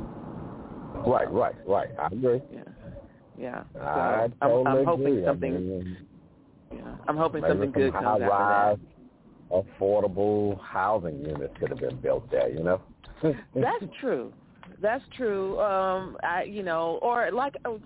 Right, 1.07 1.31
right, 1.31 1.55
right. 1.67 1.89
I 1.99 2.07
agree. 2.07 2.41
Yeah, 2.53 2.63
yeah. 3.39 3.63
So 3.75 3.81
I 3.81 4.29
I'm, 4.41 4.51
totally 4.51 4.79
I'm 4.81 4.85
hoping 4.85 5.07
agree. 5.07 5.23
I 5.23 5.27
something. 5.27 5.53
mean, 5.55 5.97
yeah, 6.73 6.95
I'm 7.09 7.17
hoping 7.17 7.43
something 7.43 7.73
some 7.73 7.83
good 7.83 7.93
comes 7.93 8.07
out 8.07 8.23
of 8.23 8.31
high-rise, 8.31 8.79
affordable 9.51 10.61
housing 10.61 11.25
units 11.25 11.55
could 11.59 11.71
have 11.71 11.81
been 11.81 11.97
built 12.01 12.31
there. 12.31 12.49
You 12.49 12.63
know. 12.63 12.81
That's 13.55 13.85
true. 14.01 14.33
That's 14.85 15.03
true. 15.17 15.59
Um, 15.61 16.19
I, 16.23 16.43
you 16.43 16.63
know, 16.63 16.99
or 17.01 17.31
like 17.33 17.55
uh, 17.65 17.79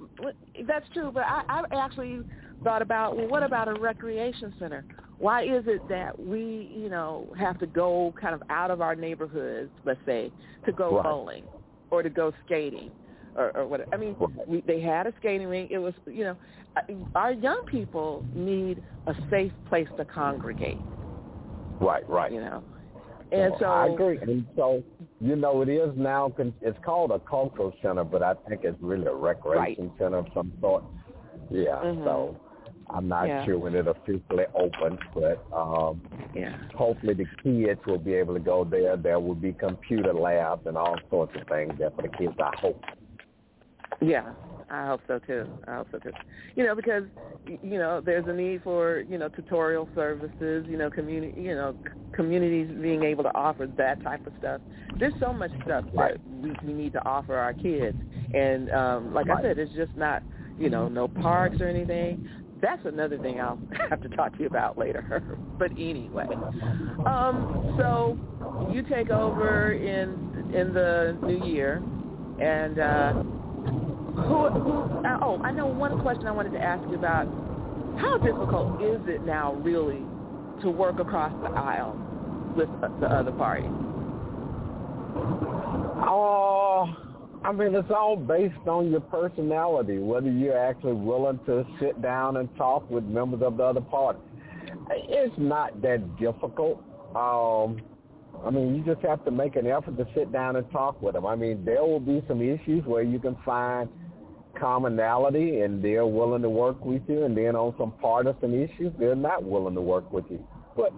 that's 0.67 0.85
true. 0.93 1.13
But 1.15 1.23
I, 1.23 1.43
I 1.49 1.63
actually 1.73 2.23
thought 2.65 2.83
about 2.83 3.17
well, 3.17 3.29
what 3.29 3.45
about 3.45 3.69
a 3.69 3.75
recreation 3.75 4.53
center? 4.59 4.85
Why 5.19 5.45
is 5.45 5.63
it 5.69 5.89
that 5.89 6.19
we, 6.19 6.73
you 6.75 6.89
know, 6.89 7.33
have 7.39 7.57
to 7.61 7.67
go 7.67 8.13
kind 8.21 8.35
of 8.35 8.43
out 8.51 8.73
of 8.73 8.81
our 8.81 8.97
neighborhoods, 8.97 9.71
let's 9.85 10.01
say, 10.05 10.33
to 10.67 10.73
go 10.73 10.97
Right. 10.97 11.05
bowling 11.05 11.45
or 11.93 12.03
to 12.03 12.11
go 12.11 12.33
skating 12.45 12.91
or, 13.37 13.57
or 13.57 13.69
what? 13.69 13.87
I 13.93 13.97
mean, 13.97 14.17
Right. 14.19 14.49
we, 14.49 14.61
they 14.67 14.81
had 14.81 15.07
a 15.07 15.13
skating 15.21 15.47
rink. 15.47 15.71
It 15.71 15.79
was, 15.79 15.95
you 16.05 16.25
know, 16.25 16.37
uh, 16.77 16.95
our 17.15 17.31
young 17.31 17.63
people 17.69 18.25
need 18.35 18.83
a 19.07 19.15
safe 19.31 19.53
place 19.69 19.89
to 19.99 20.05
congregate. 20.05 20.79
Right, 21.81 22.03
right. 22.09 22.33
You 22.33 22.41
know, 22.41 22.65
and 23.33 23.55
so 23.59 23.67
I 23.67 23.87
agree. 23.89 24.19
And 24.21 24.47
so, 24.57 24.83
you 25.21 25.37
know, 25.37 25.63
it 25.63 25.69
is 25.69 25.91
now. 25.97 26.33
It's 26.61 26.79
called 26.85 27.11
a 27.11 27.21
cultural 27.21 27.73
center, 27.83 28.05
but 28.05 28.23
I 28.23 28.35
think 28.49 28.65
it's 28.65 28.81
really 28.81 29.07
a 29.07 29.15
recreation 29.15 29.93
center 29.99 30.19
of 30.19 30.27
some 30.35 30.53
sort. 30.61 30.85
Yeah. 31.51 31.81
Mhm. 31.83 32.05
So, 32.05 32.37
I'm 32.91 33.09
not 33.09 33.29
Yeah. 33.29 33.45
sure 33.45 33.59
when 33.59 33.75
it 33.75 33.87
officially 33.87 34.47
opens, 34.55 34.99
but 35.15 35.45
um, 35.53 36.01
Yeah. 36.35 36.57
hopefully 36.75 37.15
the 37.15 37.27
kids 37.43 37.85
will 37.87 37.99
be 37.99 38.15
able 38.15 38.35
to 38.35 38.41
go 38.41 38.65
there. 38.65 38.97
There 38.97 39.21
will 39.21 39.35
be 39.35 39.53
computer 39.53 40.13
labs 40.13 40.67
and 40.67 40.77
all 40.77 40.97
sorts 41.11 41.35
of 41.37 41.47
things 41.49 41.75
there 41.79 41.91
for 41.91 42.03
the 42.03 42.09
kids. 42.09 42.35
I 42.39 42.55
hope. 42.57 42.83
Yeah, 44.01 44.33
I 44.71 44.87
hope 44.87 45.01
so 45.07 45.19
too. 45.19 45.47
I 45.67 45.77
hope 45.77 45.89
so 45.91 45.99
too. 45.99 46.11
You 46.55 46.65
know, 46.65 46.75
because 46.75 47.05
you 47.47 47.79
know, 47.79 48.03
there's 48.05 48.27
a 48.29 48.33
need 48.33 48.63
for 48.63 49.01
you 49.09 49.19
know 49.19 49.29
tutorial 49.29 49.89
services. 49.95 50.67
You 50.69 50.77
know, 50.77 50.91
community. 50.91 51.41
You 51.41 51.55
know, 51.55 51.77
communities 52.13 52.69
being 52.81 53.03
able 53.05 53.25
to 53.25 53.35
offer 53.35 53.67
that 53.79 54.03
type 54.03 54.27
of 54.27 54.33
stuff. 54.39 54.61
There's 54.99 55.15
so 55.21 55.33
much 55.33 55.51
stuff 55.65 55.85
that 55.95 56.19
we, 56.43 56.53
we 56.65 56.73
need 56.73 56.93
to 56.93 57.05
offer 57.07 57.37
our 57.37 57.55
kids, 57.55 57.97
and 58.35 58.71
um, 58.71 59.15
like 59.15 59.29
I 59.31 59.41
said, 59.43 59.59
it's 59.59 59.73
just 59.75 59.97
not 59.97 60.23
you 60.59 60.71
know, 60.71 60.89
no 60.89 61.09
parks 61.09 61.61
or 61.61 61.69
anything. 61.69 62.29
That's 62.61 62.85
another 62.85 63.19
thing 63.19 63.41
I'll 63.41 63.59
have 63.91 64.03
to 64.03 64.09
talk 64.11 64.33
to 64.35 64.41
you 64.41 64.47
about 64.47 64.77
later. 64.77 65.23
but 65.59 65.71
anyway, 65.73 66.27
um, 67.07 67.75
so 67.79 68.19
you 68.73 68.83
take 68.83 69.11
over 69.11 69.73
in 69.73 70.53
in 70.55 70.73
the 70.73 71.17
new 71.23 71.45
year, 71.47 71.83
and 72.41 72.79
uh, 72.79 73.13
who, 74.23 74.49
who? 74.49 75.07
Uh, 75.07 75.19
oh, 75.23 75.41
I 75.43 75.51
know 75.51 75.67
one 75.67 76.01
question 76.03 76.27
I 76.27 76.33
wanted 76.33 76.53
to 76.53 76.61
ask 76.63 76.83
you 76.89 76.97
about. 76.97 77.27
How 77.99 78.19
difficult 78.19 78.83
is 78.83 79.01
it 79.09 79.25
now, 79.25 79.55
really, 79.55 80.03
to 80.63 80.71
work 80.71 80.99
across 81.01 81.33
the 81.43 81.49
aisle 81.49 81.97
with 82.57 82.69
the 83.01 83.07
other 83.07 83.33
party? 83.33 83.67
Oh, 86.07 86.95
I 87.45 87.53
mean, 87.53 87.75
it's 87.75 87.91
all 87.91 88.17
based 88.17 88.67
on 88.67 88.91
your 88.91 89.01
personality, 89.01 89.99
whether 89.99 90.31
you're 90.31 90.59
actually 90.59 90.95
willing 90.95 91.41
to 91.47 91.67
sit 91.81 92.01
down 92.03 92.37
and 92.37 92.49
talk 92.57 92.89
with 92.91 93.05
members 93.05 93.43
of 93.43 93.57
the 93.57 93.65
other 93.65 93.81
party. 93.81 94.21
It's 94.91 95.35
not 95.39 95.81
that 95.83 96.19
difficult. 96.19 96.83
Um, 97.17 97.81
I 98.45 98.51
mean, 98.51 98.77
you 98.77 98.85
just 98.85 99.05
have 99.05 99.25
to 99.25 99.31
make 99.31 99.57
an 99.57 99.67
effort 99.67 99.97
to 99.97 100.07
sit 100.15 100.33
down 100.33 100.57
and 100.57 100.71
talk 100.71 101.01
with 101.03 101.15
them. 101.15 101.27
I 101.27 101.35
mean, 101.35 101.65
there 101.65 101.83
will 101.83 102.01
be 102.01 102.23
some 102.29 102.41
issues 102.41 102.85
where 102.85 103.03
you 103.03 103.19
can 103.19 103.37
find 103.45 103.89
commonality 104.59 105.61
and 105.61 105.83
they're 105.83 106.07
willing 106.07 106.43
to 106.43 106.51
work 106.51 106.85
with 106.85 107.03
you, 107.09 107.25
and 107.25 107.37
then 107.37 107.57
on 107.57 107.75
some 107.79 107.93
partisan 108.01 108.55
issues, 108.55 108.93
they're 108.99 109.15
not 109.15 109.45
willing 109.45 109.75
to 109.75 109.81
work 109.81 110.13
with 110.13 110.25
you. 110.31 110.47
But, 110.77 110.93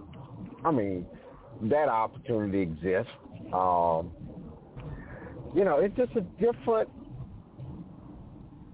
I 0.63 0.71
mean, 0.71 1.05
that 1.63 1.89
opportunity 1.89 2.61
exists. 2.61 3.11
Um, 3.53 4.11
you 5.55 5.65
know, 5.65 5.79
it's 5.79 5.95
just 5.95 6.15
a 6.15 6.21
different. 6.21 6.89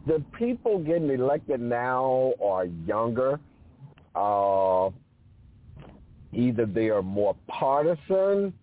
The 0.06 0.24
people 0.38 0.80
getting 0.80 1.10
elected 1.10 1.60
now 1.60 2.34
are 2.42 2.66
younger. 2.66 3.40
Uh, 4.16 4.90
either 6.34 6.66
they 6.66 6.90
are 6.90 7.02
more 7.02 7.36
partisan 7.48 8.54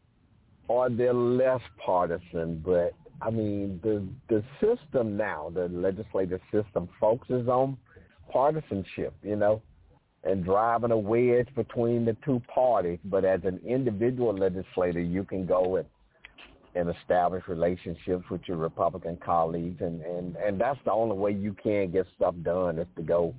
or 0.69 0.89
they're 0.89 1.13
less 1.13 1.61
partisan. 1.85 2.63
But 2.65 2.95
I 3.25 3.31
mean, 3.31 3.81
the 3.83 4.07
the 4.29 4.45
system 4.61 5.17
now, 5.17 5.51
the 5.55 5.69
legislative 5.69 6.41
system, 6.53 6.89
focuses 7.01 7.49
on 7.49 7.79
partisanship. 8.31 9.15
You 9.23 9.37
know, 9.37 9.63
and 10.25 10.45
driving 10.45 10.91
a 10.91 10.99
wedge 10.99 11.49
between 11.55 12.05
the 12.05 12.17
two 12.25 12.41
parties. 12.53 12.99
But 13.05 13.25
as 13.25 13.41
an 13.45 13.61
individual 13.67 14.35
legislator, 14.35 15.01
you 15.01 15.25
can 15.25 15.47
go 15.47 15.77
and 15.77 15.87
and 16.77 16.93
establish 17.03 17.45
relationships 17.47 18.25
with 18.31 18.41
your 18.47 18.57
Republican 18.57 19.17
colleagues, 19.25 19.81
and 19.81 20.03
and 20.03 20.37
and 20.37 20.61
that's 20.61 20.81
the 20.85 20.93
only 20.93 21.17
way 21.17 21.31
you 21.31 21.55
can 21.63 21.91
get 21.93 22.07
stuff 22.17 22.35
done 22.43 22.79
is 22.79 22.89
to 22.97 23.03
go 23.03 23.35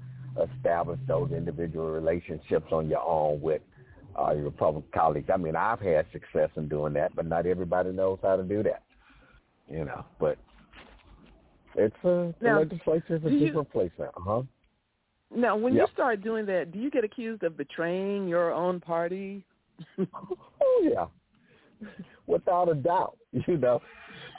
establish 0.58 1.00
those 1.08 1.32
individual 1.32 1.92
relationships 1.92 2.68
on 2.72 2.90
your 2.90 3.06
own 3.06 3.42
with 3.42 3.62
uh, 4.20 4.32
your 4.34 4.46
Republican 4.46 4.90
colleagues. 4.94 5.30
I 5.34 5.38
mean, 5.38 5.56
I've 5.56 5.80
had 5.80 6.06
success 6.12 6.50
in 6.56 6.68
doing 6.70 6.94
that, 6.94 7.16
but 7.16 7.26
not 7.26 7.46
everybody 7.46 7.92
knows 7.92 8.20
how 8.22 8.38
to 8.38 8.44
do 8.44 8.64
that. 8.64 8.84
You 9.70 9.86
know, 9.86 10.06
but 10.20 10.38
it's 11.76 11.96
a 12.04 12.08
the 12.08 12.36
now, 12.42 12.60
legislature 12.60 13.16
is 13.16 13.26
a 13.26 13.30
different 13.30 13.40
you, 13.54 13.64
place 13.72 13.92
now. 13.98 14.12
huh 14.16 14.42
Now, 15.36 15.58
when 15.58 15.74
you 15.74 15.88
start 15.94 16.24
doing 16.24 16.46
that, 16.46 16.72
do 16.72 16.80
you 16.80 16.92
get 16.92 17.04
accused 17.04 17.44
of 17.44 17.58
betraying 17.58 18.28
your 18.28 18.54
own 18.54 18.80
party? 18.80 19.44
oh 20.00 20.82
yeah, 20.84 21.06
without 22.28 22.70
a 22.70 22.76
doubt. 22.76 23.18
You 23.48 23.58
know, 23.58 23.82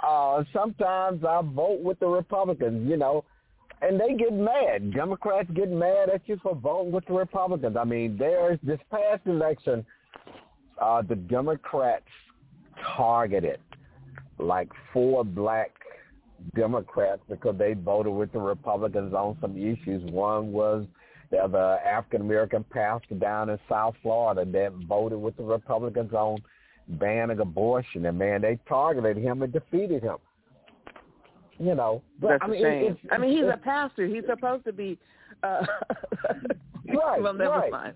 uh, 0.03 0.43
sometimes 0.55 1.22
I 1.22 1.43
vote 1.43 1.81
with 1.83 2.01
the 2.01 2.07
Republicans. 2.07 2.89
You 2.89 2.97
know, 2.97 3.24
and 3.83 4.01
they 4.01 4.14
get 4.14 4.33
mad. 4.33 4.95
Democrats 4.95 5.51
get 5.55 5.70
mad 5.70 6.09
at 6.09 6.22
you 6.27 6.39
for 6.43 6.55
voting 6.55 6.93
with 6.93 7.05
the 7.07 7.12
Republicans. 7.12 7.77
I 7.79 7.85
mean, 7.85 8.16
there's 8.18 8.59
this 8.62 8.81
past 8.91 9.20
election, 9.27 9.85
uh, 10.81 11.03
the 11.03 11.16
Democrats 11.16 12.05
targeted 12.97 13.61
like 14.39 14.68
four 14.93 15.24
black 15.24 15.70
Democrats 16.55 17.22
because 17.28 17.57
they 17.59 17.74
voted 17.74 18.12
with 18.12 18.32
the 18.32 18.39
Republicans 18.39 19.14
on 19.14 19.37
some 19.41 19.57
issues. 19.57 20.03
One 20.11 20.53
was 20.53 20.87
the 21.30 21.45
an 21.45 21.55
African 21.55 22.20
American 22.20 22.64
pastor 22.70 23.14
down 23.14 23.51
in 23.51 23.59
South 23.68 23.95
Florida 24.03 24.45
that 24.45 24.72
voted 24.87 25.20
with 25.20 25.37
the 25.37 25.43
Republicans 25.43 26.12
on 26.12 26.39
banning 26.89 27.41
abortion, 27.41 28.07
and 28.07 28.18
man, 28.18 28.43
they 28.43 28.59
targeted 28.68 29.16
him 29.16 29.43
and 29.43 29.53
defeated 29.53 30.03
him. 30.03 30.16
You 31.59 31.74
know, 31.74 32.03
but 32.20 32.28
That's 32.28 32.43
I 32.45 32.47
mean, 32.49 32.62
shame. 32.62 32.93
It's, 32.93 33.01
I 33.11 33.18
mean, 33.18 33.37
he's 33.37 33.47
a 33.47 33.57
pastor. 33.57 34.07
He's 34.07 34.24
supposed 34.28 34.64
to 34.64 34.72
be. 34.72 34.99
Uh, 35.43 35.64
right, 36.95 37.22
well, 37.22 37.32
never 37.32 37.51
right. 37.51 37.72
mind. 37.72 37.95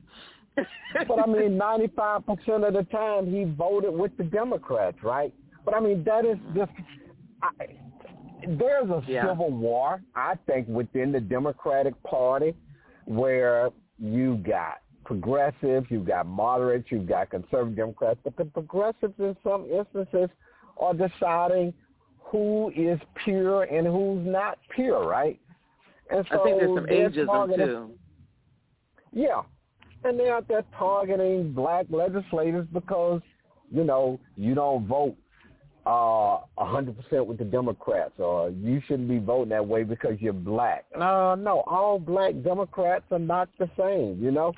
but 1.07 1.18
I 1.18 1.26
mean, 1.26 1.59
ninety-five 1.59 2.24
percent 2.26 2.64
of 2.64 2.72
the 2.72 2.86
time 2.91 3.30
he 3.30 3.45
voted 3.45 3.93
with 3.93 4.16
the 4.16 4.24
Democrats, 4.24 4.97
right? 5.03 5.32
But 5.64 5.74
I 5.74 5.80
mean, 5.80 6.04
that 6.04 6.24
is 6.24 6.38
just. 6.54 6.72
I, 7.42 7.66
there's 8.46 8.88
a 8.88 9.02
yeah. 9.06 9.28
civil 9.28 9.50
war, 9.50 10.02
I 10.14 10.34
think, 10.46 10.66
within 10.66 11.12
the 11.12 11.20
Democratic 11.20 12.00
Party, 12.02 12.54
where 13.04 13.70
you 13.98 14.36
got 14.36 14.80
progressives, 15.04 15.86
you've 15.90 16.06
got 16.06 16.26
moderates, 16.26 16.86
you've 16.90 17.08
got 17.08 17.30
conservative 17.30 17.76
Democrats, 17.76 18.20
but 18.24 18.36
the 18.36 18.44
progressives 18.44 19.14
in 19.18 19.36
some 19.42 19.66
instances 19.70 20.30
are 20.78 20.94
deciding 20.94 21.74
who 22.20 22.72
is 22.76 22.98
pure 23.24 23.64
and 23.64 23.86
who's 23.86 24.26
not 24.26 24.58
pure, 24.74 25.06
right? 25.06 25.38
And 26.11 26.24
so 26.30 26.40
I 26.40 26.44
think 26.44 26.61
there's 26.61 26.76
some 26.76 26.86
ageism 26.86 27.56
too. 27.56 27.90
Yeah, 29.12 29.42
and 30.04 30.18
they're 30.18 30.34
out 30.34 30.48
there 30.48 30.64
targeting 30.78 31.52
black 31.52 31.86
legislators 31.90 32.66
because 32.72 33.20
you 33.70 33.84
know 33.84 34.20
you 34.36 34.54
don't 34.54 34.86
vote 34.86 35.16
uh 35.91 36.38
a 36.59 36.64
hundred 36.64 36.97
percent 36.97 37.26
with 37.26 37.38
the 37.38 37.45
Democrats 37.45 38.12
or 38.18 38.51
you 38.51 38.80
shouldn't 38.86 39.09
be 39.09 39.18
voting 39.18 39.49
that 39.49 39.66
way 39.66 39.82
because 39.82 40.14
you're 40.20 40.32
black. 40.32 40.84
No, 40.97 41.34
no, 41.34 41.64
all 41.66 41.99
black 41.99 42.34
Democrats 42.45 43.05
are 43.11 43.18
not 43.18 43.49
the 43.59 43.68
same, 43.76 44.22
you 44.22 44.30
know. 44.30 44.53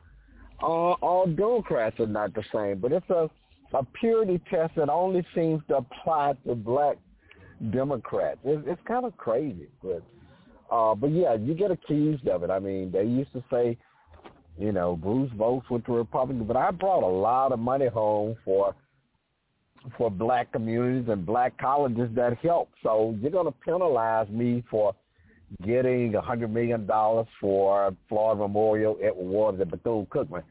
Uh, 0.63 0.93
all 1.07 1.27
Democrats 1.27 1.99
are 2.01 2.07
not 2.07 2.35
the 2.35 2.45
same, 2.53 2.79
but 2.79 2.93
it's 2.93 3.09
a 3.11 3.31
a 3.75 3.85
purity 3.99 4.39
test 4.51 4.75
that 4.77 4.91
only 4.91 5.25
seems 5.35 5.63
to 5.69 5.77
apply 5.77 6.35
to 6.47 6.55
black 6.55 6.99
Democrats. 7.71 8.39
It's, 8.45 8.63
it's 8.67 8.81
kind 8.87 9.07
of 9.07 9.17
crazy, 9.17 9.69
but 9.83 10.03
uh, 10.71 10.95
but 10.95 11.11
yeah, 11.13 11.35
you 11.35 11.55
get 11.55 11.71
accused 11.71 12.29
of 12.29 12.43
it. 12.43 12.51
I 12.51 12.59
mean, 12.59 12.91
they 12.93 13.05
used 13.05 13.33
to 13.33 13.43
say, 13.51 13.79
you 14.59 14.73
know, 14.73 14.97
Bruce 14.97 15.31
votes 15.37 15.67
with 15.71 15.85
the 15.87 15.93
Republicans, 15.93 16.47
but 16.47 16.57
I 16.57 16.71
brought 16.71 17.03
a 17.03 17.15
lot 17.15 17.53
of 17.53 17.59
money 17.59 17.89
home 17.89 18.37
for 18.45 18.75
for 19.97 20.11
black 20.11 20.53
communities 20.53 21.09
and 21.09 21.27
black 21.27 21.59
colleges 21.59 22.09
that 22.15 22.39
help. 22.39 22.71
So 22.83 23.17
you're 23.21 23.31
going 23.31 23.47
to 23.47 23.53
penalize 23.53 24.29
me 24.29 24.63
for 24.71 24.95
getting 25.65 26.15
a 26.15 26.21
hundred 26.21 26.53
million 26.53 26.87
dollars 26.87 27.27
for 27.41 27.95
Florida 28.09 28.41
Memorial, 28.41 28.97
Edward 29.03 29.25
Waters, 29.25 29.61
and 29.61 29.71
Bethune 29.71 30.07
Cookman 30.07 30.43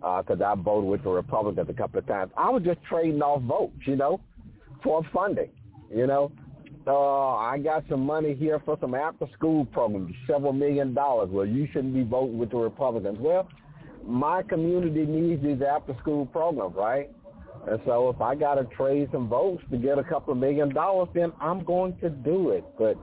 because 0.00 0.40
uh, 0.40 0.44
I 0.44 0.54
voted 0.54 0.88
with 0.88 1.02
the 1.02 1.10
Republicans 1.10 1.68
a 1.68 1.74
couple 1.74 1.98
of 1.98 2.06
times. 2.06 2.32
I 2.36 2.48
was 2.48 2.62
just 2.62 2.82
trading 2.88 3.20
off 3.20 3.42
votes, 3.42 3.76
you 3.86 3.96
know, 3.96 4.20
for 4.82 5.02
funding. 5.12 5.50
You 5.94 6.06
know, 6.06 6.32
uh, 6.86 7.36
I 7.36 7.58
got 7.58 7.84
some 7.88 8.00
money 8.06 8.34
here 8.34 8.60
for 8.64 8.78
some 8.80 8.94
after-school 8.94 9.66
programs, 9.66 10.14
several 10.26 10.54
million 10.54 10.94
dollars. 10.94 11.28
Well, 11.30 11.44
you 11.44 11.68
shouldn't 11.72 11.94
be 11.94 12.02
voting 12.02 12.38
with 12.38 12.50
the 12.50 12.56
Republicans. 12.56 13.18
Well, 13.20 13.46
my 14.06 14.42
community 14.42 15.04
needs 15.04 15.42
these 15.42 15.60
after-school 15.60 16.26
programs, 16.26 16.74
right? 16.74 17.10
And 17.68 17.80
so 17.84 18.08
if 18.08 18.20
I 18.20 18.34
got 18.34 18.54
to 18.54 18.64
trade 18.76 19.08
some 19.12 19.28
votes 19.28 19.62
to 19.70 19.76
get 19.76 19.98
a 19.98 20.04
couple 20.04 20.32
of 20.32 20.38
million 20.38 20.72
dollars, 20.72 21.08
then 21.14 21.32
I'm 21.40 21.62
going 21.64 21.96
to 21.98 22.10
do 22.10 22.50
it. 22.50 22.64
But 22.78 22.96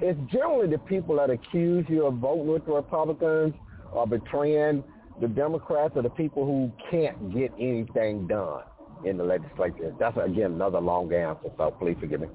it's 0.00 0.18
generally 0.30 0.68
the 0.68 0.78
people 0.78 1.16
that 1.16 1.30
accuse 1.30 1.84
you 1.88 2.06
of 2.06 2.14
voting 2.14 2.46
with 2.46 2.66
the 2.66 2.72
Republicans 2.72 3.54
or 3.92 4.06
betraying 4.06 4.84
the 5.20 5.28
Democrats 5.28 5.96
are 5.96 6.02
the 6.02 6.10
people 6.10 6.44
who 6.44 6.70
can't 6.90 7.32
get 7.34 7.52
anything 7.58 8.26
done 8.26 8.62
in 9.04 9.16
the 9.16 9.24
legislature. 9.24 9.94
That's 9.98 10.16
again 10.16 10.52
another 10.52 10.80
long 10.80 11.12
answer, 11.12 11.50
so 11.56 11.70
please 11.78 11.96
forgive 11.98 12.20
me. 12.20 12.28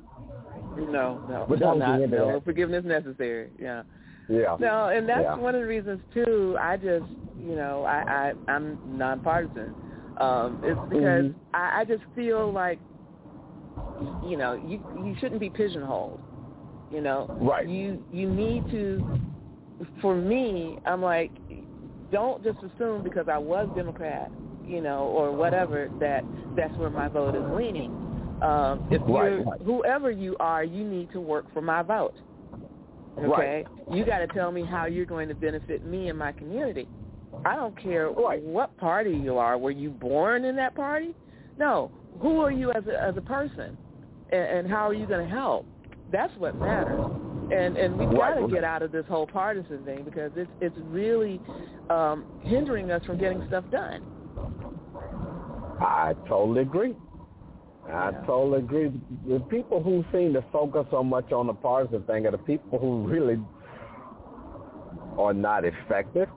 No, 0.78 1.22
no, 1.30 1.46
but 1.48 1.60
no, 1.60 1.74
not, 1.74 2.00
no 2.10 2.42
forgiveness 2.44 2.84
necessary. 2.86 3.50
Yeah. 3.60 3.84
Yeah. 4.30 4.56
No, 4.60 4.88
and 4.88 5.08
that's 5.08 5.24
yeah. 5.24 5.36
one 5.36 5.56
of 5.56 5.62
the 5.62 5.68
reasons 5.68 6.00
too. 6.14 6.58
I 6.60 6.78
just, 6.78 7.06
you 7.40 7.56
know, 7.56 7.84
I, 7.84 8.34
I 8.48 8.52
I'm 8.52 8.80
nonpartisan. 8.98 9.76
Um, 10.22 10.60
it's 10.64 10.80
because 10.90 11.26
mm-hmm. 11.26 11.56
I, 11.56 11.82
I 11.82 11.86
just 11.86 12.04
feel 12.16 12.52
like, 12.54 12.80
you 14.24 14.38
know, 14.38 14.54
you 14.54 14.80
you 15.04 15.16
shouldn't 15.20 15.40
be 15.40 15.50
pigeonholed. 15.50 16.20
You 16.92 17.02
know, 17.02 17.38
right? 17.42 17.68
You 17.68 18.04
you 18.12 18.30
need 18.30 18.70
to. 18.72 19.20
For 20.00 20.16
me, 20.16 20.78
I'm 20.86 21.02
like, 21.02 21.32
don't 22.12 22.44
just 22.44 22.60
assume 22.60 23.02
because 23.04 23.28
I 23.28 23.38
was 23.40 23.68
Democrat, 23.76 24.30
you 24.64 24.80
know, 24.80 25.06
or 25.06 25.32
whatever 25.32 25.90
that 26.00 26.24
that's 26.56 26.74
where 26.76 26.92
my 26.92 27.08
vote 27.08 27.36
is 27.36 27.44
leaning. 27.56 27.92
Um, 28.44 28.88
if 28.92 29.02
right, 29.08 29.32
you're 29.32 29.58
whoever 29.64 30.12
you 30.12 30.36
are, 30.40 30.64
you 30.64 30.84
need 30.84 31.12
to 31.14 31.20
work 31.20 31.52
for 31.54 31.62
my 31.62 31.82
vote. 31.82 32.14
Okay, 33.18 33.66
you 33.92 34.06
got 34.06 34.20
to 34.20 34.28
tell 34.28 34.52
me 34.52 34.64
how 34.64 34.86
you're 34.86 35.06
going 35.06 35.30
to 35.30 35.36
benefit 35.36 35.86
me 35.86 36.10
and 36.10 36.18
my 36.18 36.32
community. 36.32 36.88
I 37.46 37.56
don't 37.56 37.76
care 37.82 38.10
Right. 38.12 38.42
what 38.44 38.76
party 38.78 39.12
you 39.12 39.38
are. 39.38 39.58
Were 39.58 39.72
you 39.72 39.90
born 39.90 40.46
in 40.46 40.56
that 40.58 40.76
party? 40.76 41.16
No. 41.58 41.92
Who 42.22 42.40
are 42.42 42.52
you 42.52 42.72
as 42.72 42.86
a 42.88 43.02
as 43.02 43.18
a 43.18 43.22
person, 43.22 43.78
and, 44.32 44.42
and 44.42 44.70
how 44.70 44.88
are 44.88 44.94
you 44.94 45.08
going 45.08 45.26
to 45.26 45.32
help? 45.32 45.66
That's 46.12 46.36
what 46.38 46.56
matters. 46.56 47.00
And 47.52 47.78
and 47.78 47.98
we've 47.98 48.12
got 48.12 48.36
to 48.36 48.48
get 48.48 48.64
out 48.64 48.82
of 48.84 48.92
this 48.92 49.06
whole 49.08 49.26
partisan 49.26 49.84
thing 49.86 50.04
because 50.04 50.32
it's 50.36 50.52
it's 50.60 50.76
really 50.90 51.42
um, 51.90 52.26
hindering 52.42 52.92
us 52.92 53.04
from 53.06 53.18
getting 53.18 53.44
stuff 53.48 53.64
done. 53.72 54.04
I 55.80 56.14
totally 56.28 56.62
agree. 56.62 56.96
I 57.88 58.12
Yeah. 58.12 58.22
totally 58.26 58.60
agree. 58.60 58.92
The 59.28 59.40
people 59.40 59.82
who 59.82 60.06
seem 60.12 60.34
to 60.34 60.44
focus 60.52 60.86
so 60.92 61.04
much 61.04 61.32
on 61.32 61.48
the 61.48 61.54
partisan 61.54 62.04
thing 62.04 62.28
are 62.28 62.32
the 62.32 62.38
people 62.38 62.78
who 62.78 63.08
really 63.08 63.40
are 65.18 65.34
not 65.34 65.66
effective. 65.66 66.30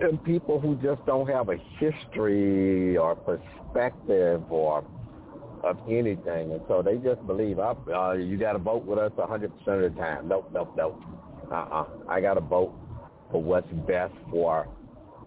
And 0.00 0.22
people 0.22 0.60
who 0.60 0.76
just 0.76 1.04
don't 1.06 1.28
have 1.28 1.48
a 1.48 1.56
history 1.78 2.96
or 2.96 3.16
perspective 3.16 4.42
or 4.50 4.84
of 5.64 5.76
anything. 5.88 6.52
And 6.52 6.60
so 6.68 6.82
they 6.82 6.96
just 6.96 7.26
believe, 7.26 7.58
I, 7.58 7.72
uh, 7.92 8.12
you 8.12 8.36
got 8.36 8.52
to 8.52 8.58
vote 8.58 8.84
with 8.84 8.98
us 8.98 9.12
100% 9.16 9.44
of 9.44 9.94
the 9.94 10.00
time. 10.00 10.28
Nope, 10.28 10.50
nope, 10.52 10.72
nope. 10.76 11.02
Uh-uh. 11.50 11.86
I 12.08 12.20
got 12.20 12.34
to 12.34 12.40
vote 12.40 12.74
for 13.30 13.42
what's 13.42 13.70
best 13.86 14.14
for 14.30 14.68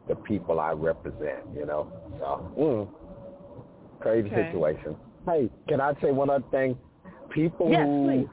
the 0.07 0.15
people 0.15 0.59
I 0.59 0.71
represent, 0.71 1.39
you 1.55 1.65
know. 1.65 1.91
So, 2.19 2.51
mm, 2.57 2.87
crazy 3.99 4.29
Okay. 4.31 4.47
situation. 4.47 4.95
Hey, 5.25 5.49
can 5.67 5.81
I 5.81 5.93
say 6.01 6.11
one 6.11 6.29
other 6.29 6.45
thing? 6.51 6.77
People 7.29 7.69
Yes, 7.69 7.85
who 7.85 8.29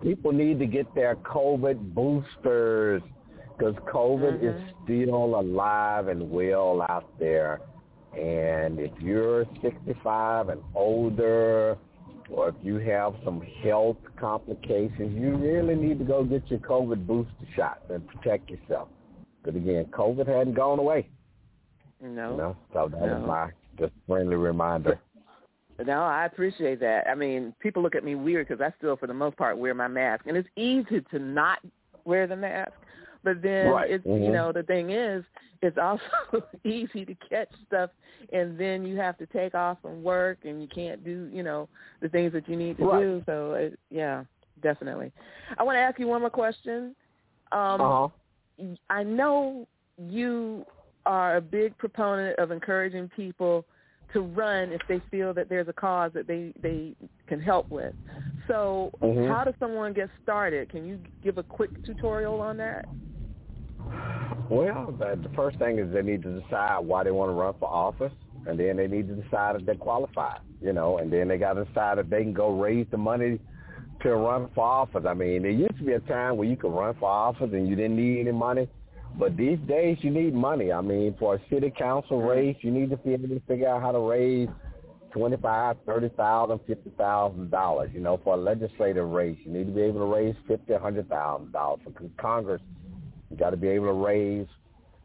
people 0.00 0.32
need 0.32 0.58
to 0.58 0.66
get 0.66 0.92
their 0.94 1.16
COVID 1.16 1.94
boosters 1.94 3.02
because 3.62 3.84
COVID 3.84 4.42
is 4.42 4.60
Mhm. 4.60 4.84
still 4.84 5.38
alive 5.38 6.08
and 6.08 6.30
well 6.32 6.82
out 6.82 7.06
there. 7.18 7.60
And 8.12 8.80
if 8.80 8.90
you're 9.00 9.46
65 9.60 10.48
and 10.48 10.60
older, 10.74 11.78
or 12.28 12.48
if 12.48 12.54
you 12.62 12.78
have 12.78 13.14
some 13.24 13.40
health 13.40 13.98
complications, 14.16 15.14
you 15.14 15.36
really 15.36 15.76
need 15.76 15.98
to 16.00 16.04
go 16.04 16.24
get 16.24 16.50
your 16.50 16.58
COVID 16.60 17.06
booster 17.06 17.46
shot 17.54 17.82
and 17.88 18.06
protect 18.08 18.50
yourself. 18.50 18.88
But 19.44 19.54
again, 19.54 19.86
COVID 19.86 20.26
hadn't 20.26 20.54
gone 20.54 20.78
away. 20.78 21.08
No. 22.00 22.32
You 22.32 22.36
know, 22.36 22.56
so 22.72 22.88
that 22.88 23.00
No. 23.00 23.26
my 23.26 23.52
just 23.78 23.92
friendly 24.06 24.36
reminder. 24.36 24.98
No, 25.84 26.02
I 26.02 26.26
appreciate 26.26 26.78
that. 26.80 27.08
I 27.08 27.14
mean, 27.16 27.54
people 27.58 27.82
look 27.82 27.96
at 27.96 28.04
me 28.04 28.14
weird 28.14 28.46
because 28.46 28.60
I 28.60 28.70
still, 28.76 28.94
for 28.96 29.08
the 29.08 29.14
most 29.14 29.36
part, 29.36 29.56
wear 29.58 29.74
my 29.74 29.88
mask, 29.88 30.26
and 30.26 30.36
it's 30.36 30.48
easy 30.54 31.00
to 31.00 31.18
not 31.18 31.58
wear 32.04 32.28
the 32.28 32.36
mask. 32.36 32.72
But 33.24 33.40
then 33.42 33.70
Right. 33.72 33.90
it's 33.90 34.04
Mhm. 34.06 34.24
you 34.26 34.32
know 34.32 34.52
the 34.52 34.62
thing 34.64 34.90
is 34.90 35.24
it's 35.62 35.78
also 35.78 36.02
easy 36.64 37.04
to 37.04 37.14
catch 37.14 37.50
stuff, 37.66 37.90
and 38.32 38.58
then 38.58 38.84
you 38.84 38.96
have 38.96 39.16
to 39.18 39.26
take 39.26 39.54
off 39.54 39.80
from 39.80 40.02
work, 40.02 40.38
and 40.44 40.60
you 40.60 40.68
can't 40.68 41.04
do 41.04 41.28
you 41.32 41.42
know 41.42 41.68
the 42.00 42.08
things 42.08 42.32
that 42.32 42.48
you 42.48 42.56
need 42.56 42.76
to 42.78 42.84
Right. 42.86 43.00
do. 43.00 43.22
So 43.26 43.54
it, 43.54 43.78
yeah, 43.90 44.24
definitely. 44.62 45.12
I 45.56 45.62
want 45.62 45.76
to 45.76 45.80
ask 45.80 45.98
you 45.98 46.08
one 46.08 46.20
more 46.20 46.30
question. 46.30 46.96
Um, 47.52 47.80
Uh-huh. 47.80 48.08
I 48.90 49.02
know 49.02 49.66
you 49.98 50.64
are 51.06 51.36
a 51.36 51.40
big 51.40 51.76
proponent 51.78 52.38
of 52.38 52.50
encouraging 52.50 53.08
people 53.10 53.64
to 54.12 54.20
run 54.20 54.72
if 54.72 54.80
they 54.88 55.00
feel 55.10 55.32
that 55.34 55.48
there's 55.48 55.68
a 55.68 55.72
cause 55.72 56.12
that 56.14 56.26
they 56.26 56.52
they 56.60 56.94
can 57.28 57.40
help 57.40 57.70
with. 57.70 57.94
So, 58.48 58.90
Mhm. 59.02 59.28
how 59.28 59.44
does 59.44 59.54
someone 59.58 59.92
get 59.92 60.10
started? 60.22 60.68
Can 60.68 60.84
you 60.84 61.00
give 61.22 61.38
a 61.38 61.42
quick 61.44 61.70
tutorial 61.84 62.40
on 62.40 62.56
that? 62.58 62.84
Well, 64.50 64.94
the, 64.98 65.18
the 65.22 65.34
first 65.34 65.58
thing 65.58 65.78
is 65.78 65.92
they 65.92 66.02
need 66.02 66.22
to 66.24 66.40
decide 66.40 66.80
why 66.80 67.04
they 67.04 67.10
want 67.10 67.30
to 67.30 67.34
run 67.34 67.54
for 67.58 67.68
office, 67.68 68.12
and 68.46 68.58
then 68.58 68.76
they 68.76 68.86
need 68.86 69.08
to 69.08 69.14
decide 69.14 69.56
if 69.56 69.64
they're 69.64 69.74
qualified, 69.76 70.40
you 70.60 70.72
know, 70.72 70.98
and 70.98 71.12
then 71.12 71.28
they 71.28 71.38
got 71.38 71.54
to 71.54 71.64
decide 71.64 71.98
if 71.98 72.10
they 72.10 72.22
can 72.22 72.32
go 72.32 72.58
raise 72.58 72.86
the 72.90 72.98
money 72.98 73.38
to 74.02 74.14
run 74.14 74.50
for 74.54 74.64
office. 74.64 75.04
I 75.08 75.14
mean, 75.14 75.42
there 75.42 75.50
used 75.50 75.78
to 75.78 75.84
be 75.84 75.92
a 75.92 76.00
time 76.00 76.36
where 76.36 76.48
you 76.48 76.56
could 76.56 76.72
run 76.72 76.94
for 76.98 77.08
office 77.08 77.50
and 77.52 77.68
you 77.68 77.76
didn't 77.76 77.96
need 77.96 78.20
any 78.20 78.32
money, 78.32 78.68
but 79.18 79.36
these 79.36 79.58
days 79.68 79.98
you 80.00 80.10
need 80.10 80.34
money. 80.34 80.72
I 80.72 80.80
mean, 80.80 81.14
for 81.18 81.36
a 81.36 81.40
city 81.48 81.72
council 81.76 82.20
race, 82.20 82.56
you 82.60 82.70
need 82.70 82.90
to 82.90 82.96
be 82.96 83.12
able 83.12 83.28
to 83.28 83.40
figure 83.46 83.68
out 83.68 83.80
how 83.80 83.92
to 83.92 84.00
raise 84.00 84.48
twenty-five, 85.12 85.76
thirty 85.86 86.08
thousand, 86.10 86.60
fifty 86.66 86.90
thousand 86.98 87.50
dollars. 87.50 87.90
You 87.94 88.00
know, 88.00 88.20
for 88.24 88.34
a 88.34 88.36
legislative 88.36 89.08
race, 89.08 89.38
you 89.44 89.52
need 89.52 89.66
to 89.66 89.72
be 89.72 89.82
able 89.82 90.00
to 90.00 90.12
raise 90.14 90.34
fifty, 90.48 90.74
hundred 90.74 91.08
thousand 91.08 91.52
dollars. 91.52 91.80
For 91.84 91.92
Congress, 92.18 92.60
you 93.32 93.38
got 93.38 93.50
to 93.50 93.56
be 93.56 93.68
able 93.68 93.86
to 93.86 93.92
raise, 93.92 94.46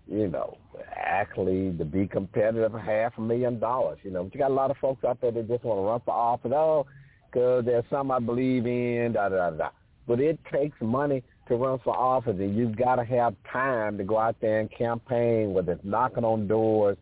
you 0.08 0.28
know, 0.28 0.58
actually 0.96 1.76
to 1.78 1.86
be 1.86 2.08
competitive, 2.08 2.74
half 2.74 3.14
a 3.18 3.22
million 3.22 3.60
dollars. 3.60 4.00
You 4.04 4.12
know, 4.12 4.26
but 4.26 4.34
you 4.34 4.40
got 4.40 4.52
a 4.52 4.54
lot 4.54 4.70
of 4.70 4.78
folks 4.78 5.04
out 5.04 5.20
there 5.22 5.32
that 5.32 5.48
just 5.48 5.64
want 5.64 5.80
to 5.80 5.84
run 5.84 6.02
for 6.06 6.14
office. 6.14 6.52
Oh, 6.54 6.86
because 7.32 7.66
there's 7.66 7.86
some 7.90 8.12
I 8.12 8.20
believe 8.20 8.66
in, 8.66 9.14
da 9.14 9.30
da 9.30 9.50
da. 9.52 9.70
But 10.08 10.20
it 10.20 10.40
takes 10.52 10.78
money 10.82 11.24
to 11.48 11.56
run 11.56 11.80
for 11.84 11.96
office, 11.96 12.36
and 12.40 12.56
you've 12.56 12.78
got 12.78 12.96
to 12.96 13.06
have 13.06 13.36
time 13.52 13.98
to 13.98 14.04
go 14.04 14.18
out 14.18 14.36
there 14.42 14.60
and 14.60 14.72
campaign, 14.72 15.54
whether 15.54 15.74
it's 15.74 15.84
knocking 15.84 16.24
on 16.24 16.48
doors, 16.48 16.98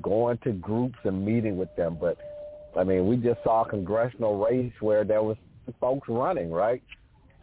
going 0.00 0.38
to 0.38 0.52
groups 0.52 0.98
and 1.04 1.24
meeting 1.24 1.56
with 1.56 1.74
them. 1.76 1.96
But 2.00 2.18
I 2.76 2.84
mean, 2.84 3.06
we 3.06 3.16
just 3.16 3.42
saw 3.44 3.64
a 3.64 3.68
congressional 3.68 4.38
race 4.38 4.72
where 4.80 5.04
there 5.04 5.22
was 5.22 5.36
folks 5.80 6.08
running, 6.08 6.50
right? 6.50 6.82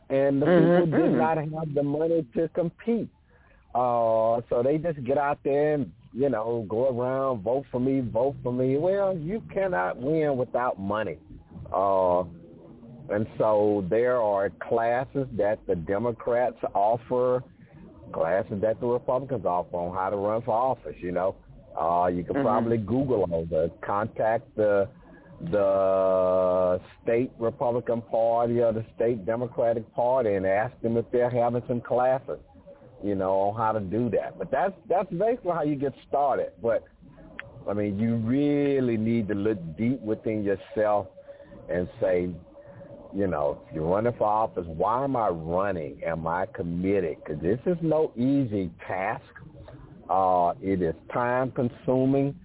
And 0.09 0.41
the 0.41 0.47
Mhm, 0.47 0.71
people 0.71 0.85
did 0.87 1.11
mhm. 1.11 1.17
not 1.17 1.37
have 1.37 1.73
the 1.73 1.83
money 1.83 2.25
to 2.35 2.49
compete. 2.49 3.09
Uh, 3.75 4.41
so 4.49 4.63
they 4.63 4.77
just 4.77 5.03
get 5.03 5.17
out 5.17 5.39
there 5.43 5.75
and, 5.75 5.91
you 6.13 6.29
know, 6.29 6.65
go 6.67 6.89
around, 6.89 7.41
vote 7.41 7.65
for 7.71 7.79
me, 7.79 8.01
vote 8.01 8.35
for 8.41 8.51
me. 8.51 8.77
Well, 8.77 9.15
you 9.15 9.43
cannot 9.53 9.97
win 9.97 10.37
without 10.37 10.79
money. 10.79 11.17
Uh, 11.71 12.23
and 13.09 13.27
so 13.37 13.85
there 13.89 14.19
are 14.19 14.49
classes 14.59 15.27
that 15.37 15.59
the 15.67 15.75
Democrats 15.75 16.57
offer, 16.73 17.43
classes 18.11 18.59
that 18.61 18.79
the 18.79 18.87
Republicans 18.87 19.45
offer 19.45 19.77
on 19.77 19.95
how 19.95 20.09
to 20.09 20.15
run 20.15 20.41
for 20.41 20.51
office, 20.51 20.95
you 20.99 21.11
know. 21.11 21.35
Uh, 21.79 22.07
you 22.07 22.23
can 22.23 22.37
Mhm. 22.37 22.43
probably 22.43 22.77
Google 22.77 23.23
all 23.31 23.45
the 23.45 23.71
contact 23.81 24.55
the 24.55 24.87
the 25.41 26.81
state 27.01 27.31
Republican 27.39 28.01
Party 28.01 28.61
or 28.61 28.73
the 28.73 28.83
state 28.95 29.25
Democratic 29.25 29.89
Party 29.93 30.33
and 30.33 30.45
ask 30.45 30.77
them 30.81 30.97
if 30.97 31.09
they're 31.11 31.29
having 31.29 31.63
some 31.65 31.79
classes, 31.79 32.39
you 33.03 33.15
know, 33.15 33.31
on 33.31 33.57
how 33.57 33.71
to 33.71 33.79
do 33.79 34.09
that. 34.11 34.37
But 34.37 34.51
that's 34.51 34.73
that's 34.87 35.09
basically 35.09 35.51
how 35.51 35.63
you 35.63 35.75
get 35.75 35.93
started. 36.07 36.51
But 36.61 36.83
I 37.69 37.73
mean, 37.73 37.99
you 37.99 38.15
really 38.15 38.97
need 38.97 39.27
to 39.27 39.35
look 39.35 39.57
deep 39.77 40.01
within 40.01 40.43
yourself 40.43 41.07
and 41.69 41.87
say, 42.01 42.29
you 43.13 43.27
know, 43.27 43.61
if 43.67 43.75
you're 43.75 43.85
running 43.85 44.13
for 44.17 44.27
office, 44.27 44.65
why 44.67 45.03
am 45.03 45.15
I 45.15 45.29
running? 45.29 46.01
Am 46.03 46.27
I 46.27 46.45
committed? 46.47 47.17
Because 47.23 47.41
this 47.41 47.59
is 47.65 47.77
no 47.81 48.11
easy 48.15 48.71
task. 48.87 49.23
Uh, 50.09 50.53
it 50.61 50.81
is 50.81 50.95
time 51.13 51.51
consuming. 51.51 52.35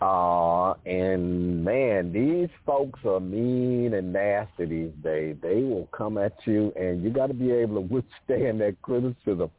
Uh, 0.00 0.74
and 0.84 1.64
man, 1.64 2.12
these 2.12 2.50
folks 2.66 3.00
are 3.04 3.20
mean 3.20 3.94
and 3.94 4.12
nasty 4.12 4.66
these 4.66 4.92
days. 5.02 5.36
They 5.40 5.62
will 5.62 5.88
come 5.96 6.18
at 6.18 6.34
you 6.44 6.72
and 6.76 7.02
you 7.02 7.10
got 7.10 7.28
to 7.28 7.34
be 7.34 7.50
able 7.50 7.76
to 7.76 7.80
withstand 7.94 8.60
that 8.60 8.76
criticism. 8.82 9.50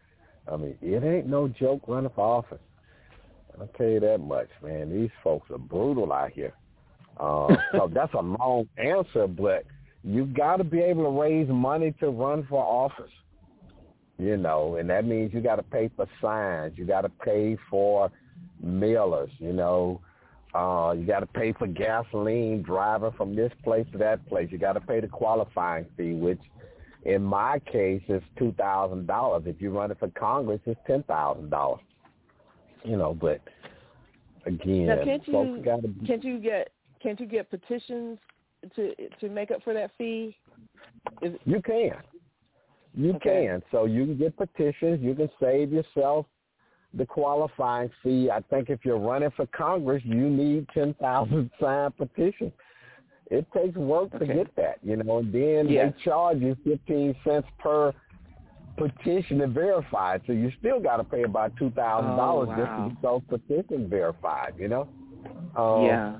I 0.51 0.57
mean, 0.57 0.77
it 0.81 1.03
ain't 1.03 1.27
no 1.27 1.47
joke 1.47 1.81
running 1.87 2.11
for 2.15 2.25
office. 2.25 2.59
I'll 3.59 3.67
tell 3.77 3.87
you 3.87 3.99
that 4.01 4.19
much, 4.19 4.49
man. 4.63 4.93
These 4.93 5.09
folks 5.23 5.49
are 5.51 5.57
brutal 5.57 6.13
out 6.13 6.31
here. 6.31 6.53
Uh, 7.19 7.55
so 7.71 7.89
that's 7.93 8.13
a 8.13 8.21
long 8.21 8.67
answer, 8.77 9.27
but 9.27 9.65
you 10.03 10.25
got 10.25 10.57
to 10.57 10.63
be 10.63 10.79
able 10.79 11.03
to 11.03 11.19
raise 11.19 11.49
money 11.49 11.93
to 11.99 12.09
run 12.09 12.45
for 12.47 12.63
office. 12.63 13.11
You 14.19 14.37
know, 14.37 14.77
and 14.77 14.89
that 14.89 15.05
means 15.05 15.31
you 15.33 15.41
got 15.41 15.57
to 15.57 15.63
pay 15.63 15.91
for 15.95 16.07
signs. 16.21 16.75
You 16.75 16.85
got 16.85 17.01
to 17.01 17.09
pay 17.09 17.55
for 17.69 18.11
mailers. 18.63 19.29
You 19.37 19.53
know, 19.53 20.01
uh, 20.55 20.95
you 20.97 21.05
got 21.05 21.19
to 21.19 21.27
pay 21.27 21.53
for 21.53 21.67
gasoline 21.67 22.63
driving 22.63 23.11
from 23.11 23.35
this 23.35 23.51
place 23.63 23.85
to 23.91 23.99
that 23.99 24.27
place. 24.27 24.49
You 24.51 24.57
got 24.57 24.73
to 24.73 24.81
pay 24.81 25.01
the 25.01 25.07
qualifying 25.07 25.85
fee, 25.95 26.13
which 26.13 26.41
in 27.07 27.23
my 27.23 27.57
case 27.59 28.01
it's 28.09 28.25
two 28.37 28.53
thousand 28.57 29.07
dollars. 29.07 29.43
If 29.45 29.61
you're 29.61 29.71
running 29.71 29.97
for 29.97 30.09
Congress, 30.09 30.59
it's 30.65 30.79
ten 30.85 31.03
thousand 31.03 31.49
dollars. 31.49 31.79
You 32.83 32.97
know, 32.97 33.13
but 33.13 33.41
again, 34.45 34.87
Now, 34.87 35.03
can't 35.03 35.25
folks 35.25 35.57
you 35.57 35.63
got 35.63 35.81
to 35.81 35.89
can't 36.05 36.23
you 36.23 36.37
get 36.37 36.71
can't 37.01 37.19
you 37.19 37.25
get 37.25 37.49
petitions 37.49 38.19
to 38.75 38.93
to 39.21 39.29
make 39.29 39.51
up 39.51 39.63
for 39.63 39.73
that 39.73 39.91
fee? 39.97 40.35
Is, 41.21 41.33
You 41.45 41.61
can. 41.61 41.93
You 42.93 43.13
Okay. 43.15 43.45
can. 43.45 43.63
So 43.71 43.85
you 43.85 44.05
can 44.05 44.17
get 44.17 44.35
petitions. 44.35 44.99
You 45.01 45.15
can 45.15 45.29
save 45.39 45.71
yourself 45.71 46.25
the 46.93 47.05
qualifying 47.05 47.89
fee. 48.03 48.29
I 48.29 48.41
think 48.49 48.69
if 48.69 48.83
you're 48.83 48.99
running 48.99 49.31
for 49.31 49.45
Congress, 49.47 50.01
you 50.03 50.29
need 50.29 50.67
10,000 50.73 51.51
signed 51.61 51.95
petitions. 51.97 52.51
It 53.29 53.45
takes 53.53 53.75
work 53.75 54.17
to 54.19 54.25
get 54.25 54.55
that, 54.55 54.77
you 54.83 54.95
know, 54.95 55.17
and 55.17 55.33
then 55.33 55.67
they 55.87 56.03
charge 56.03 56.39
you 56.39 56.55
15 56.63 57.15
cents 57.25 57.47
per 57.59 57.93
petition 58.77 59.41
and 59.41 59.53
verified. 59.53 60.21
So 60.27 60.33
you 60.33 60.51
still 60.59 60.79
got 60.79 60.97
to 60.97 61.03
pay 61.03 61.23
about 61.23 61.55
two 61.57 61.71
thousand 61.71 62.11
Oh, 62.11 62.17
dollars 62.17 62.47
wow. 62.49 62.55
just 62.57 62.69
to 62.69 62.89
get 62.89 63.01
those 63.01 63.21
petitions 63.27 63.89
verified. 63.89 64.53
You 64.57 64.67
know. 64.69 64.87
Um, 65.55 65.85
yeah. 65.85 66.19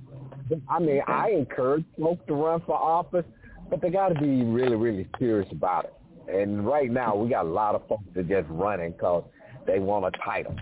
I 0.70 0.80
mean, 0.80 1.02
I 1.08 1.30
encourage 1.32 1.86
folks 2.00 2.22
to 2.28 2.34
run 2.34 2.62
for 2.66 2.76
office, 2.76 3.26
but 3.70 3.82
they 3.82 3.90
got 3.90 4.10
to 4.10 4.16
be 4.20 4.44
really, 4.44 4.76
really 4.76 5.08
serious 5.20 5.48
about 5.52 5.86
it. 5.86 5.94
And 6.34 6.66
right 6.66 6.90
now, 6.90 7.16
we 7.16 7.30
got 7.30 7.46
a 7.46 7.50
lot 7.50 7.76
of 7.76 7.88
folks 7.88 8.04
that 8.16 8.28
just 8.28 8.48
running 8.50 8.92
because 8.92 9.24
they 9.66 9.80
want 9.80 10.06
a 10.06 10.12
title, 10.24 10.56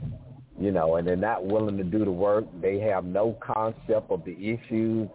you 0.60 0.72
know, 0.72 0.96
and 0.96 1.08
they're 1.08 1.16
not 1.16 1.46
willing 1.46 1.78
to 1.78 1.84
do 1.84 2.04
the 2.04 2.12
work. 2.12 2.46
They 2.62 2.80
have 2.80 3.06
no 3.06 3.38
concept 3.42 4.10
of 4.12 4.24
the 4.26 4.34
issues. 4.34 5.08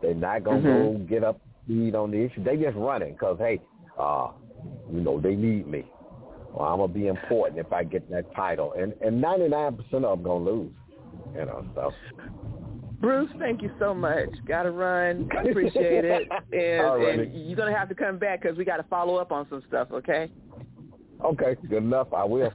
They're 0.00 0.14
not 0.14 0.44
gonna 0.44 0.60
Mhm. 0.60 0.64
go 0.64 0.98
get 1.08 1.24
up 1.24 1.42
to 1.42 1.48
speed 1.64 1.94
on 1.94 2.10
the 2.10 2.18
issue. 2.18 2.42
They 2.42 2.56
just 2.56 2.76
running 2.76 3.12
because 3.12 3.38
hey, 3.38 3.60
uh, 3.96 4.28
you 4.90 5.00
know, 5.00 5.20
they 5.20 5.34
need 5.34 5.66
me. 5.66 5.90
Well, 6.52 6.68
I'm 6.68 6.78
gonna 6.78 6.92
be 6.92 7.08
important 7.08 7.58
if 7.58 7.72
I 7.72 7.84
get 7.84 8.08
that 8.10 8.32
title, 8.34 8.72
and 8.74 8.94
and 9.00 9.20
99% 9.20 10.04
of 10.04 10.18
them 10.18 10.22
gonna 10.22 10.44
lose, 10.44 10.72
you 11.34 11.44
know. 11.44 11.64
So 11.74 11.94
Bruce, 13.00 13.30
thank 13.38 13.62
you 13.62 13.70
so 13.78 13.94
much. 13.94 14.28
Got 14.46 14.64
to 14.64 14.72
run. 14.72 15.28
Appreciate 15.48 16.04
it. 16.04 16.28
And, 16.52 16.84
All 16.84 16.98
righty. 16.98 17.22
and 17.22 17.46
you're 17.46 17.56
going 17.56 17.72
to 17.72 17.78
have 17.78 17.88
to 17.90 17.94
come 17.94 18.18
back 18.18 18.42
because 18.42 18.58
we 18.58 18.64
got 18.64 18.78
to 18.78 18.82
follow 18.84 19.16
up 19.16 19.30
on 19.30 19.46
some 19.48 19.62
stuff, 19.68 19.88
okay? 19.92 20.30
okay, 21.24 21.56
good 21.68 21.78
enough. 21.78 22.12
I 22.12 22.24
will. 22.24 22.52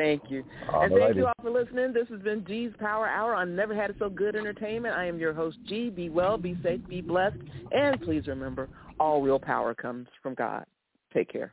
Thank 0.00 0.30
you. 0.30 0.44
All 0.72 0.82
and 0.82 0.94
thank 0.94 1.14
you 1.14 1.26
all 1.26 1.34
for 1.42 1.50
listening. 1.50 1.92
This 1.92 2.08
has 2.08 2.20
been 2.20 2.42
G's 2.46 2.72
Power 2.78 3.06
Hour 3.06 3.34
on 3.34 3.54
Never 3.54 3.74
Had 3.74 3.90
It 3.90 3.96
So 3.98 4.08
Good 4.08 4.34
Entertainment. 4.34 4.94
I 4.96 5.04
am 5.04 5.18
your 5.18 5.34
host, 5.34 5.58
G. 5.66 5.90
Be 5.90 6.08
well, 6.08 6.38
be 6.38 6.56
safe, 6.62 6.80
be 6.88 7.02
blessed. 7.02 7.36
And 7.70 8.00
please 8.00 8.26
remember, 8.26 8.70
all 8.98 9.20
real 9.20 9.38
power 9.38 9.74
comes 9.74 10.08
from 10.22 10.34
God. 10.34 10.64
Take 11.12 11.30
care. 11.30 11.52